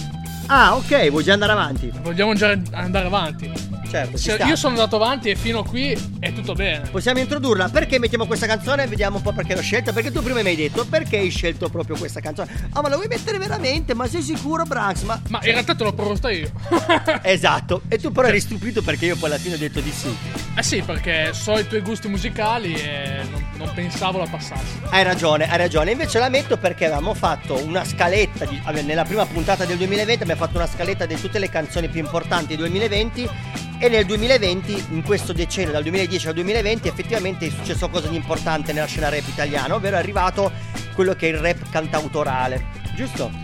Ah, 0.47 0.75
ok, 0.75 1.09
vuoi 1.09 1.23
già 1.23 1.33
andare 1.33 1.51
avanti? 1.51 1.91
Vogliamo 2.01 2.33
già 2.33 2.57
andare 2.71 3.05
avanti. 3.07 3.51
Certo, 3.89 4.17
ci 4.17 4.31
Se 4.31 4.43
io 4.43 4.55
sono 4.55 4.73
andato 4.73 4.95
avanti 4.95 5.29
e 5.29 5.35
fino 5.35 5.59
a 5.59 5.63
qui 5.65 5.95
è 6.19 6.33
tutto 6.33 6.53
bene. 6.53 6.89
Possiamo 6.89 7.19
introdurla? 7.19 7.69
Perché 7.69 7.99
mettiamo 7.99 8.25
questa 8.25 8.47
canzone? 8.47 8.87
Vediamo 8.87 9.17
un 9.17 9.21
po' 9.21 9.33
perché 9.33 9.53
l'ho 9.53 9.61
scelta. 9.61 9.93
Perché 9.93 10.11
tu 10.11 10.23
prima 10.23 10.41
mi 10.41 10.49
hai 10.49 10.55
detto 10.55 10.83
perché 10.85 11.17
hai 11.19 11.29
scelto 11.29 11.69
proprio 11.69 11.95
questa 11.95 12.19
canzone. 12.19 12.69
Ah, 12.71 12.81
ma 12.81 12.89
la 12.89 12.95
vuoi 12.95 13.07
mettere 13.07 13.37
veramente? 13.37 13.93
Ma 13.93 14.07
sei 14.07 14.23
sicuro, 14.23 14.63
Branks? 14.63 15.03
Ma 15.03 15.21
Ma 15.29 15.37
in 15.43 15.51
realtà 15.51 15.75
te 15.75 15.83
l'ho 15.83 15.93
proposta 15.93 16.31
io. 16.31 16.49
Esatto, 17.21 17.83
e 17.87 17.99
tu 17.99 18.11
però 18.11 18.27
eri 18.27 18.39
stupito 18.39 18.81
perché 18.81 19.05
io 19.05 19.15
poi 19.15 19.29
alla 19.29 19.37
fine 19.37 19.55
ho 19.55 19.57
detto 19.59 19.79
di 19.79 19.91
sì. 19.91 20.15
Eh 20.55 20.63
sì, 20.63 20.81
perché 20.81 21.29
so 21.33 21.57
i 21.57 21.67
tuoi 21.67 21.81
gusti 21.81 22.07
musicali 22.07 22.73
e 22.73 23.21
non, 23.29 23.45
non 23.57 23.71
pensavo 23.75 24.17
la 24.17 24.25
passassi. 24.27 24.79
Hai 24.89 25.03
ragione, 25.03 25.47
hai 25.49 25.57
ragione. 25.57 25.91
Invece 25.91 26.17
la 26.17 26.29
metto 26.29 26.57
perché 26.57 26.85
avevamo 26.85 27.13
fatto 27.13 27.63
una 27.63 27.83
scaletta. 27.85 28.45
di- 28.45 28.61
nella 28.83 29.03
prima 29.05 29.25
puntata 29.27 29.65
del 29.65 29.77
2020 29.77 30.25
abbiamo 30.33 30.45
fatto 30.45 30.57
una 30.57 30.67
scaletta 30.67 31.05
di 31.05 31.15
tutte 31.15 31.39
le 31.39 31.49
canzoni 31.49 31.87
più 31.87 31.99
importanti 31.99 32.55
del 32.55 32.57
2020. 32.57 33.29
E 33.77 33.89
nel 33.89 34.05
2020, 34.05 34.85
in 34.91 35.03
questo 35.03 35.33
decennio, 35.33 35.71
dal 35.71 35.83
2010 35.83 36.27
al 36.27 36.33
2020, 36.33 36.87
effettivamente 36.87 37.47
è 37.47 37.49
successo 37.49 37.89
qualcosa 37.89 38.07
di 38.07 38.15
importante 38.15 38.71
nella 38.71 38.85
scena 38.85 39.09
rap 39.09 39.27
italiana, 39.27 39.75
ovvero 39.75 39.97
è 39.97 39.99
arrivato 39.99 40.51
quello 40.93 41.13
che 41.13 41.27
è 41.27 41.33
il 41.33 41.39
rap 41.39 41.69
cantautorale. 41.69 42.65
Giusto? 42.95 43.42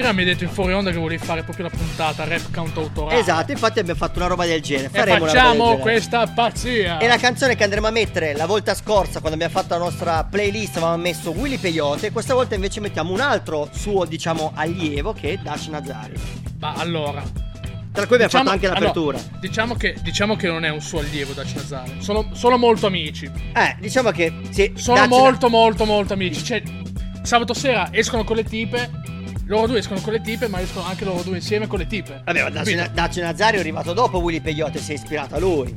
Prima 0.00 0.14
mi 0.14 0.20
hai 0.20 0.28
detto 0.28 0.44
in 0.44 0.50
fuori 0.50 0.72
onda 0.72 0.90
che 0.90 0.96
volevi 0.96 1.22
fare 1.22 1.42
proprio 1.42 1.68
la 1.70 1.76
puntata 1.76 2.24
rap 2.24 2.50
cantautorale. 2.50 3.20
Esatto, 3.20 3.52
infatti 3.52 3.80
abbiamo 3.80 3.98
fatto 3.98 4.18
una 4.18 4.28
roba 4.28 4.46
del 4.46 4.62
genere. 4.62 4.86
E 4.86 4.98
Faremo 4.98 5.18
del 5.18 5.28
facciamo 5.28 5.64
genere. 5.64 5.80
questa 5.82 6.26
pazzia. 6.26 6.96
E 6.96 7.06
la 7.06 7.18
canzone 7.18 7.54
che 7.54 7.64
andremo 7.64 7.86
a 7.86 7.90
mettere 7.90 8.32
la 8.34 8.46
volta 8.46 8.74
scorsa, 8.74 9.20
quando 9.20 9.34
abbiamo 9.34 9.52
fatto 9.52 9.76
la 9.76 9.84
nostra 9.84 10.24
playlist, 10.24 10.76
avevamo 10.78 10.96
messo 11.02 11.32
Willy 11.32 11.58
Peyote. 11.58 12.12
Questa 12.12 12.32
volta 12.32 12.54
invece 12.54 12.80
mettiamo 12.80 13.12
un 13.12 13.20
altro 13.20 13.68
suo, 13.72 14.06
diciamo, 14.06 14.52
allievo 14.54 15.12
che 15.12 15.32
è 15.32 15.36
Dash 15.36 15.66
Nazari. 15.66 16.14
Ma 16.60 16.72
allora. 16.78 17.22
Tra 17.92 18.06
cui 18.06 18.16
abbiamo 18.16 18.24
diciamo- 18.24 18.44
fatto 18.44 18.50
anche 18.50 18.68
l'apertura. 18.68 19.18
allora, 19.18 19.38
diciamo, 19.38 19.74
che, 19.74 19.96
diciamo 20.00 20.34
che 20.36 20.46
non 20.46 20.64
è 20.64 20.70
un 20.70 20.80
suo 20.80 21.00
allievo 21.00 21.34
Daci 21.34 21.56
Nazare. 21.56 21.96
Sono, 21.98 22.30
sono 22.32 22.56
molto 22.56 22.86
amici. 22.86 23.30
Eh, 23.52 23.76
diciamo 23.78 24.12
che 24.12 24.32
sì, 24.48 24.72
Sono 24.76 25.06
molto, 25.08 25.50
molto, 25.50 25.84
molto 25.84 26.14
amici. 26.14 26.42
Cioè, 26.42 26.62
sabato 27.20 27.52
sera 27.52 27.88
escono 27.92 28.24
con 28.24 28.36
le 28.36 28.44
tipe. 28.44 29.09
Loro 29.50 29.66
due 29.66 29.80
escono 29.80 30.00
con 30.00 30.12
le 30.12 30.20
tipe, 30.20 30.46
ma 30.46 30.60
escono 30.60 30.86
anche 30.86 31.04
loro 31.04 31.22
due 31.24 31.34
insieme 31.34 31.66
con 31.66 31.80
le 31.80 31.88
tipe. 31.88 32.22
Vabbè, 32.24 32.42
ma 32.44 32.50
Daci, 32.50 32.72
Capito? 32.72 32.94
Daci 32.94 33.20
Nazari 33.20 33.56
è 33.56 33.60
arrivato 33.60 33.92
dopo 33.92 34.18
Willy 34.20 34.40
Peyote, 34.40 34.78
si 34.78 34.92
è 34.92 34.94
ispirato 34.94 35.34
a 35.34 35.38
lui. 35.40 35.76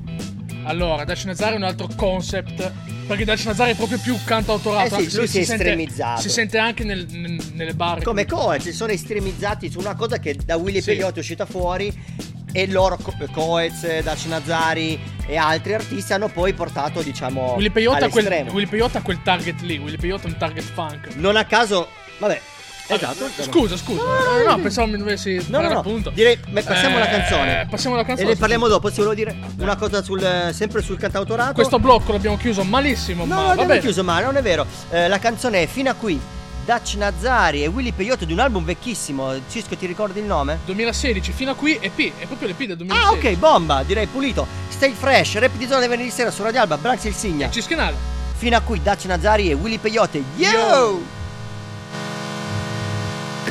Allora, 0.66 1.04
Daci 1.06 1.26
Nazare 1.26 1.54
è 1.56 1.58
un 1.58 1.64
altro 1.64 1.90
concept. 1.96 2.72
Perché 3.08 3.26
Daci 3.26 3.48
Nazare 3.48 3.72
è 3.72 3.76
proprio 3.76 3.98
più 3.98 4.16
cantautorato. 4.24 4.98
Eh 5.00 5.10
sì, 5.10 5.16
lui 5.18 5.26
se 5.26 5.32
si 5.34 5.40
è 5.40 5.44
sente- 5.46 5.64
estremizzato. 5.64 6.22
Si 6.22 6.30
sente 6.30 6.60
anche 6.60 6.84
nel- 6.84 7.08
nel- 7.10 7.42
nelle 7.54 7.74
bar. 7.74 8.04
Come 8.04 8.28
Coe, 8.28 8.60
si 8.60 8.72
sono 8.72 8.92
estremizzati 8.92 9.72
su 9.72 9.80
una 9.80 9.96
cosa 9.96 10.20
che 10.20 10.36
da 10.46 10.56
Willy 10.56 10.80
Sì. 10.80 10.92
Peyote 10.92 11.16
è 11.16 11.20
uscita 11.20 11.48
fuori. 11.48 11.92
E 12.52 12.68
loro, 12.68 12.98
Co- 12.98 13.16
Coez, 13.32 14.02
Daci 14.04 14.28
Nazari 14.28 15.00
e 15.26 15.36
altri 15.36 15.74
artisti 15.74 16.14
hanno 16.14 16.28
poi 16.30 16.54
portato, 16.54 17.02
diciamo, 17.02 17.54
Willy 17.56 17.72
Peyote, 17.72 18.08
quel. 18.10 18.46
Willy 18.52 18.68
Peyote 18.68 19.00
ha 19.00 19.02
quel 19.02 19.20
target 19.24 19.62
lì. 19.62 19.80
Willy 19.80 19.98
Peyote 19.98 20.28
è 20.28 20.30
un 20.30 20.38
target 20.38 20.64
funk. 20.64 21.16
Non 21.16 21.36
a 21.38 21.46
caso, 21.46 21.88
vabbè, 22.20 22.40
esatto. 22.88 23.30
Scusa, 23.41 23.78
scusa. 23.78 24.02
No, 24.48 24.58
pensavo 24.60 24.88
mi 24.88 24.98
dovessi 24.98 25.43
No, 25.48 25.62
no, 25.62 25.69
no. 25.69 25.80
appunto. 25.80 26.10
Direi, 26.12 26.38
passiamo 26.38 26.98
alla 26.98 27.08
Eh, 27.10 27.12
canzone. 27.12 27.67
Passiamo 27.69 27.96
alla 27.96 28.04
E 28.04 28.08
canzone. 28.08 28.30
ne 28.30 28.36
parliamo 28.36 28.67
dopo. 28.67 28.89
Se 28.89 28.96
volevo 29.04 29.13
dire 29.13 29.36
una 29.60 29.76
cosa 29.76 30.04
sul, 30.04 30.50
sempre 30.54 30.82
sul 30.82 30.98
cantautorato. 30.98 31.54
Questo 31.54 31.80
blocco 31.80 32.12
l'abbiamo 32.12 32.38
chiuso 32.38 32.63
malissimo, 32.63 33.26
No, 33.26 33.30
ma 33.30 33.36
no, 33.36 33.41
va 33.46 33.52
abbiamo 33.52 33.69
bene. 33.69 33.80
chiuso 33.82 34.04
male, 34.04 34.26
non 34.26 34.36
è 34.38 34.41
vero. 34.41 34.65
Eh, 34.89 35.08
la 35.08 35.19
canzone 35.19 35.63
è 35.63 35.67
Fino 35.67 35.89
a 35.89 35.93
qui. 35.93 36.19
Dutch 36.65 36.93
Nazari 36.96 37.62
e 37.63 37.67
Willy 37.67 37.91
Peyote 37.91 38.26
di 38.26 38.32
un 38.32 38.39
album 38.39 38.63
vecchissimo. 38.63 39.34
Cisco, 39.50 39.76
ti 39.76 39.86
ricordi 39.86 40.19
il 40.19 40.26
nome? 40.26 40.60
2016 40.63 41.34
fino 41.34 41.52
a 41.52 41.56
qui 41.56 41.78
EP, 41.82 42.13
è 42.19 42.26
proprio 42.26 42.48
l'EP 42.48 42.63
del 42.63 42.78
2016. 42.78 43.06
Ah, 43.06 43.12
ok, 43.12 43.38
bomba, 43.38 43.84
direi 43.84 44.08
pulito. 44.08 44.48
Stay 44.69 44.93
fresh, 44.98 45.38
rap 45.39 45.52
di 45.58 45.65
zona 45.67 45.82
del 45.82 45.89
venerdì 45.89 46.10
sera 46.10 46.32
su 46.32 46.41
Radio 46.41 46.62
Alba, 46.62 46.78
Branx 46.78 47.04
il 47.04 47.13
Signa. 47.13 47.50
Ciscanale. 47.50 47.96
Fino 48.38 48.56
a 48.56 48.62
qui 48.62 48.82
Dutch 48.82 49.04
Nazari 49.06 49.50
e 49.50 49.54
Willy 49.56 49.78
Peyote. 49.78 50.24
Yo! 50.38 51.02
E 51.02 51.23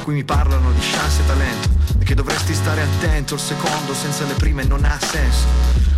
qui 0.02 0.14
mi 0.14 0.24
parlano 0.24 0.72
di 0.72 0.80
chance 0.80 1.22
e 1.22 1.26
talento 1.26 1.68
E 1.98 2.04
che 2.04 2.14
dovresti 2.14 2.54
stare 2.54 2.82
attento 2.82 3.34
Il 3.34 3.40
secondo 3.40 3.94
senza 3.94 4.24
le 4.24 4.34
prime 4.34 4.64
non 4.64 4.84
ha 4.84 4.98
senso. 5.00 5.46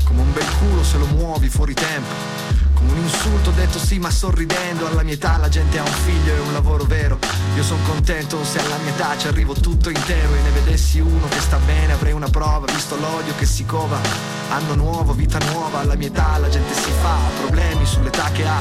Come 0.05 0.21
un 0.21 0.33
bel 0.33 0.47
culo 0.59 0.85
se 0.85 0.99
lo 0.99 1.07
muovi 1.07 1.49
fuori 1.49 1.73
tempo 1.75 2.13
Come 2.75 2.93
un 2.93 2.99
insulto 2.99 3.51
detto 3.51 3.79
sì 3.79 3.99
ma 3.99 4.11
sorridendo 4.11 4.87
Alla 4.87 5.03
mia 5.03 5.15
età 5.15 5.39
la 5.39 5.49
gente 5.49 5.79
ha 5.79 5.83
un 5.83 5.93
figlio 6.05 6.35
e 6.35 6.39
un 6.39 6.53
lavoro 6.53 6.85
vero. 6.85 7.19
Io 7.57 7.63
sono 7.63 7.83
contento 7.87 8.45
se 8.45 8.59
alla 8.59 8.77
mia 8.83 8.93
età 8.93 9.17
ci 9.17 9.27
arrivo 9.27 9.55
tutto 9.55 9.89
intero 9.89 10.35
E 10.35 10.41
ne 10.43 10.51
vedessi 10.51 11.01
uno 11.01 11.27
che 11.29 11.41
sta 11.41 11.57
bene 11.65 11.93
avrei 11.93 12.13
una 12.13 12.29
prova 12.29 12.71
Visto 12.71 12.97
l'odio 12.97 13.35
che 13.37 13.47
si 13.47 13.65
cova. 13.65 13.99
Anno 14.51 14.75
nuovo, 14.75 15.15
vita 15.15 15.39
nuova 15.51 15.81
Alla 15.81 15.95
mia 15.95 16.09
età 16.09 16.37
la 16.39 16.49
gente 16.49 16.75
si 16.75 16.91
fa 17.01 17.17
Problemi 17.41 17.87
sull'età 17.87 18.31
che 18.33 18.47
ha. 18.47 18.61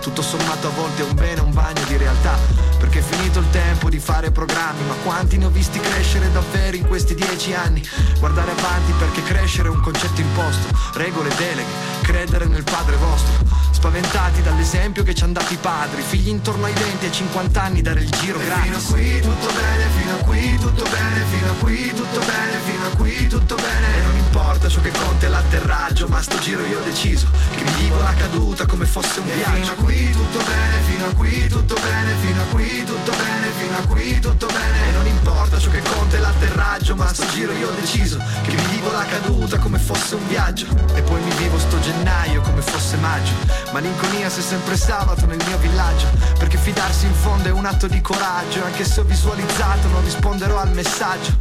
Tutto 0.00 0.22
sommato 0.22 0.68
a 0.68 0.70
volte 0.70 1.02
è 1.02 1.04
un 1.06 1.14
bene, 1.14 1.40
un 1.40 1.52
bagno 1.52 1.82
di 1.88 1.96
realtà 1.96 2.73
Perché 2.84 2.98
è 2.98 3.02
finito 3.02 3.38
il 3.38 3.48
tempo 3.48 3.88
di 3.88 3.98
fare 3.98 4.30
programmi 4.30 4.84
Ma 4.86 4.94
quanti 5.02 5.38
ne 5.38 5.46
ho 5.46 5.48
visti 5.48 5.80
crescere 5.80 6.30
davvero 6.30 6.76
in 6.76 6.86
questi 6.86 7.14
dieci 7.14 7.54
anni? 7.54 7.82
Guardare 8.18 8.50
avanti 8.50 8.92
perché 8.98 9.22
crescere 9.22 9.68
è 9.68 9.70
un 9.70 9.80
concetto 9.80 10.20
imposto. 10.20 10.68
Regole, 10.92 11.30
deleghe, 11.34 11.70
credere 12.02 12.44
nel 12.44 12.62
padre 12.62 12.96
vostro. 12.96 13.32
Spaventati 13.70 14.42
dall'esempio 14.42 15.02
che 15.02 15.14
ci 15.14 15.24
hanno 15.24 15.32
dato 15.32 15.54
i 15.54 15.56
padri. 15.56 16.02
Figli 16.02 16.28
intorno 16.28 16.66
ai 16.66 16.74
20 16.74 17.06
e 17.06 17.12
50 17.12 17.62
anni 17.62 17.80
dare 17.80 18.00
il 18.00 18.10
giro 18.10 18.38
E 18.38 18.44
gratis. 18.44 18.64
fino 18.64 18.76
a 18.76 18.80
qui 18.92 19.20
tutto 19.20 19.52
bene, 19.52 19.88
fino 19.96 20.12
a 20.12 20.24
qui 20.24 20.58
tutto 20.58 20.84
bene, 20.90 21.24
fino 21.30 21.50
a 21.50 21.54
qui 21.54 21.94
tutto 21.94 22.18
bene, 22.18 22.58
fino 22.64 22.86
a 22.86 22.96
qui 22.96 23.26
tutto 23.28 23.54
bene. 23.54 23.96
E 23.96 24.02
non 24.02 24.16
importa 24.16 24.68
ciò 24.68 24.80
che 24.80 24.90
conta 24.90 25.26
è 25.26 25.28
l'atterraggio 25.28 26.08
Ma 26.08 26.20
sto 26.20 26.38
giro 26.38 26.64
io 26.66 26.80
ho 26.80 26.82
deciso 26.82 27.28
che 27.56 27.62
mi 27.62 27.72
vivo 27.82 28.00
la 28.00 28.14
caduta 28.14 28.66
come 28.66 28.84
fosse 28.84 29.20
un 29.20 29.28
E 29.28 29.34
viaggio 29.34 29.52
fino 29.54 29.72
a 29.72 29.74
qui 29.74 30.10
tutto 30.10 30.38
bene, 30.38 30.63
fino 31.04 31.10
a 31.10 31.14
qui 31.14 31.48
tutto 31.48 31.74
bene, 31.74 32.14
fino 32.20 32.40
a 32.40 32.44
qui 32.46 32.84
tutto 32.84 33.10
bene, 33.10 33.50
fino 33.58 33.76
a 33.76 33.86
qui 33.86 34.20
tutto 34.20 34.46
bene. 34.46 34.88
E 34.88 34.92
non 34.92 35.06
importa 35.06 35.58
ciò 35.58 35.70
che 35.70 35.82
conta 35.82 36.16
è 36.16 36.20
l'atterraggio 36.20 36.96
Ma 36.96 37.12
sto 37.12 37.26
giro 37.28 37.52
io 37.52 37.68
ho 37.68 37.72
deciso 37.72 38.18
che 38.42 38.54
mi 38.54 38.64
vivo 38.70 38.90
la 38.90 39.04
caduta 39.04 39.58
come 39.58 39.78
fosse 39.78 40.14
un 40.14 40.26
viaggio. 40.28 40.66
E 40.94 41.02
poi 41.02 41.20
mi 41.20 41.30
vivo 41.36 41.58
sto 41.58 41.78
gennaio 41.80 42.40
come 42.40 42.62
fosse 42.62 42.96
maggio. 42.96 43.32
Malinconia 43.72 44.30
se 44.30 44.40
sempre 44.40 44.76
sabato 44.76 45.26
nel 45.26 45.42
mio 45.46 45.58
villaggio 45.58 46.06
Perché 46.38 46.56
fidarsi 46.56 47.06
in 47.06 47.14
fondo 47.14 47.48
è 47.48 47.52
un 47.52 47.66
atto 47.66 47.86
di 47.86 48.00
coraggio. 48.00 48.64
Anche 48.64 48.84
se 48.84 49.00
ho 49.00 49.04
visualizzato 49.04 49.88
non 49.88 50.02
risponderò 50.04 50.58
al 50.58 50.72
messaggio. 50.72 51.36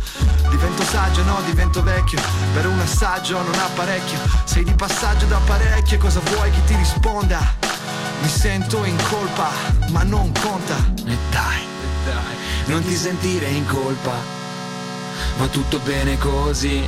Divento 0.49 0.83
saggio, 0.83 1.23
no, 1.23 1.41
divento 1.45 1.81
vecchio. 1.81 2.19
Per 2.53 2.67
un 2.67 2.79
assaggio 2.79 3.41
non 3.41 3.53
apparecchio 3.53 4.19
Sei 4.43 4.63
di 4.63 4.73
passaggio 4.73 5.25
da 5.25 5.39
parecchio 5.45 5.97
Cosa 5.97 6.19
vuoi 6.19 6.51
che 6.51 6.63
ti 6.65 6.75
risponda? 6.75 7.62
Mi 8.23 8.29
sento 8.29 8.85
in 8.85 8.95
colpa, 9.09 9.49
ma 9.89 10.03
non 10.03 10.31
conta 10.39 10.77
E 11.05 11.17
dai, 11.29 11.61
dai, 12.05 12.35
non 12.67 12.81
ti 12.81 12.95
sentire 12.95 13.47
in 13.47 13.65
colpa. 13.65 14.13
Va 15.37 15.47
tutto 15.47 15.79
bene 15.79 16.17
così. 16.17 16.87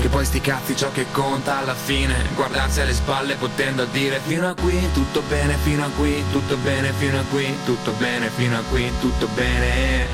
Che 0.00 0.08
poi 0.08 0.24
sti 0.24 0.40
cazzi 0.40 0.74
ciò 0.74 0.90
che 0.90 1.06
conta 1.10 1.58
alla 1.58 1.74
fine 1.74 2.14
Guardarsi 2.34 2.82
alle 2.82 2.92
spalle 2.92 3.36
potendo 3.36 3.86
dire 3.86 4.20
Fino 4.26 4.46
a 4.46 4.54
qui 4.54 4.78
tutto 4.92 5.22
bene, 5.26 5.56
fino 5.62 5.84
a 5.84 5.88
qui 5.96 6.22
tutto 6.32 6.56
bene, 6.56 6.92
fino 6.92 7.18
a 7.18 7.22
qui 7.30 7.56
tutto 7.64 7.92
bene, 7.92 8.28
fino 8.28 8.58
a 8.58 8.62
qui 8.68 8.90
tutto 9.00 9.26
bene 9.34 10.06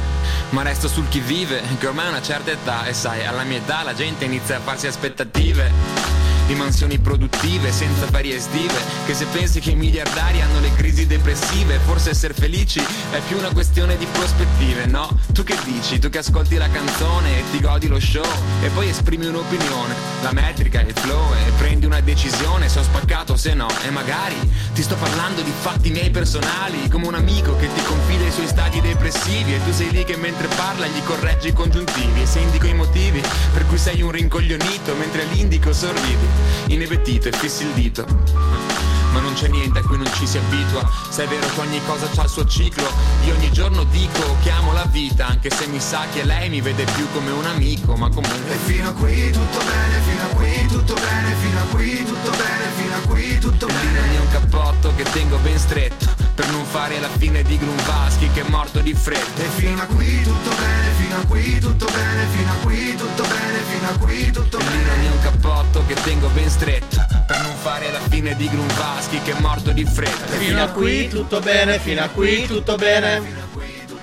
Ma 0.50 0.62
resto 0.62 0.86
sul 0.86 1.08
chi 1.08 1.18
vive, 1.18 1.62
che 1.78 1.86
ormai 1.88 2.06
ha 2.06 2.10
una 2.10 2.22
certa 2.22 2.52
età 2.52 2.86
E 2.86 2.92
sai, 2.92 3.26
alla 3.26 3.42
mia 3.42 3.58
età 3.58 3.82
la 3.82 3.94
gente 3.94 4.24
inizia 4.24 4.56
a 4.56 4.60
farsi 4.60 4.86
aspettative 4.86 6.25
di 6.46 6.54
mansioni 6.54 6.98
produttive 6.98 7.72
senza 7.72 8.06
ferie 8.06 8.36
estive 8.36 8.74
Che 9.04 9.14
se 9.14 9.26
pensi 9.26 9.60
che 9.60 9.70
i 9.70 9.74
miliardari 9.74 10.40
hanno 10.40 10.60
le 10.60 10.72
crisi 10.74 11.06
depressive 11.06 11.78
Forse 11.84 12.10
essere 12.10 12.34
felici 12.34 12.80
è 13.10 13.20
più 13.26 13.36
una 13.36 13.50
questione 13.50 13.96
di 13.96 14.06
prospettive, 14.06 14.86
no? 14.86 15.18
Tu 15.32 15.42
che 15.42 15.56
dici? 15.64 15.98
Tu 15.98 16.08
che 16.08 16.18
ascolti 16.18 16.56
la 16.56 16.68
canzone 16.68 17.38
e 17.38 17.42
ti 17.50 17.60
godi 17.60 17.88
lo 17.88 18.00
show 18.00 18.24
E 18.62 18.68
poi 18.68 18.88
esprimi 18.88 19.26
un'opinione 19.26 19.94
La 20.22 20.32
metrica, 20.32 20.80
il 20.80 20.92
flow 20.94 21.32
e 21.34 21.50
prendi 21.58 21.86
una 21.86 22.00
decisione 22.00 22.68
Se 22.68 22.78
ho 22.78 22.82
spaccato 22.82 23.32
o 23.32 23.36
se 23.36 23.54
no 23.54 23.68
E 23.84 23.90
magari 23.90 24.36
ti 24.72 24.82
sto 24.82 24.94
parlando 24.94 25.42
di 25.42 25.52
fatti 25.60 25.90
miei 25.90 26.10
personali 26.10 26.88
Come 26.88 27.06
un 27.06 27.14
amico 27.14 27.56
che 27.56 27.68
ti 27.72 27.82
confida 27.82 28.15
i 29.06 29.10
suoi 29.10 29.10
stati 29.10 29.26
depressivi 29.26 29.54
E 29.54 29.64
tu 29.64 29.72
sei 29.72 29.90
lì 29.90 30.04
che 30.04 30.16
mentre 30.16 30.48
parla 30.48 30.86
gli 30.86 31.02
correggi 31.04 31.48
i 31.48 31.52
congiuntivi 31.52 32.22
E 32.22 32.26
se 32.26 32.40
indico 32.40 32.66
i 32.66 32.74
motivi 32.74 33.22
per 33.52 33.66
cui 33.66 33.78
sei 33.78 34.02
un 34.02 34.10
rincoglionito 34.10 34.94
Mentre 34.94 35.24
l'indico 35.24 35.72
sorridi 35.72 36.26
inebetito 36.68 37.28
e 37.28 37.32
fissi 37.32 37.64
il 37.64 37.72
dito 37.72 38.54
ma 39.12 39.22
non 39.22 39.32
c'è 39.32 39.48
niente 39.48 39.78
a 39.78 39.82
cui 39.82 39.96
non 39.96 40.12
ci 40.12 40.26
si 40.26 40.36
abitua 40.36 40.86
Se 41.08 41.24
è 41.24 41.26
vero 41.26 41.46
che 41.46 41.60
ogni 41.60 41.80
cosa 41.86 42.06
ha 42.14 42.22
il 42.24 42.28
suo 42.28 42.44
ciclo 42.44 42.86
Io 43.24 43.34
ogni 43.34 43.50
giorno 43.50 43.84
dico 43.84 44.36
che 44.42 44.50
amo 44.50 44.74
la 44.74 44.84
vita 44.90 45.28
Anche 45.28 45.48
se 45.48 45.66
mi 45.68 45.80
sa 45.80 46.04
che 46.12 46.22
lei 46.22 46.50
mi 46.50 46.60
vede 46.60 46.84
più 46.84 47.06
come 47.12 47.30
un 47.30 47.46
amico 47.46 47.96
Ma 47.96 48.10
comunque 48.10 48.52
E 48.52 48.56
fino 48.64 48.90
a 48.90 48.92
qui 48.92 49.30
tutto 49.30 49.58
bene, 49.64 50.00
fino 50.04 50.22
a 50.22 50.34
qui 50.34 50.66
tutto 50.66 50.94
bene, 50.94 51.34
fino 51.40 51.60
a 51.60 51.64
qui 51.74 52.04
tutto 52.04 52.30
bene, 52.30 52.70
fino 52.76 52.94
a 52.94 53.00
qui 53.06 53.38
tutto 53.38 53.66
bene. 53.66 54.16
è 54.16 54.20
un 54.20 54.28
cappotto 54.28 54.92
che 54.94 55.04
tengo 55.04 55.38
ben 55.38 55.58
stretto 55.58 56.15
Per 56.36 56.50
non 56.50 56.66
fare 56.66 57.00
la 57.00 57.08
fine 57.08 57.42
di 57.42 57.56
Grunvaschi 57.56 58.30
che 58.30 58.42
è 58.42 58.48
morto 58.50 58.80
di 58.80 58.92
freddo 58.92 59.40
E 59.40 59.48
fino 59.56 59.80
a 59.80 59.86
qui 59.86 60.22
tutto 60.22 60.50
bene, 60.50 60.90
fino 60.98 61.16
a 61.16 61.24
qui 61.26 61.58
tutto 61.58 61.86
bene, 61.86 62.26
fino 62.36 62.50
a 62.50 62.54
qui 62.62 62.94
tutto 62.94 63.22
bene, 63.22 63.58
fino 63.70 63.88
a 63.88 63.96
qui 63.98 64.30
tutto 64.30 64.58
Lì 64.58 64.64
bene. 64.64 64.82
non 64.84 65.00
è 65.00 65.10
un 65.10 65.20
cappotto 65.22 65.84
che 65.86 65.94
tengo 66.02 66.28
ben 66.28 66.50
stretto 66.50 67.04
Per 67.26 67.40
non 67.40 67.54
fare 67.56 67.90
la 67.90 68.00
fine 68.10 68.36
di 68.36 68.50
Grunvaschi 68.50 69.18
che 69.22 69.34
è 69.34 69.40
morto 69.40 69.72
di 69.72 69.84
freddo 69.86 70.32
Fino 70.36 70.62
a 70.62 70.68
qui 70.68 71.08
tutto 71.08 71.40
bene, 71.40 71.78
fino 71.78 72.02
a 72.02 72.08
qui 72.08 72.46
tutto 72.46 72.76
bene. 72.76 73.45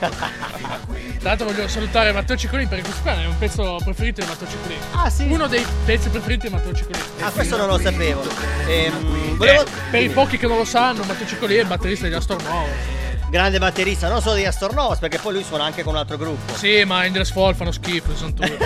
Tra 0.10 1.30
l'altro 1.30 1.48
voglio 1.48 1.68
salutare 1.68 2.12
Matteo 2.12 2.36
Ciccolini 2.36 2.68
perché 2.68 2.84
questo 2.84 3.02
qua 3.02 3.22
è 3.22 3.26
un 3.26 3.38
pezzo 3.38 3.80
preferito 3.84 4.22
di 4.22 4.28
Matteo 4.28 4.48
Ciccolini. 4.48 4.80
Ah, 4.92 5.10
sì? 5.10 5.24
Uno 5.24 5.48
dei 5.48 5.66
pezzi 5.86 6.10
preferiti 6.10 6.48
di 6.48 6.54
Matteo 6.54 6.74
Ciccolini. 6.74 7.04
Ah, 7.22 7.32
questo 7.32 7.58
non 7.58 7.68
lo 7.68 7.80
sapevo. 7.80 8.24
Ehm, 8.68 9.38
volevo... 9.38 9.62
Eh, 9.62 9.68
per 9.90 10.02
i 10.02 10.10
pochi 10.10 10.38
che 10.38 10.48
non 10.48 10.58
lo 10.58 10.66
sanno, 10.66 11.04
Matteo 11.04 11.28
Ciccolini 11.28 11.60
è 11.60 11.62
il 11.62 11.68
batterista 11.68 12.06
degli 12.06 12.16
Astor 12.16 12.42
Nuovo. 12.44 13.02
Grande 13.30 13.58
batterista, 13.58 14.10
non 14.10 14.22
solo 14.22 14.36
di 14.36 14.46
Astornovas, 14.46 15.00
perché 15.00 15.18
poi 15.18 15.34
lui 15.34 15.44
suona 15.44 15.64
anche 15.64 15.82
con 15.82 15.94
un 15.94 16.00
altro 16.00 16.18
gruppo. 16.18 16.56
Sì, 16.56 16.84
ma 16.84 17.04
Endless 17.04 17.32
Fall 17.32 17.56
fanno 17.56 17.72
schifo, 17.72 18.16
sono 18.16 18.32
tutti. 18.34 18.58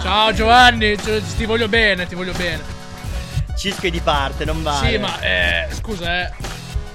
Ciao 0.00 0.32
Giovanni, 0.32 0.96
ti 0.96 1.44
voglio 1.44 1.66
bene, 1.66 2.06
ti 2.06 2.14
voglio 2.14 2.32
bene. 2.34 2.62
Cische 3.56 3.90
di 3.90 4.00
parte, 4.00 4.44
non 4.44 4.62
vale. 4.62 4.90
Sì, 4.90 4.98
ma 4.98 5.20
eh, 5.20 5.66
scusa, 5.72 6.20
eh. 6.20 6.30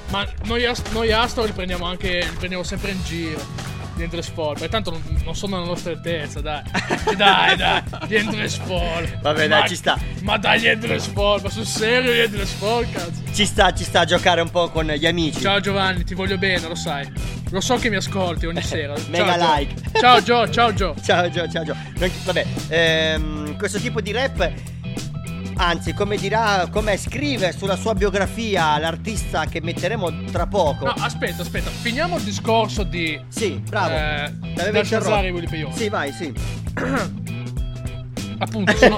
Ma 0.10 0.26
noi, 0.46 0.66
Ast- 0.66 0.92
noi 0.92 1.12
Astor 1.12 1.46
li 1.46 1.52
prendiamo 1.52 1.86
anche. 1.86 2.20
li 2.20 2.36
prendiamo 2.38 2.64
sempre 2.64 2.92
in 2.92 3.04
giro. 3.04 3.68
Endless 4.00 4.30
Fall. 4.30 4.54
Perché 4.54 4.70
tanto 4.70 4.92
non, 4.92 5.04
non 5.26 5.36
sono 5.36 5.58
alla 5.58 5.66
nostra 5.66 5.92
altezza, 5.92 6.40
dai. 6.40 6.62
Dai, 7.18 7.58
dai. 7.58 7.84
Endless 8.08 8.56
Fall. 8.60 9.20
Vabbè, 9.20 9.48
dai, 9.50 9.60
Ma- 9.62 9.68
ci 9.68 9.76
sta. 9.76 10.00
Ma 10.22 10.38
dai, 10.38 10.66
Endless 10.66 11.08
Fall. 11.08 11.42
Ma 11.44 11.50
sul 11.50 11.66
serio, 11.66 12.14
Endless 12.14 12.52
Fall, 12.54 12.90
cazzo. 12.90 13.22
Ci 13.34 13.46
sta, 13.46 13.74
ci 13.74 13.84
sta 13.84 14.00
a 14.02 14.06
giocare 14.06 14.40
un 14.40 14.50
po' 14.50 14.70
con 14.70 14.86
gli 14.86 15.06
amici. 15.06 15.42
Ciao 15.42 15.60
Giovanni, 15.60 16.06
ti 16.06 16.14
voglio 16.14 16.38
bene, 16.38 16.66
lo 16.70 16.76
sai. 16.76 17.12
Lo 17.52 17.60
so 17.60 17.76
che 17.76 17.90
mi 17.90 17.98
ascolti 17.98 18.46
ogni 18.46 18.62
sera. 18.64 18.94
Mega 19.10 19.38
ciao, 19.38 19.38
Gio. 19.38 19.56
like. 19.58 20.00
Ciao 20.00 20.22
Gio, 20.24 20.50
ciao 20.50 20.74
Gio. 20.74 20.96
Ciao 21.04 21.30
Gio, 21.30 21.50
ciao 21.50 21.64
Gio. 21.66 21.76
Non- 21.98 22.12
Vabbè, 22.24 22.46
ehm, 22.70 23.58
questo 23.58 23.80
tipo 23.80 24.00
di 24.00 24.14
rap, 24.14 24.50
anzi, 25.60 25.94
come 25.94 26.16
dirà, 26.18 26.68
come 26.72 26.98
scrive 26.98 27.52
sulla 27.52 27.76
sua 27.76 27.94
biografia 27.94 28.78
l'artista 28.80 29.46
che 29.46 29.62
metteremo 29.62 30.26
tra 30.32 30.48
poco. 30.48 30.86
No, 30.86 30.94
aspetta, 30.98 31.42
aspetta. 31.42 31.70
Finiamo 31.70 32.18
il 32.18 32.24
discorso 32.24 32.84
di. 32.84 33.20
Sì, 33.28 33.62
bravo. 33.68 33.94
Eh, 33.94 34.34
L'avevo 34.56 34.72
da 34.72 34.80
interrotto. 34.80 35.72
Sì, 35.76 35.90
vai, 35.90 36.12
sì. 36.12 36.34
Appunto, 38.42 38.74
sono. 38.78 38.98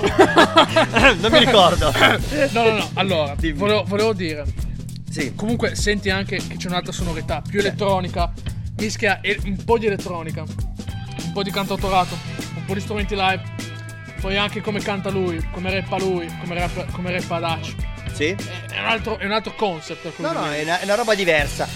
non 1.19 1.31
mi 1.31 1.39
ricordo. 1.39 1.91
No, 2.51 2.63
no, 2.63 2.77
no. 2.77 2.89
Allora, 2.93 3.35
volevo, 3.53 3.83
volevo 3.85 4.13
dire. 4.13 4.45
Sì. 5.09 5.33
Comunque, 5.35 5.75
senti 5.75 6.09
anche 6.09 6.37
che 6.37 6.57
c'è 6.57 6.67
un'altra 6.67 6.91
sonorità, 6.91 7.41
più 7.41 7.59
elettronica, 7.59 8.31
mischia 8.77 9.19
un 9.45 9.63
po' 9.63 9.77
di 9.77 9.87
elettronica, 9.87 10.41
un 10.43 11.31
po' 11.33 11.43
di 11.43 11.51
cantautorato, 11.51 12.15
un 12.55 12.65
po' 12.65 12.73
di 12.73 12.79
strumenti 12.79 13.15
live. 13.15 13.70
Poi 14.21 14.37
anche 14.37 14.61
come 14.61 14.79
canta 14.79 15.09
lui, 15.09 15.43
come 15.51 15.73
rappa 15.73 15.97
lui, 15.97 16.31
come 16.39 16.53
rappa, 16.53 16.85
come 16.91 17.11
rappa 17.11 17.39
Dutch. 17.39 17.73
Sì? 18.13 18.27
È 18.27 18.79
un 18.79 18.85
altro, 18.85 19.17
è 19.17 19.25
un 19.25 19.31
altro 19.31 19.55
concept. 19.55 20.19
No, 20.19 20.31
no, 20.31 20.51
è 20.51 20.61
una, 20.61 20.79
è 20.79 20.83
una 20.83 20.93
roba 20.93 21.15
diversa. 21.15 21.67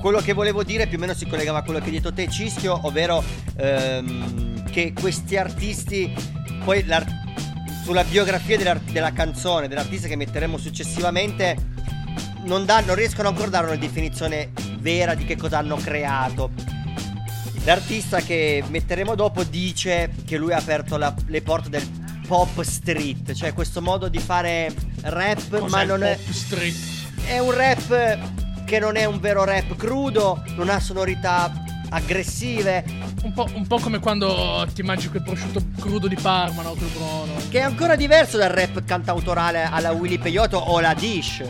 Quello 0.00 0.20
che 0.20 0.32
volevo 0.32 0.62
dire 0.64 0.86
più 0.86 0.96
o 0.96 1.00
meno 1.00 1.12
si 1.12 1.26
collegava 1.26 1.58
a 1.58 1.62
quello 1.62 1.78
che 1.78 1.86
hai 1.86 1.90
detto 1.90 2.10
te, 2.10 2.26
Cischio, 2.26 2.80
ovvero 2.84 3.22
ehm, 3.58 4.70
che 4.70 4.94
questi 4.98 5.36
artisti, 5.36 6.10
poi 6.64 6.86
sulla 7.84 8.04
biografia 8.04 8.56
dell'ar- 8.56 8.80
della 8.80 9.12
canzone, 9.12 9.68
dell'artista 9.68 10.08
che 10.08 10.16
metteremo 10.16 10.56
successivamente, 10.56 11.54
non, 12.44 12.64
non 12.64 12.94
riescono 12.94 13.28
ancora 13.28 13.48
a 13.48 13.50
dare 13.50 13.66
una 13.66 13.76
definizione 13.76 14.52
vera 14.78 15.14
di 15.14 15.26
che 15.26 15.36
cosa 15.36 15.58
hanno 15.58 15.76
creato. 15.76 16.69
L'artista 17.64 18.20
che 18.20 18.64
metteremo 18.68 19.14
dopo 19.14 19.44
dice 19.44 20.10
che 20.24 20.36
lui 20.38 20.52
ha 20.52 20.56
aperto 20.56 20.96
la- 20.96 21.14
le 21.26 21.42
porte 21.42 21.68
del 21.68 21.86
pop 22.26 22.60
street, 22.62 23.32
cioè 23.34 23.52
questo 23.52 23.82
modo 23.82 24.08
di 24.08 24.18
fare 24.18 24.72
rap, 25.02 25.48
Cos'è 25.58 25.68
ma 25.68 25.82
non 25.84 26.02
è 26.02 26.16
pop 26.16 26.32
street? 26.32 26.76
è 27.26 27.38
un 27.38 27.50
rap 27.52 28.18
che 28.64 28.78
non 28.78 28.96
è 28.96 29.04
un 29.04 29.20
vero 29.20 29.44
rap 29.44 29.76
crudo, 29.76 30.42
non 30.56 30.68
ha 30.70 30.80
sonorità 30.80 31.52
aggressive, 31.90 32.84
Un 33.22 33.34
po', 33.34 33.46
un 33.52 33.66
po' 33.66 33.78
come 33.78 33.98
quando 33.98 34.66
ti 34.72 34.82
mangi 34.82 35.08
quel 35.10 35.22
prosciutto 35.22 35.60
crudo 35.78 36.08
di 36.08 36.14
Parma, 36.16 36.62
no? 36.62 36.70
Quel 36.72 36.88
buono. 36.96 37.32
che 37.50 37.58
è 37.58 37.62
ancora 37.62 37.94
diverso 37.94 38.38
dal 38.38 38.48
rap 38.48 38.82
cantautorale 38.84 39.64
alla 39.64 39.90
Willy 39.90 40.16
Peyote 40.18 40.56
o 40.56 40.80
la 40.80 40.94
Dish. 40.94 41.42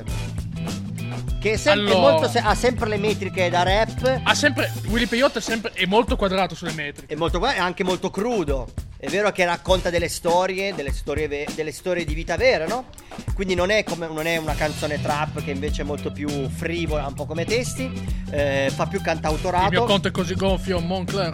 Che 1.40 1.56
sempre 1.56 1.94
Allora. 1.94 2.12
molto 2.20 2.38
ha 2.38 2.54
sempre 2.54 2.88
le 2.88 2.98
metriche 2.98 3.48
da 3.48 3.62
rap. 3.62 4.20
Ha 4.22 4.34
sempre. 4.34 4.70
Willy 4.88 5.06
Peyote 5.06 5.38
è 5.38 5.42
sempre. 5.42 5.72
è 5.72 5.86
molto 5.86 6.14
quadrato 6.14 6.54
sulle 6.54 6.72
metriche. 6.72 7.14
È, 7.14 7.16
molto, 7.16 7.44
è 7.44 7.58
anche 7.58 7.82
molto 7.82 8.10
crudo. 8.10 8.68
È 8.98 9.08
vero 9.08 9.32
che 9.32 9.46
racconta 9.46 9.88
delle 9.88 10.10
storie, 10.10 10.74
delle 10.74 10.92
storie, 10.92 11.46
delle 11.54 11.72
storie 11.72 12.04
di 12.04 12.12
vita 12.12 12.36
vera, 12.36 12.66
no? 12.66 12.84
Quindi 13.32 13.54
non 13.54 13.70
è, 13.70 13.82
come, 13.82 14.06
non 14.06 14.26
è 14.26 14.36
una 14.36 14.54
canzone 14.54 15.00
trap 15.00 15.42
che 15.42 15.50
invece 15.52 15.80
è 15.80 15.84
molto 15.86 16.12
più 16.12 16.28
frivola, 16.50 17.06
un 17.06 17.14
po' 17.14 17.24
come 17.24 17.46
testi. 17.46 17.90
eh, 18.30 18.70
fa 18.72 18.84
più 18.86 18.98
Il 18.98 19.04
mio 19.04 19.12
cantautorato. 19.14 19.84
conto 19.84 20.08
è 20.08 20.10
così 20.10 20.34
gonfio, 20.34 20.78
Moncler. 20.80 21.32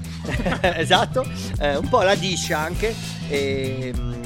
esatto, 0.77 1.29
eh, 1.59 1.77
un 1.77 1.88
po' 1.88 2.03
la 2.03 2.14
dice 2.14 2.55
anche. 2.55 2.95
E, 3.29 3.92
mm, 3.92 4.26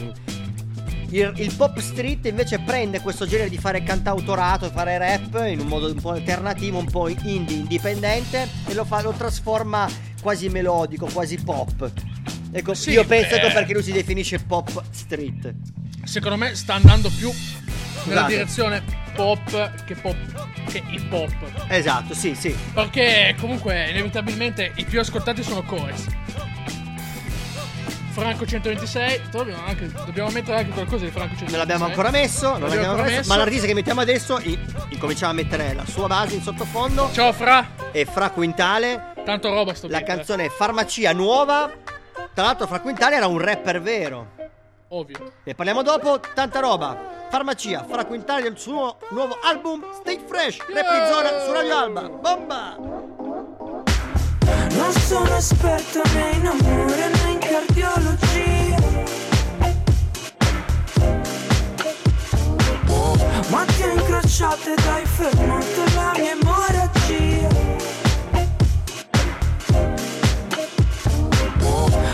il, 1.10 1.32
il 1.36 1.54
pop 1.54 1.78
street 1.78 2.26
invece 2.26 2.58
prende 2.60 3.00
questo 3.00 3.26
genere 3.26 3.48
di 3.48 3.58
fare 3.58 3.82
cantautorato, 3.82 4.70
fare 4.70 4.98
rap 4.98 5.44
in 5.48 5.60
un 5.60 5.66
modo 5.66 5.86
un 5.86 6.00
po' 6.00 6.10
alternativo, 6.10 6.78
un 6.78 6.90
po' 6.90 7.08
indie, 7.08 7.56
indipendente 7.56 8.48
e 8.66 8.74
lo, 8.74 8.84
fa, 8.84 9.02
lo 9.02 9.12
trasforma 9.12 9.88
quasi 10.22 10.48
melodico, 10.48 11.06
quasi 11.06 11.36
pop. 11.38 11.90
Ecco, 12.52 12.74
Sì, 12.74 12.90
io 12.90 13.04
penso 13.04 13.36
beh. 13.36 13.42
ecco 13.42 13.52
perché 13.52 13.72
lui 13.72 13.82
si 13.82 13.92
definisce 13.92 14.38
pop 14.40 14.82
street. 14.90 15.54
Secondo 16.04 16.36
me 16.36 16.54
sta 16.54 16.74
andando 16.74 17.08
più 17.10 17.30
nella 17.30 18.20
Scusate. 18.22 18.28
direzione 18.28 18.82
pop 19.14 19.84
che 19.84 19.94
pop 19.94 20.16
che 20.66 20.82
hip 20.88 21.12
hop. 21.12 21.32
Esatto, 21.68 22.14
sì, 22.14 22.34
sì. 22.34 22.54
Perché 22.72 23.34
comunque 23.38 23.90
inevitabilmente 23.90 24.72
i 24.76 24.84
più 24.84 25.00
ascoltati 25.00 25.42
sono 25.42 25.62
Coes. 25.62 26.06
Franco 28.10 28.44
126, 28.44 29.22
dobbiamo, 29.30 29.64
anche, 29.64 29.88
dobbiamo 30.04 30.30
mettere 30.30 30.58
anche 30.58 30.70
qualcosa 30.70 31.04
di 31.04 31.10
Franco 31.10 31.36
126. 31.36 31.48
Non 31.48 31.58
l'abbiamo 31.58 31.84
ancora 31.84 32.10
messo, 32.10 32.50
non 32.50 32.60
L'abbiamo 32.60 32.74
l'abbiamo 32.74 32.90
ancora 32.90 33.02
ancora 33.02 33.16
messo, 33.18 33.28
ma 33.30 33.36
l'artista 33.36 33.66
che 33.66 33.74
mettiamo 33.74 34.00
adesso 34.00 34.40
incominciamo 34.88 35.32
a 35.32 35.34
mettere 35.34 35.74
la 35.74 35.84
sua 35.86 36.06
base 36.06 36.34
in 36.34 36.42
sottofondo. 36.42 37.10
Ciao 37.12 37.32
Fra! 37.32 37.66
E 37.92 38.04
Fra 38.04 38.30
Quintale. 38.30 39.12
Tanto 39.24 39.48
roba 39.50 39.74
sto 39.74 39.86
La 39.86 39.98
beat, 39.98 40.08
eh. 40.08 40.14
canzone 40.16 40.48
Farmacia 40.48 41.12
Nuova. 41.12 41.70
Tra 42.34 42.44
l'altro 42.44 42.66
Fra 42.66 42.80
Quintale 42.80 43.16
era 43.16 43.26
un 43.26 43.38
rapper 43.38 43.80
vero. 43.80 44.26
Ovvio. 44.88 45.32
Ne 45.44 45.54
parliamo 45.54 45.82
dopo, 45.82 46.18
tanta 46.34 46.58
roba. 46.58 46.98
Farmacia, 47.30 47.84
Fra 47.88 48.04
Quintale 48.04 48.42
del 48.42 48.58
suo 48.58 48.96
nuovo 49.10 49.38
album 49.40 49.84
Stay 50.00 50.18
Fresh, 50.26 50.58
rap 50.72 50.90
di 50.90 51.12
zona 51.12 51.28
su 51.44 51.52
Radio 51.52 51.76
Alba. 51.76 52.08
Bomba! 52.08 52.76
Non 54.70 54.92
sono 54.92 55.36
esperto 55.36 56.02
né 56.12 56.30
in 56.32 56.46
amore 56.46 57.08
né 57.08 57.29
in 57.29 57.29
cardiologia 57.50 58.78
Ma 63.48 63.64
ti 63.64 63.82
ho 63.82 63.92
incrociato 63.92 64.72
ed 64.72 64.86
hai 64.86 65.04
fermato 65.04 65.84
la 65.96 66.12
mia 66.16 66.30
emorragia 66.30 67.48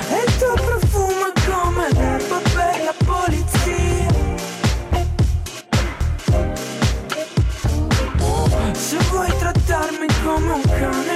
E 0.09 0.25
il 0.25 0.37
tuo 0.39 0.55
profumo 0.55 1.27
è 1.27 1.41
come 1.51 1.89
l'erba 1.93 2.39
per 2.55 2.85
la 2.85 2.95
polizia. 3.05 4.15
Se 8.73 8.97
vuoi 9.11 9.33
trattarmi 9.39 10.07
come 10.25 10.53
un 10.53 10.63
cane 10.63 11.16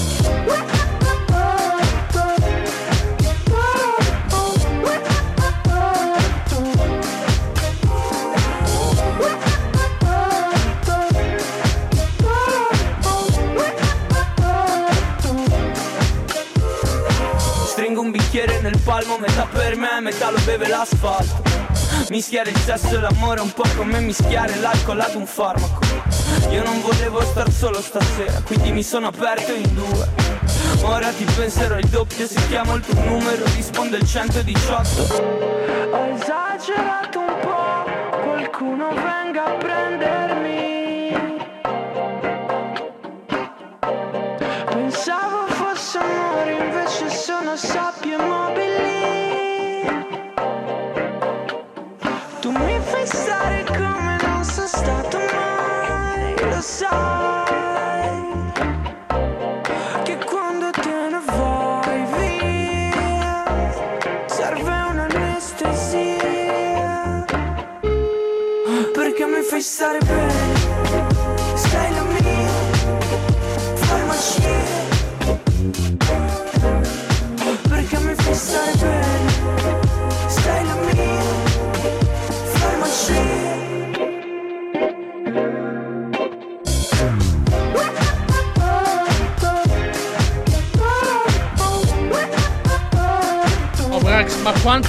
metà 20.01 20.31
lo 20.31 20.39
beve 20.43 20.67
l'asfalto. 20.67 21.49
Mischiare 22.09 22.49
il 22.49 22.57
sesso 22.57 22.97
e 22.97 22.99
l'amore 22.99 23.39
un 23.41 23.53
po' 23.53 23.63
come 23.77 23.99
mischiare 23.99 24.55
l'alcol 24.55 24.99
ad 24.99 25.15
un 25.15 25.25
farmaco. 25.25 25.79
Io 26.49 26.63
non 26.63 26.81
volevo 26.81 27.21
star 27.21 27.49
solo 27.51 27.79
stasera, 27.81 28.41
quindi 28.41 28.71
mi 28.71 28.83
sono 28.83 29.07
aperto 29.07 29.53
in 29.53 29.73
due. 29.73 30.09
Ora 30.83 31.09
ti 31.11 31.23
penserò 31.23 31.77
il 31.77 31.87
doppio, 31.87 32.27
se 32.27 32.39
chiamo 32.47 32.75
il 32.75 32.81
tuo 32.81 32.99
numero 33.03 33.43
risponde 33.55 33.97
il 33.97 34.07
118. 34.07 35.49
Ho 35.91 36.05
esagerato 36.07 37.19
un 37.19 37.37
po', 37.39 37.85
qualcuno 38.23 38.89
venga 38.89 39.45
a 39.45 39.53
prendermi. 39.57 40.49
Pensavo 44.65 45.45
fosse 45.47 45.97
amore, 45.99 46.51
invece 46.51 47.09
sono 47.09 47.55
sabbie 47.55 47.90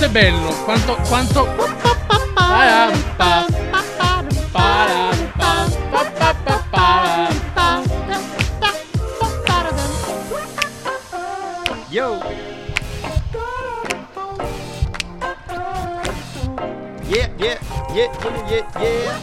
quanto 0.03 0.07
è 0.07 0.09
bello, 0.09 0.49
quanto, 0.65 0.97
quanto... 1.07 1.47
Yo! 11.89 12.21
Yeah, 17.07 17.29
yeah, 17.37 17.59
yeah, 17.93 18.11
yeah, 18.49 18.67
yeah. 18.81 19.21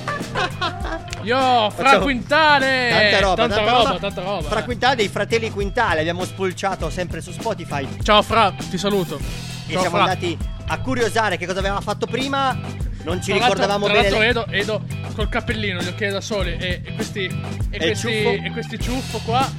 Yo, 1.24 1.70
Fra 1.72 1.84
Facciamo- 1.84 2.04
Quintale! 2.04 2.90
Tanta 2.90 3.20
roba, 3.20 3.36
tanta, 3.36 3.56
tanta 3.56 3.72
roba, 3.72 3.84
roba. 3.84 4.00
tanta 4.00 4.22
roba. 4.22 4.48
Fra 4.48 4.64
Quintale 4.64 4.96
dei 4.96 5.10
fratelli 5.10 5.50
Quintale, 5.50 6.00
abbiamo 6.00 6.24
spulciato 6.24 6.90
sempre 6.90 7.20
su 7.22 7.32
Spotify. 7.32 7.88
Ciao 8.04 8.22
Fra, 8.22 8.54
ti 8.70 8.78
saluto. 8.78 9.18
E 9.18 9.74
Ciao 9.74 9.82
siamo 9.82 9.98
Fra. 9.98 10.04
andati 10.06 10.49
a 10.72 10.80
curiosare 10.80 11.38
che 11.38 11.46
cosa 11.46 11.60
aveva 11.60 11.82
fatto 11.82 12.06
prima. 12.06 12.58
Non 13.02 13.22
ci 13.22 13.32
Tra 13.32 13.40
ricordavamo 13.46 13.86
tra 13.86 13.94
bene. 14.02 14.10
l'altro 14.10 14.44
Edo, 14.44 14.48
Edo 14.48 14.82
col 15.16 15.30
cappellino, 15.30 15.82
gli 15.82 15.88
occhiali 15.88 16.12
da 16.14 16.22
sole 16.22 16.58
e, 16.58 16.82
e 16.84 16.94
questi 16.94 17.24
e, 17.26 17.32
E 17.70 17.78
questi 17.78 17.96
ciuffo. 17.96 18.30
e 18.30 18.50
questi 18.52 18.80
ciuffo 18.80 19.18
qua 19.20 19.50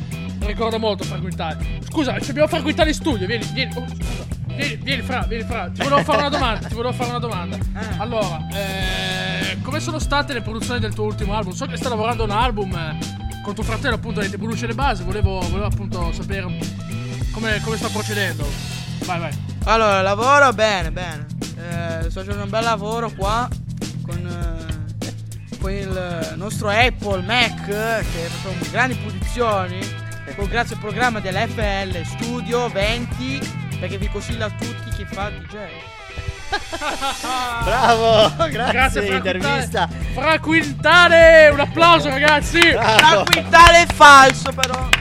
ricorda 0.40 0.76
molto 0.78 1.04
Fra 1.04 1.18
Quintale. 1.18 1.78
Scusa, 1.88 2.18
ci 2.20 2.30
abbiamo 2.30 2.48
Fra 2.48 2.60
Quintale 2.60 2.90
in 2.90 2.94
studio, 2.94 3.26
vieni, 3.26 3.44
vieni. 3.52 3.72
oh, 3.76 3.86
scusa. 3.86 4.38
Vieni, 4.46 4.76
vieni 4.76 5.02
Fra, 5.02 5.24
vieni 5.26 5.44
Fra. 5.44 5.70
Ti 5.72 5.82
volevo 5.82 6.02
fare 6.02 6.18
una 6.18 6.28
domanda, 6.36 6.68
ti 6.68 6.74
volevo 6.74 6.92
fare 6.94 7.08
una 7.10 7.18
domanda. 7.18 7.58
Ah. 7.72 7.96
Allora, 7.98 8.46
eh, 8.52 9.56
come 9.62 9.80
sono 9.80 9.98
state 9.98 10.32
le 10.34 10.42
produzioni 10.42 10.78
del 10.78 10.92
tuo 10.92 11.04
ultimo 11.04 11.34
album? 11.34 11.52
So 11.52 11.64
che 11.66 11.76
stai 11.76 11.88
lavorando 11.90 12.22
a 12.24 12.26
un 12.26 12.32
album 12.32 12.72
eh, 12.74 12.98
con 13.42 13.54
tuo 13.54 13.64
fratello 13.64 13.94
appunto 13.94 14.20
ti 14.20 14.36
produce 14.36 14.66
le 14.66 14.74
basi, 14.74 15.02
volevo, 15.02 15.40
volevo 15.40 15.64
appunto 15.64 16.12
sapere 16.12 16.42
come, 17.32 17.58
come 17.62 17.76
sta 17.78 17.88
procedendo. 17.88 18.46
Vai, 19.06 19.18
vai. 19.18 19.32
Allora, 19.64 20.00
lavoro 20.02 20.52
bene, 20.52 20.90
bene. 20.90 21.26
Eh, 21.56 22.10
sto 22.10 22.20
facendo 22.20 22.44
un 22.44 22.50
bel 22.50 22.64
lavoro 22.64 23.10
qua 23.10 23.48
con, 24.02 24.26
eh, 24.98 25.58
con 25.60 25.70
il 25.70 26.32
nostro 26.36 26.68
Apple 26.68 27.22
Mac 27.22 27.66
che 27.66 28.02
facciamo 28.02 28.54
grandi 28.70 28.94
produzioni. 28.94 29.78
Con, 30.36 30.46
grazie 30.46 30.76
al 30.76 30.80
programma 30.80 31.20
dell'FL 31.20 32.02
Studio 32.04 32.68
20 32.68 33.40
perché 33.80 33.98
vi 33.98 34.08
consiglio 34.08 34.46
a 34.46 34.50
tutti 34.50 34.90
chi 34.96 35.04
fa 35.04 35.30
DJ. 35.30 35.56
Bravo, 37.64 38.34
grazie, 38.48 38.72
Grazie, 38.72 39.02
Fra 39.02 39.16
intervista. 39.16 39.88
Fra 40.14 40.38
Quintale, 40.40 41.48
un 41.52 41.60
applauso 41.60 42.08
ragazzi. 42.08 42.60
Bravo. 42.72 43.24
Quintale 43.24 43.82
è 43.82 43.86
falso 43.92 44.52
però. 44.52 44.99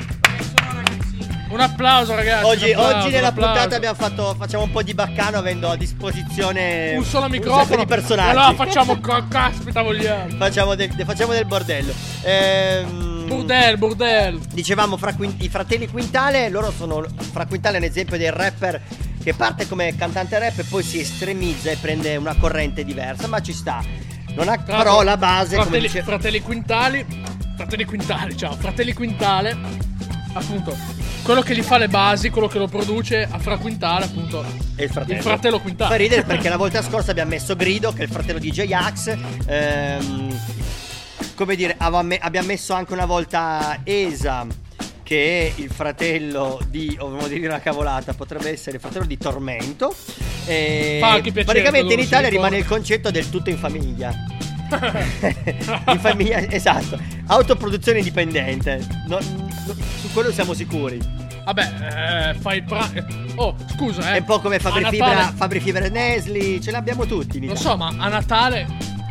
Un 1.50 1.60
applauso 1.60 2.14
ragazzi. 2.16 2.46
Oggi, 2.46 2.70
un 2.72 2.76
applauso, 2.76 2.98
oggi 2.98 3.10
nella 3.16 3.28
un 3.30 3.34
puntata 3.34 3.76
abbiamo 3.76 3.96
fatto, 3.96 4.36
facciamo 4.38 4.64
un 4.64 4.72
po' 4.72 4.84
di 4.84 4.94
baccano 4.94 5.38
avendo 5.38 5.70
a 5.70 5.76
disposizione 5.76 6.94
un 6.96 7.04
solo 7.04 7.28
microfono 7.28 7.82
di 7.82 7.86
personaggi. 7.88 8.30
Allora 8.38 8.54
facciamo 8.54 9.00
caspita 9.28 9.82
vogliamo. 9.82 10.38
facciamo, 10.38 10.76
del, 10.76 10.92
facciamo 11.06 11.34
del 11.34 11.46
bordello. 11.46 11.92
Ehm, 12.22 13.28
Burdel, 13.28 13.78
burdel. 13.78 14.40
Dicevamo 14.52 14.98
fra 14.98 15.14
Quin- 15.14 15.36
i 15.40 15.50
fratelli 15.50 15.88
Quintale, 15.88 16.50
loro 16.50 16.72
sono 16.72 17.04
fra 17.32 17.46
Quintale 17.46 17.78
è 17.78 17.80
un 17.80 17.86
esempio 17.86 18.18
del 18.18 18.32
rapper 18.32 18.82
che 19.24 19.34
parte 19.34 19.68
come 19.68 19.96
cantante 19.96 20.38
rap 20.40 20.60
e 20.60 20.64
poi 20.64 20.84
si 20.84 21.00
estremizza 21.00 21.70
e 21.72 21.78
prende 21.78 22.16
una 22.16 22.36
corrente 22.36 22.84
diversa, 22.84 23.28
ma 23.28 23.42
ci 23.42 23.54
sta. 23.54 23.84
Non 24.36 24.48
ha 24.50 24.58
Tra 24.58 24.78
però 24.78 25.02
la 25.04 25.18
base 25.18 25.56
come 25.56 25.66
fratelli, 25.66 25.88
dice 25.88 26.04
fratelli 26.04 26.42
Quintali. 26.42 27.06
Fratelli 27.56 27.86
Quintali, 27.86 28.38
ciao. 28.38 28.56
Fratelli 28.56 28.94
Quintale. 28.94 29.58
Appunto. 30.34 31.09
Quello 31.24 31.42
che 31.42 31.56
gli 31.56 31.62
fa 31.62 31.78
le 31.78 31.88
basi, 31.88 32.30
quello 32.30 32.48
che 32.48 32.58
lo 32.58 32.68
produce 32.68 33.28
a 33.30 33.38
Fra 33.38 33.58
Quintale, 33.58 34.06
appunto. 34.06 34.44
è 34.76 34.84
il 34.84 34.90
fratello. 34.90 35.18
Il 35.18 35.24
fratello 35.24 35.60
Quintale. 35.60 35.92
Fa 35.92 35.96
ridere 35.96 36.24
perché 36.24 36.50
la 36.50 36.58
volta 36.58 36.82
scorsa 36.82 37.12
abbiamo 37.12 37.30
messo 37.30 37.56
Grido, 37.56 37.94
che 37.94 38.02
è 38.02 38.04
il 38.04 38.10
fratello 38.10 38.40
di 38.40 38.52
J-Ax. 38.52 39.18
Ehm, 39.46 40.40
come 41.36 41.56
dire, 41.56 41.76
abbiamo 41.78 42.48
messo 42.48 42.74
anche 42.74 42.94
una 42.94 43.06
volta 43.06 43.82
Esa, 43.84 44.48
che 45.04 45.54
è 45.56 45.62
il 45.62 45.70
fratello 45.70 46.60
di, 46.68 46.96
o 47.00 47.10
volevo 47.10 47.28
dire 47.28 47.48
una 47.48 47.60
cavolata, 47.60 48.14
potrebbe 48.14 48.50
essere 48.52 48.78
il 48.78 48.82
fratello 48.82 49.06
di 49.06 49.18
Tormento. 49.18 49.94
E 50.46 50.98
Fa 51.00 51.12
anche 51.12 51.32
piacere 51.32 51.62
praticamente 51.62 51.94
in 51.94 52.00
Italia 52.00 52.30
rimane 52.30 52.58
il 52.58 52.66
concetto 52.66 53.12
del 53.12 53.30
tutto 53.30 53.50
in 53.50 53.58
famiglia. 53.58 54.12
in 54.70 56.00
famiglia, 56.00 56.40
esatto. 56.50 57.00
Autoproduzione 57.28 58.00
indipendente. 58.00 58.86
No- 59.08 59.20
no- 59.20 59.49
su 59.74 60.12
quello 60.14 60.32
siamo 60.32 60.54
sicuri. 60.54 61.00
Vabbè, 61.46 62.32
eh, 62.34 62.40
fai 62.40 62.58
il 62.58 62.64
pra- 62.64 62.90
Oh, 63.36 63.56
scusa, 63.76 64.12
eh. 64.12 64.16
È 64.16 64.20
un 64.20 64.26
po' 64.26 64.40
come 64.40 64.60
Fabri 64.60 64.82
Natale- 64.84 64.98
Fibra, 65.12 65.34
Fabri 65.36 65.60
Fibra 65.60 65.86
e 65.86 65.90
Nesli, 65.90 66.62
ce 66.62 66.72
l'abbiamo 66.72 67.06
tutti. 67.06 67.40
Lo 67.40 67.46
Italia. 67.54 67.62
so, 67.62 67.78
ma 67.78 67.88
a 67.98 68.08
Natale. 68.08 68.68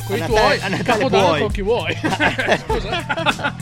Con 0.06 0.16
i 0.16 0.20
tuoi, 0.24 0.58
Natale- 0.58 0.62
a 0.62 0.68
Natale 0.68 1.08
puoi. 1.08 1.40
con 1.40 1.50
chi 1.50 1.62
vuoi. 1.62 1.96
Scusa. 2.64 3.56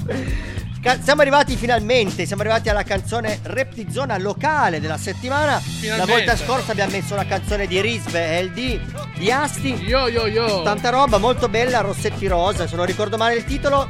Siamo 1.03 1.21
arrivati 1.23 1.57
finalmente, 1.57 2.27
siamo 2.27 2.43
arrivati 2.43 2.69
alla 2.69 2.85
canzone 2.85 3.41
rap 3.43 3.73
di 3.75 3.89
zona 3.91 4.17
locale 4.19 4.79
della 4.79 4.97
settimana. 4.99 5.59
Finalmente. 5.59 6.11
La 6.13 6.17
volta 6.19 6.37
scorsa 6.37 6.71
abbiamo 6.73 6.93
messo 6.93 7.17
la 7.17 7.27
canzone 7.27 7.67
di 7.67 7.81
Risve 7.81 8.39
e 8.39 8.45
LD 8.45 8.81
di 9.19 9.33
Asti. 9.33 9.73
Yo 9.85 10.09
yo 10.09 10.29
yo. 10.29 10.63
Tanta 10.63 10.91
roba, 10.91 11.19
molto 11.19 11.49
bella, 11.49 11.81
Rossetti 11.81 12.29
Rosa, 12.29 12.69
se 12.69 12.77
non 12.77 12.87
ricordo 12.87 13.17
male 13.17 13.35
il 13.35 13.45
titolo. 13.45 13.89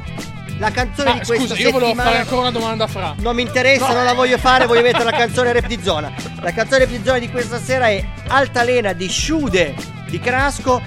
La 0.59 0.71
canzone 0.71 1.09
Ah, 1.09 1.13
di 1.13 1.25
questa 1.25 1.35
scusa, 1.35 1.55
io 1.55 1.71
volevo 1.71 1.85
settimana 1.91 2.09
fare 2.09 2.21
ancora 2.21 2.41
una 2.41 2.51
domanda 2.51 2.83
a 2.85 2.87
Fra. 2.87 3.15
non 3.19 3.35
mi 3.35 3.41
interessa, 3.43 3.87
No. 3.89 3.93
non 3.93 4.05
la 4.05 4.13
voglio 4.13 4.37
fare, 4.37 4.65
voglio 4.67 4.81
mettere 4.81 5.03
la 5.03 5.11
canzone 5.11 5.53
rap 5.53 5.67
di 5.67 5.79
zona. 5.83 6.11
La 6.41 6.51
canzone 6.51 6.85
rap 6.85 6.89
di 6.89 7.01
zona 7.03 7.19
di 7.19 7.29
questa 7.29 7.59
sera 7.59 7.87
è 7.89 8.03
Altalena 8.27 8.93
di 8.93 9.07
Sciude 9.07 9.75
di 10.09 10.19
Crasco, 10.19 10.81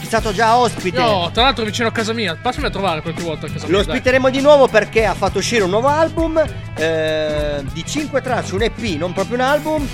è 0.00 0.04
stato 0.04 0.32
già 0.32 0.56
ospite. 0.58 1.00
Io, 1.00 1.30
tra 1.32 1.44
l'altro, 1.44 1.64
vicino 1.64 1.88
a 1.88 1.92
casa 1.92 2.12
mia. 2.12 2.36
Passami 2.40 2.66
a 2.66 2.70
trovare 2.70 3.00
qualche 3.00 3.22
volta 3.22 3.46
a 3.46 3.50
casa 3.50 3.66
mia. 3.66 3.76
Lo 3.76 3.82
dai. 3.82 3.90
ospiteremo 3.94 4.28
di 4.28 4.40
nuovo 4.40 4.68
perché 4.68 5.06
ha 5.06 5.14
fatto 5.14 5.38
uscire 5.38 5.62
un 5.64 5.70
nuovo 5.70 5.88
album 5.88 6.42
eh, 6.76 7.64
di 7.72 7.84
5 7.86 8.20
tracce, 8.20 8.54
un 8.54 8.62
EP, 8.62 8.78
non 8.98 9.12
proprio 9.12 9.36
un 9.36 9.42
album. 9.42 9.88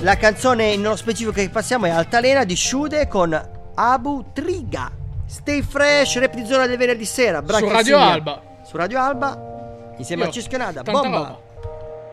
La 0.00 0.16
canzone 0.16 0.76
nello 0.76 0.96
specifico 0.96 1.32
che 1.32 1.48
passiamo 1.50 1.86
è 1.86 1.90
Altalena 1.90 2.44
di 2.44 2.54
Sciude 2.54 3.08
con 3.08 3.38
Abu 3.74 4.26
Triga. 4.32 4.90
Stay 5.30 5.62
fresh, 5.62 6.18
rap 6.18 6.34
di 6.34 6.44
zona 6.44 6.66
del 6.66 6.76
venerdì 6.76 7.04
sera. 7.04 7.38
Su 7.38 7.44
Braccassigna. 7.44 7.76
Radio 7.76 7.98
Alba. 8.00 8.42
Su 8.64 8.76
Radio 8.76 9.00
Alba, 9.00 9.92
insieme 9.96 10.24
Io, 10.24 10.28
a 10.28 10.32
Cisconada. 10.32 10.82
tanta 10.82 11.00
Bomba. 11.00 11.16
roba. 11.18 11.38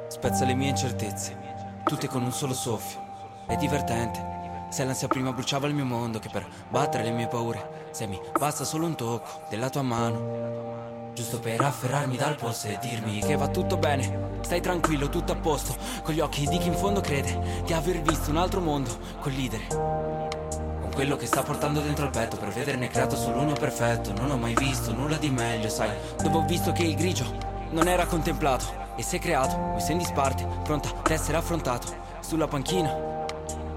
Spezza 0.07 0.45
le 0.45 0.53
mie 0.53 0.69
incertezze, 0.69 1.35
tutte 1.83 2.07
con 2.07 2.21
un 2.21 2.31
solo 2.31 2.53
soffio. 2.53 2.99
È 3.47 3.55
divertente. 3.55 4.35
Se 4.69 4.83
l'ansia 4.83 5.07
prima 5.07 5.31
bruciava 5.33 5.65
il 5.65 5.73
mio 5.73 5.85
mondo, 5.85 6.19
che 6.19 6.29
per 6.31 6.45
battere 6.69 7.05
le 7.05 7.09
mie 7.09 7.27
paure, 7.27 7.87
se 7.89 8.05
mi 8.05 8.21
basta 8.37 8.63
solo 8.63 8.85
un 8.85 8.95
tocco 8.95 9.47
della 9.49 9.69
tua 9.69 9.81
mano. 9.81 11.11
Giusto 11.15 11.39
per 11.39 11.59
afferrarmi 11.59 12.17
dal 12.17 12.35
polso 12.35 12.67
e 12.67 12.77
dirmi 12.79 13.19
che 13.19 13.35
va 13.35 13.47
tutto 13.47 13.77
bene. 13.77 14.35
Stai 14.41 14.61
tranquillo, 14.61 15.09
tutto 15.09 15.31
a 15.31 15.35
posto. 15.35 15.75
Con 16.03 16.13
gli 16.13 16.19
occhi 16.19 16.45
di 16.45 16.59
chi 16.59 16.67
in 16.67 16.75
fondo 16.75 17.01
crede 17.01 17.63
di 17.65 17.73
aver 17.73 17.99
visto 18.01 18.29
un 18.29 18.37
altro 18.37 18.61
mondo 18.61 18.95
collidere. 19.21 20.26
Quello 20.97 21.15
che 21.15 21.27
sta 21.27 21.43
portando 21.43 21.79
dentro 21.79 22.05
il 22.05 22.09
petto 22.09 22.37
per 22.37 22.49
vederne 22.49 22.87
creato 22.87 23.15
solo 23.15 23.41
uno 23.41 23.53
perfetto. 23.53 24.13
Non 24.13 24.31
ho 24.31 24.37
mai 24.37 24.55
visto 24.55 24.91
nulla 24.93 25.17
di 25.17 25.29
meglio, 25.29 25.69
sai. 25.69 25.91
Dove 26.19 26.37
ho 26.37 26.43
visto 26.43 26.71
che 26.71 26.81
il 26.81 26.95
grigio 26.95 27.37
non 27.69 27.87
era 27.87 28.07
contemplato 28.07 28.65
e 28.95 29.03
si 29.03 29.17
è 29.17 29.19
creato, 29.19 29.77
sei 29.77 29.91
in 29.91 29.99
disparte, 29.99 30.47
pronta 30.63 30.89
ad 30.89 31.11
essere 31.11 31.37
affrontato 31.37 31.95
sulla 32.19 32.47
panchina. 32.47 32.91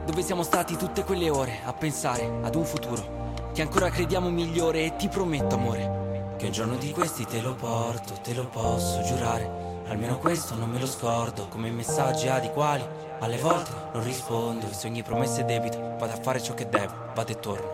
Dove 0.07 0.23
siamo 0.23 0.43
stati 0.43 0.79
tutte 0.79 1.05
quelle 1.05 1.29
ore 1.29 1.59
a 1.63 1.75
pensare 1.75 2.39
ad 2.41 2.55
un 2.55 2.65
futuro 2.65 3.51
che 3.53 3.61
ancora 3.61 3.91
crediamo 3.91 4.31
migliore 4.31 4.87
e 4.87 4.97
ti 4.97 5.09
prometto 5.09 5.57
amore 5.57 5.99
che 6.39 6.47
un 6.47 6.53
giorno 6.53 6.77
di 6.77 6.91
questi 6.91 7.27
te 7.27 7.43
lo 7.43 7.55
porto, 7.55 8.15
te 8.23 8.33
lo 8.33 8.47
posso 8.47 9.03
giurare. 9.03 9.83
Almeno 9.89 10.17
questo 10.17 10.55
non 10.55 10.71
me 10.71 10.79
lo 10.79 10.87
scordo, 10.87 11.49
come 11.49 11.69
i 11.69 11.73
messaggi 11.73 12.29
a 12.29 12.39
di 12.39 12.49
quali 12.49 12.83
alle 13.21 13.37
volte 13.37 13.71
non 13.93 14.03
rispondo, 14.03 14.67
i 14.67 14.73
sogni 14.73 15.03
promesse 15.03 15.43
e 15.43 15.45
debito, 15.45 15.79
vado 15.99 16.13
a 16.13 16.21
fare 16.23 16.43
ciò 16.43 16.55
che 16.55 16.69
devo, 16.69 17.10
vado 17.21 17.33
e 17.33 17.35
torno. 17.35 17.69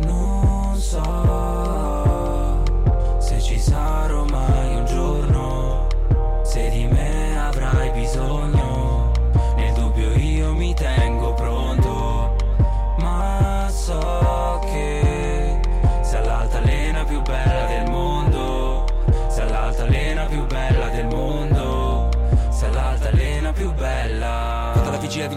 Non 0.00 0.76
so 0.76 1.53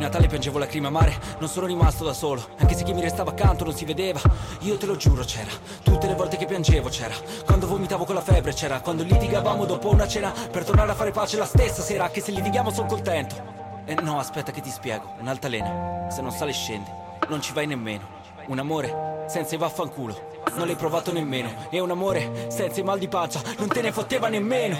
Natale 0.08 0.28
piangevo 0.28 0.58
lacrime 0.58 0.88
amare, 0.88 1.20
non 1.39 1.50
sono 1.50 1.65
rimasto 1.65 2.06
da 2.06 2.13
solo, 2.13 2.41
anche 2.60 2.78
se 2.78 2.86
chi 2.86 2.93
mi 2.93 3.02
restava 3.02 3.32
accanto 3.32 3.65
non 3.65 3.76
si 3.76 3.84
vedeva. 3.84 4.22
Io 4.62 4.78
te 4.78 4.86
lo 4.86 4.96
giuro 4.96 5.26
c'era, 5.26 5.52
tutte 5.84 6.08
le 6.08 6.15
volte 6.15 6.38
che 6.38 6.46
piangevo 6.46 6.88
c'era, 6.88 7.13
quando 7.43 7.67
vomitavo 7.67 8.06
con 8.06 8.15
la 8.15 8.22
febbre 8.22 8.54
c'era, 8.54 8.80
quando 8.80 9.04
litigavamo 9.04 9.65
dopo 9.65 9.89
una 9.89 10.08
cena 10.08 10.32
per 10.50 10.63
tornare 10.63 10.91
a 10.91 10.96
fare 10.96 11.12
pace 11.12 11.36
la 11.36 11.46
stessa 11.46 11.82
sera, 11.82 12.10
che 12.10 12.22
se 12.22 12.32
litighiamo 12.32 12.72
sono 12.72 12.88
contento. 12.88 13.36
E 13.84 13.96
no, 13.96 14.17
aspetta 14.17 14.54
che 14.54 14.62
ti 14.62 14.70
spiego, 14.70 15.12
un'altalena, 15.20 16.08
se 16.10 16.22
non 16.22 16.32
sale 16.32 16.54
scende, 16.54 16.89
non 17.28 17.41
ci 17.41 17.52
vai 17.52 17.67
nemmeno. 17.67 18.08
Un 18.46 18.60
amore 18.60 19.26
senza 19.28 19.56
i 19.56 19.58
vaffanculo, 19.58 20.41
non 20.56 20.67
l'hai 20.67 20.78
provato 20.78 21.12
nemmeno. 21.12 21.52
E 21.70 21.82
un 21.82 21.91
amore 21.91 22.46
senza 22.48 22.80
i 22.80 22.84
mal 22.84 22.98
di 22.98 23.10
pancia, 23.10 23.41
non 23.58 23.67
te 23.67 23.82
ne 23.82 23.91
fotteva 23.91 24.30
nemmeno. 24.30 24.78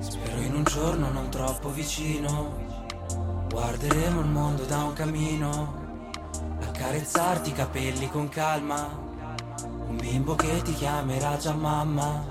Spero 0.00 0.40
in 0.40 0.56
un 0.56 0.64
giorno 0.64 1.10
non 1.10 1.30
troppo 1.30 1.70
vicino 1.70 2.67
Guarderemo 3.58 4.20
il 4.20 4.28
mondo 4.28 4.64
da 4.66 4.84
un 4.84 4.92
camino 4.92 5.74
Accarezzarti 6.60 7.50
i 7.50 7.52
capelli 7.52 8.08
con 8.08 8.28
calma. 8.28 8.88
Un 9.88 9.96
bimbo 9.96 10.36
che 10.36 10.62
ti 10.62 10.72
chiamerà 10.74 11.36
già 11.38 11.54
mamma. 11.54 12.24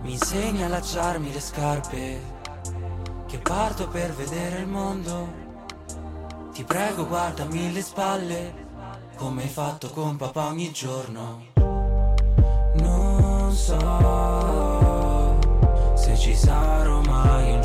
Mi 0.00 0.12
insegna 0.12 0.62
a 0.62 0.66
allacciarmi 0.68 1.30
le 1.30 1.40
scarpe 1.40 2.20
Che 3.26 3.38
parto 3.40 3.88
per 3.88 4.14
vedere 4.14 4.60
il 4.60 4.66
mondo. 4.66 5.28
Ti 6.50 6.64
prego 6.64 7.06
guardami 7.06 7.70
le 7.70 7.82
spalle 7.82 8.54
Come 9.16 9.42
hai 9.42 9.48
fatto 9.50 9.90
con 9.90 10.16
papà 10.16 10.46
ogni 10.46 10.72
giorno. 10.72 11.42
Non 12.76 13.52
so 13.52 13.76
se 15.94 16.16
ci 16.16 16.34
sarò 16.34 17.02
mai 17.02 17.55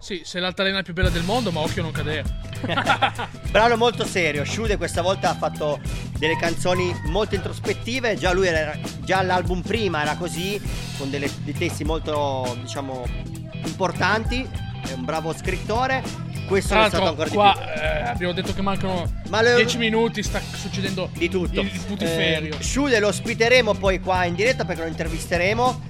Sì, 0.00 0.22
sei 0.24 0.40
l'altalena 0.40 0.82
più 0.82 0.94
bella 0.94 1.10
del 1.10 1.22
mondo, 1.24 1.52
ma 1.52 1.60
occhio 1.60 1.82
non 1.82 1.92
cadere. 1.92 2.24
Brano 3.50 3.76
molto 3.76 4.06
serio. 4.06 4.44
Shude 4.46 4.76
questa 4.78 5.02
volta 5.02 5.30
ha 5.30 5.34
fatto 5.34 5.78
delle 6.18 6.36
canzoni 6.38 6.98
molto 7.04 7.34
introspettive. 7.34 8.16
Già 8.16 8.32
lui 8.32 8.46
era, 8.46 8.76
già 9.00 9.20
l'album 9.22 9.60
prima 9.60 10.00
era 10.00 10.16
così, 10.16 10.60
con 10.96 11.10
delle- 11.10 11.30
dei 11.44 11.52
testi 11.52 11.84
molto, 11.84 12.56
diciamo, 12.62 13.04
importanti. 13.64 14.48
È 14.86 14.92
un 14.92 15.04
bravo 15.04 15.34
scrittore. 15.34 16.02
Questo 16.46 16.74
Tra 16.74 16.86
è 16.86 16.88
stato 16.88 17.06
ancora 17.06 17.28
di 17.28 17.34
qua 17.36 17.74
eh, 17.74 18.08
abbiamo 18.08 18.32
detto 18.32 18.52
che 18.52 18.60
mancano 18.62 19.08
Ma 19.28 19.40
le- 19.40 19.54
10 19.54 19.78
minuti, 19.78 20.20
sta 20.22 20.40
succedendo 20.40 21.08
di 21.12 21.28
tutto. 21.28 21.60
il, 21.60 21.70
putiferio. 21.86 22.56
Eh, 22.58 22.62
Sciule 22.62 22.98
lo 22.98 23.06
ospiteremo 23.06 23.74
poi 23.74 24.00
qua 24.00 24.24
in 24.24 24.34
diretta 24.34 24.64
perché 24.64 24.82
lo 24.82 24.88
intervisteremo. 24.88 25.89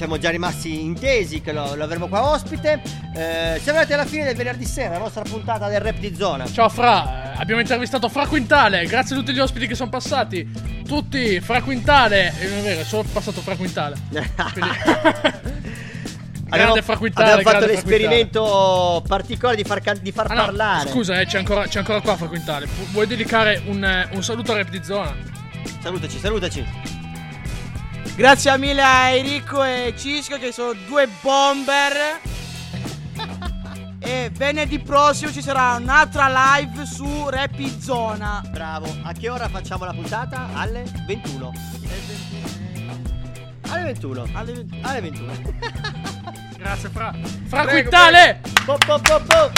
Siamo 0.00 0.16
già 0.16 0.30
rimasti 0.30 0.80
intesi 0.80 1.42
che 1.42 1.52
lo, 1.52 1.74
lo 1.74 1.84
avremo 1.84 2.08
qua 2.08 2.30
ospite. 2.30 2.80
Eh, 3.14 3.60
siamo 3.62 3.80
arrivati 3.80 3.92
alla 3.92 4.06
fine 4.06 4.24
del 4.24 4.34
venerdì 4.34 4.64
sera, 4.64 4.92
la 4.92 4.98
nostra 5.00 5.20
puntata 5.20 5.68
del 5.68 5.78
rap 5.78 5.98
di 5.98 6.14
zona. 6.16 6.50
Ciao 6.50 6.70
Fra, 6.70 7.34
eh, 7.34 7.38
abbiamo 7.38 7.60
intervistato 7.60 8.08
Fra 8.08 8.26
Quintale, 8.26 8.86
grazie 8.86 9.14
a 9.14 9.18
tutti 9.18 9.34
gli 9.34 9.38
ospiti 9.38 9.66
che 9.66 9.74
sono 9.74 9.90
passati. 9.90 10.50
Tutti, 10.88 11.38
Fra 11.42 11.60
Quintale, 11.60 12.32
e 12.40 12.48
non 12.48 12.58
è 12.60 12.62
vero, 12.62 12.80
è 12.80 12.84
solo 12.84 13.06
passato 13.12 13.42
Fra 13.42 13.56
Quintale. 13.56 13.96
Quindi- 14.08 14.70
grande 16.48 16.80
Fra 16.80 16.96
Quintale. 16.96 17.32
abbiamo 17.32 17.50
fatto 17.50 17.66
l'esperimento 17.66 19.04
particolare 19.06 19.56
di 19.58 19.64
far, 19.64 19.80
di 19.98 20.12
far 20.12 20.30
Ah, 20.30 20.34
no, 20.34 20.44
parlare. 20.46 20.88
Scusa, 20.88 21.20
eh, 21.20 21.26
c'è, 21.26 21.36
ancora, 21.36 21.66
c'è 21.66 21.80
ancora 21.80 22.00
qua 22.00 22.16
Fra 22.16 22.26
Quintale. 22.26 22.64
Pu- 22.64 22.86
Vuoi 22.92 23.06
dedicare 23.06 23.60
un, 23.66 23.84
eh, 23.84 24.08
un 24.12 24.22
saluto 24.22 24.52
a 24.52 24.56
Rap 24.56 24.70
di 24.70 24.80
Zona? 24.82 25.14
Salutaci, 25.82 26.18
salutaci. 26.18 26.98
Grazie 28.16 28.58
mille 28.58 28.82
a 28.82 29.10
Enrico 29.10 29.62
e 29.64 29.94
Cisco 29.96 30.36
che 30.38 30.52
sono 30.52 30.74
due 30.86 31.08
bomber. 31.22 32.20
e 33.98 34.30
venerdì 34.32 34.78
prossimo 34.78 35.32
ci 35.32 35.40
sarà 35.42 35.76
un'altra 35.76 36.28
live 36.58 36.84
su 36.84 37.28
Rap 37.28 37.58
Zona. 37.78 38.42
Bravo. 38.50 38.94
A 39.02 39.12
che 39.12 39.28
ora 39.28 39.48
facciamo 39.48 39.84
la 39.84 39.92
puntata? 39.92 40.48
Alle 40.54 40.84
21. 41.06 41.52
Alle 43.68 43.84
21. 43.84 44.28
Alle 44.32 44.52
21. 44.52 44.86
Alle 44.86 45.00
21. 45.00 45.32
Grazie 46.58 46.88
Fra. 46.90 47.14
Fra 47.46 47.62
Prego, 47.62 47.80
Quintale! 47.80 48.40
Po, 48.66 48.76
po, 48.76 48.98
po, 48.98 49.20
po. 49.20 49.50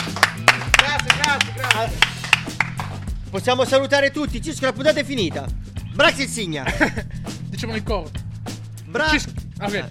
Grazie, 0.77 1.21
grazie, 1.21 1.53
grazie. 1.53 1.99
Possiamo 3.29 3.65
salutare 3.65 4.11
tutti. 4.13 4.41
Cisco, 4.41 4.67
la 4.67 4.73
puntata 4.73 5.01
è 5.01 5.05
finita. 5.05 5.47
Brax 5.95 6.19
il 6.21 6.29
Signa. 6.29 6.65
Diciamo 7.49 7.75
in 7.75 7.83
coro. 7.83 8.22
Bra- 8.93 9.09
Cis- 9.09 9.27
ok. 9.61 9.85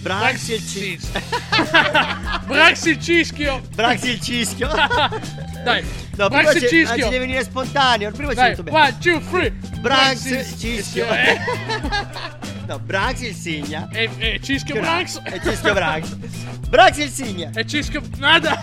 Brax 0.00 0.48
il 0.48 0.66
Cisco. 0.66 1.20
Brax 2.46 2.84
il 2.86 3.00
cischio! 3.00 3.60
Brax 3.74 4.02
il 4.04 4.20
Cischio. 4.20 4.68
Dai, 5.64 5.84
No, 6.16 6.28
Brax 6.28 6.44
prima 6.44 6.52
il 6.52 6.60
ci, 6.60 6.68
cischio! 6.68 6.88
ah, 6.88 6.94
ci 6.94 7.02
deve 7.02 7.18
venire 7.18 7.42
spontaneo. 7.44 8.10
Prima 8.12 8.30
ci 8.30 8.36
Dai, 8.36 8.50
detto 8.50 8.62
bene. 8.62 8.76
one, 8.80 8.98
two, 9.00 9.20
three! 9.28 9.50
Brax 9.80 10.24
il 10.26 10.58
Cischio. 10.58 11.06
Eh, 11.08 11.36
No, 12.68 12.78
Brax 12.78 13.20
il 13.22 13.34
Signa. 13.34 13.88
E, 13.92 14.08
e 14.18 14.40
Cischio 14.42 14.74
Che 14.74 14.80
Brax! 14.80 15.20
E 15.24 15.40
Cischio 15.42 15.72
Brax. 15.72 16.06
Brax 16.68 16.96
il 16.98 17.10
Signa. 17.10 17.50
E 17.54 17.66
Cischio... 17.66 18.02
Nada! 18.18 18.56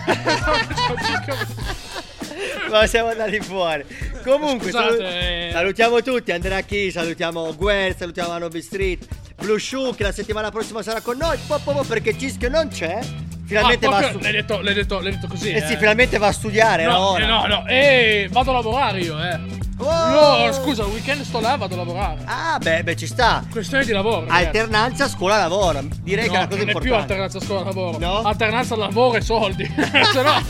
Ma 2.70 2.86
siamo 2.86 3.10
andati 3.10 3.40
fuori. 3.40 3.84
Comunque, 4.24 4.70
Scusate, 4.70 4.96
salu- 4.96 5.02
eh. 5.02 5.48
salutiamo 5.52 6.02
tutti. 6.02 6.32
Andrea 6.32 6.60
Chi, 6.62 6.90
salutiamo 6.90 7.54
Gwen, 7.56 7.94
salutiamo 7.96 8.30
Anobi 8.32 8.62
Street. 8.62 9.06
Blue 9.46 9.60
Shoe 9.60 9.94
che 9.94 10.02
la 10.02 10.10
settimana 10.12 10.50
prossima 10.50 10.82
sarà 10.82 11.00
con 11.00 11.16
noi. 11.16 11.38
Po, 11.46 11.60
po, 11.62 11.72
po, 11.72 11.82
perché 11.84 12.18
Cischio 12.18 12.48
non 12.48 12.66
c'è. 12.68 12.98
Finalmente 13.46 13.86
Ah, 13.86 13.90
va 13.90 13.96
a 13.96 14.00
proprio- 14.00 14.18
stu- 14.18 14.22
l'hai, 14.24 14.32
detto, 14.32 14.60
l'hai, 14.60 14.74
detto, 14.74 15.00
l'hai 15.00 15.12
detto 15.12 15.26
così, 15.28 15.50
Eh 15.52 15.60
sì, 15.64 15.76
finalmente 15.76 16.18
va 16.18 16.26
a 16.26 16.32
studiare. 16.32 16.84
No, 16.84 17.16
eh, 17.16 17.24
no, 17.24 17.46
no, 17.46 17.64
eh, 17.68 18.28
vado 18.32 18.50
a 18.50 18.54
lavorare 18.54 18.98
io, 18.98 19.16
eh. 19.22 19.38
No, 19.78 20.52
scusa, 20.52 20.82
il 20.82 20.88
weekend 20.88 21.22
sto 21.22 21.38
là, 21.38 21.54
vado 21.56 21.74
a 21.74 21.76
lavorare. 21.76 22.22
Ah, 22.24 22.58
beh, 22.58 22.82
beh, 22.82 22.96
ci 22.96 23.06
sta. 23.06 23.44
Questione 23.48 23.84
di 23.84 23.92
lavoro. 23.92 24.26
Alternanza 24.28 25.06
scuola-lavoro. 25.06 25.84
Direi 26.02 26.26
no, 26.26 26.32
che 26.32 26.38
è 26.38 26.40
una 26.40 26.46
cosa 26.48 26.58
non 26.58 26.68
è 26.68 26.72
più 26.72 26.80
importante. 26.80 27.12
alternanza 27.12 27.40
scuola-lavoro. 27.40 27.98
No? 27.98 28.22
Alternanza 28.22 28.74
lavoro 28.76 29.16
e 29.16 29.20
soldi. 29.20 29.64
se 30.12 30.22
no, 30.22 30.42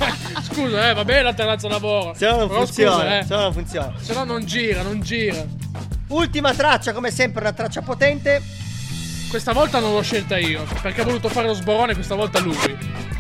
scusa, 0.43 0.89
eh, 0.89 0.95
va 0.95 1.05
bene 1.05 1.23
l'alternanza 1.23 1.69
lavoro. 1.69 2.15
Se 2.15 2.25
no 2.31 2.37
non 2.39 2.49
Però 2.49 2.61
funziona. 2.65 2.95
Scusa, 3.03 3.19
eh. 3.19 3.25
Se 3.25 3.35
no 3.35 3.41
non 3.43 3.53
funziona. 3.53 3.93
Se 4.01 4.15
no 4.15 4.25
non 4.25 4.45
gira, 4.47 4.83
non 4.83 5.01
gira. 5.01 5.45
Ultima 6.09 6.55
traccia, 6.55 6.93
come 6.95 7.11
sempre, 7.11 7.43
una 7.43 7.53
traccia 7.53 7.83
potente. 7.83 8.41
Questa 9.37 9.53
volta 9.53 9.81
non 9.81 9.93
l'ho 9.93 10.01
scelta 10.01 10.39
io, 10.39 10.65
perché 10.81 11.03
ha 11.03 11.05
voluto 11.05 11.29
fare 11.29 11.47
lo 11.47 11.53
sborone 11.53 11.93
questa 11.93 12.15
volta 12.15 12.39
lui. 12.41 12.57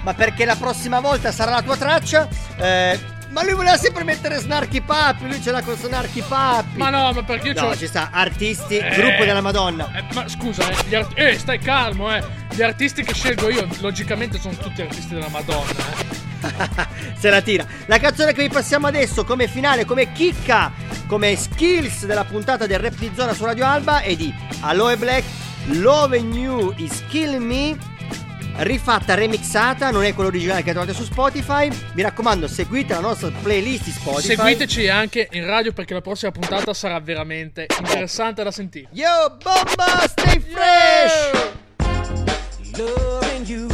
Ma 0.02 0.14
perché 0.14 0.46
la 0.46 0.56
prossima 0.56 0.98
volta 0.98 1.30
sarà 1.30 1.50
la 1.50 1.60
tua 1.60 1.76
traccia? 1.76 2.26
Eh, 2.56 2.98
ma 3.28 3.44
lui 3.44 3.52
voleva 3.52 3.76
sempre 3.76 4.02
mettere 4.02 4.38
Snarky 4.38 4.80
Papi. 4.80 5.26
Lui 5.26 5.42
ce 5.42 5.50
l'ha 5.50 5.60
con 5.60 5.76
Snarky 5.76 6.22
Papi. 6.26 6.78
Ma 6.78 6.88
no, 6.88 7.12
ma 7.12 7.22
perché 7.22 7.48
io 7.48 7.52
No, 7.60 7.68
c'ho- 7.68 7.76
ci 7.76 7.86
sta. 7.86 8.08
Artisti, 8.12 8.78
Eh. 8.78 8.88
gruppo 8.96 9.26
della 9.26 9.42
Madonna. 9.42 9.90
Eh, 9.94 10.04
ma 10.14 10.26
scusa, 10.26 10.66
eh, 10.70 10.74
gli 10.88 10.94
art- 10.94 11.12
eh, 11.18 11.38
stai 11.38 11.58
calmo, 11.58 12.10
eh. 12.16 12.24
Gli 12.50 12.62
artisti 12.62 13.02
che 13.02 13.12
scelgo 13.12 13.50
io, 13.50 13.68
logicamente, 13.80 14.38
sono 14.40 14.54
tutti 14.56 14.80
artisti 14.80 15.12
della 15.12 15.28
Madonna, 15.28 15.70
eh. 15.98 16.84
Se 17.20 17.28
la 17.28 17.42
tira. 17.42 17.66
La 17.86 17.98
canzone 17.98 18.32
che 18.32 18.40
vi 18.40 18.48
passiamo 18.48 18.86
adesso 18.86 19.22
come 19.26 19.48
finale, 19.48 19.84
come 19.84 20.12
chicca, 20.12 20.72
come 21.06 21.36
skills 21.36 22.06
della 22.06 22.24
puntata 22.24 22.66
del 22.66 22.78
rap 22.78 22.94
di 22.94 23.12
zona 23.14 23.34
su 23.34 23.44
Radio 23.44 23.66
Alba 23.66 24.00
è 24.00 24.16
di 24.16 24.32
Aloe 24.60 24.96
Black, 24.96 25.24
Love 25.68 26.16
You 26.16 26.72
is 26.76 27.02
Killing 27.08 27.42
Me. 27.42 27.76
Rifatta, 28.58 29.14
remixata, 29.14 29.90
non 29.90 30.04
è 30.04 30.14
quello 30.14 30.30
originale 30.30 30.62
che 30.62 30.70
trovate 30.70 30.94
su 30.94 31.04
Spotify. 31.04 31.68
Mi 31.92 32.02
raccomando, 32.02 32.46
seguite 32.48 32.94
la 32.94 33.00
nostra 33.00 33.30
playlist 33.42 33.84
di 33.84 33.90
Spotify. 33.90 34.34
Seguiteci 34.34 34.88
anche 34.88 35.28
in 35.32 35.44
radio 35.44 35.72
perché 35.72 35.92
la 35.92 36.00
prossima 36.00 36.30
puntata 36.30 36.72
sarà 36.72 36.98
veramente 37.00 37.66
interessante 37.78 38.42
da 38.42 38.50
sentire. 38.50 38.88
Yo, 38.92 39.36
bomba, 39.42 40.06
stay 40.06 40.40
fresh! 40.40 41.54
Loving 42.78 43.66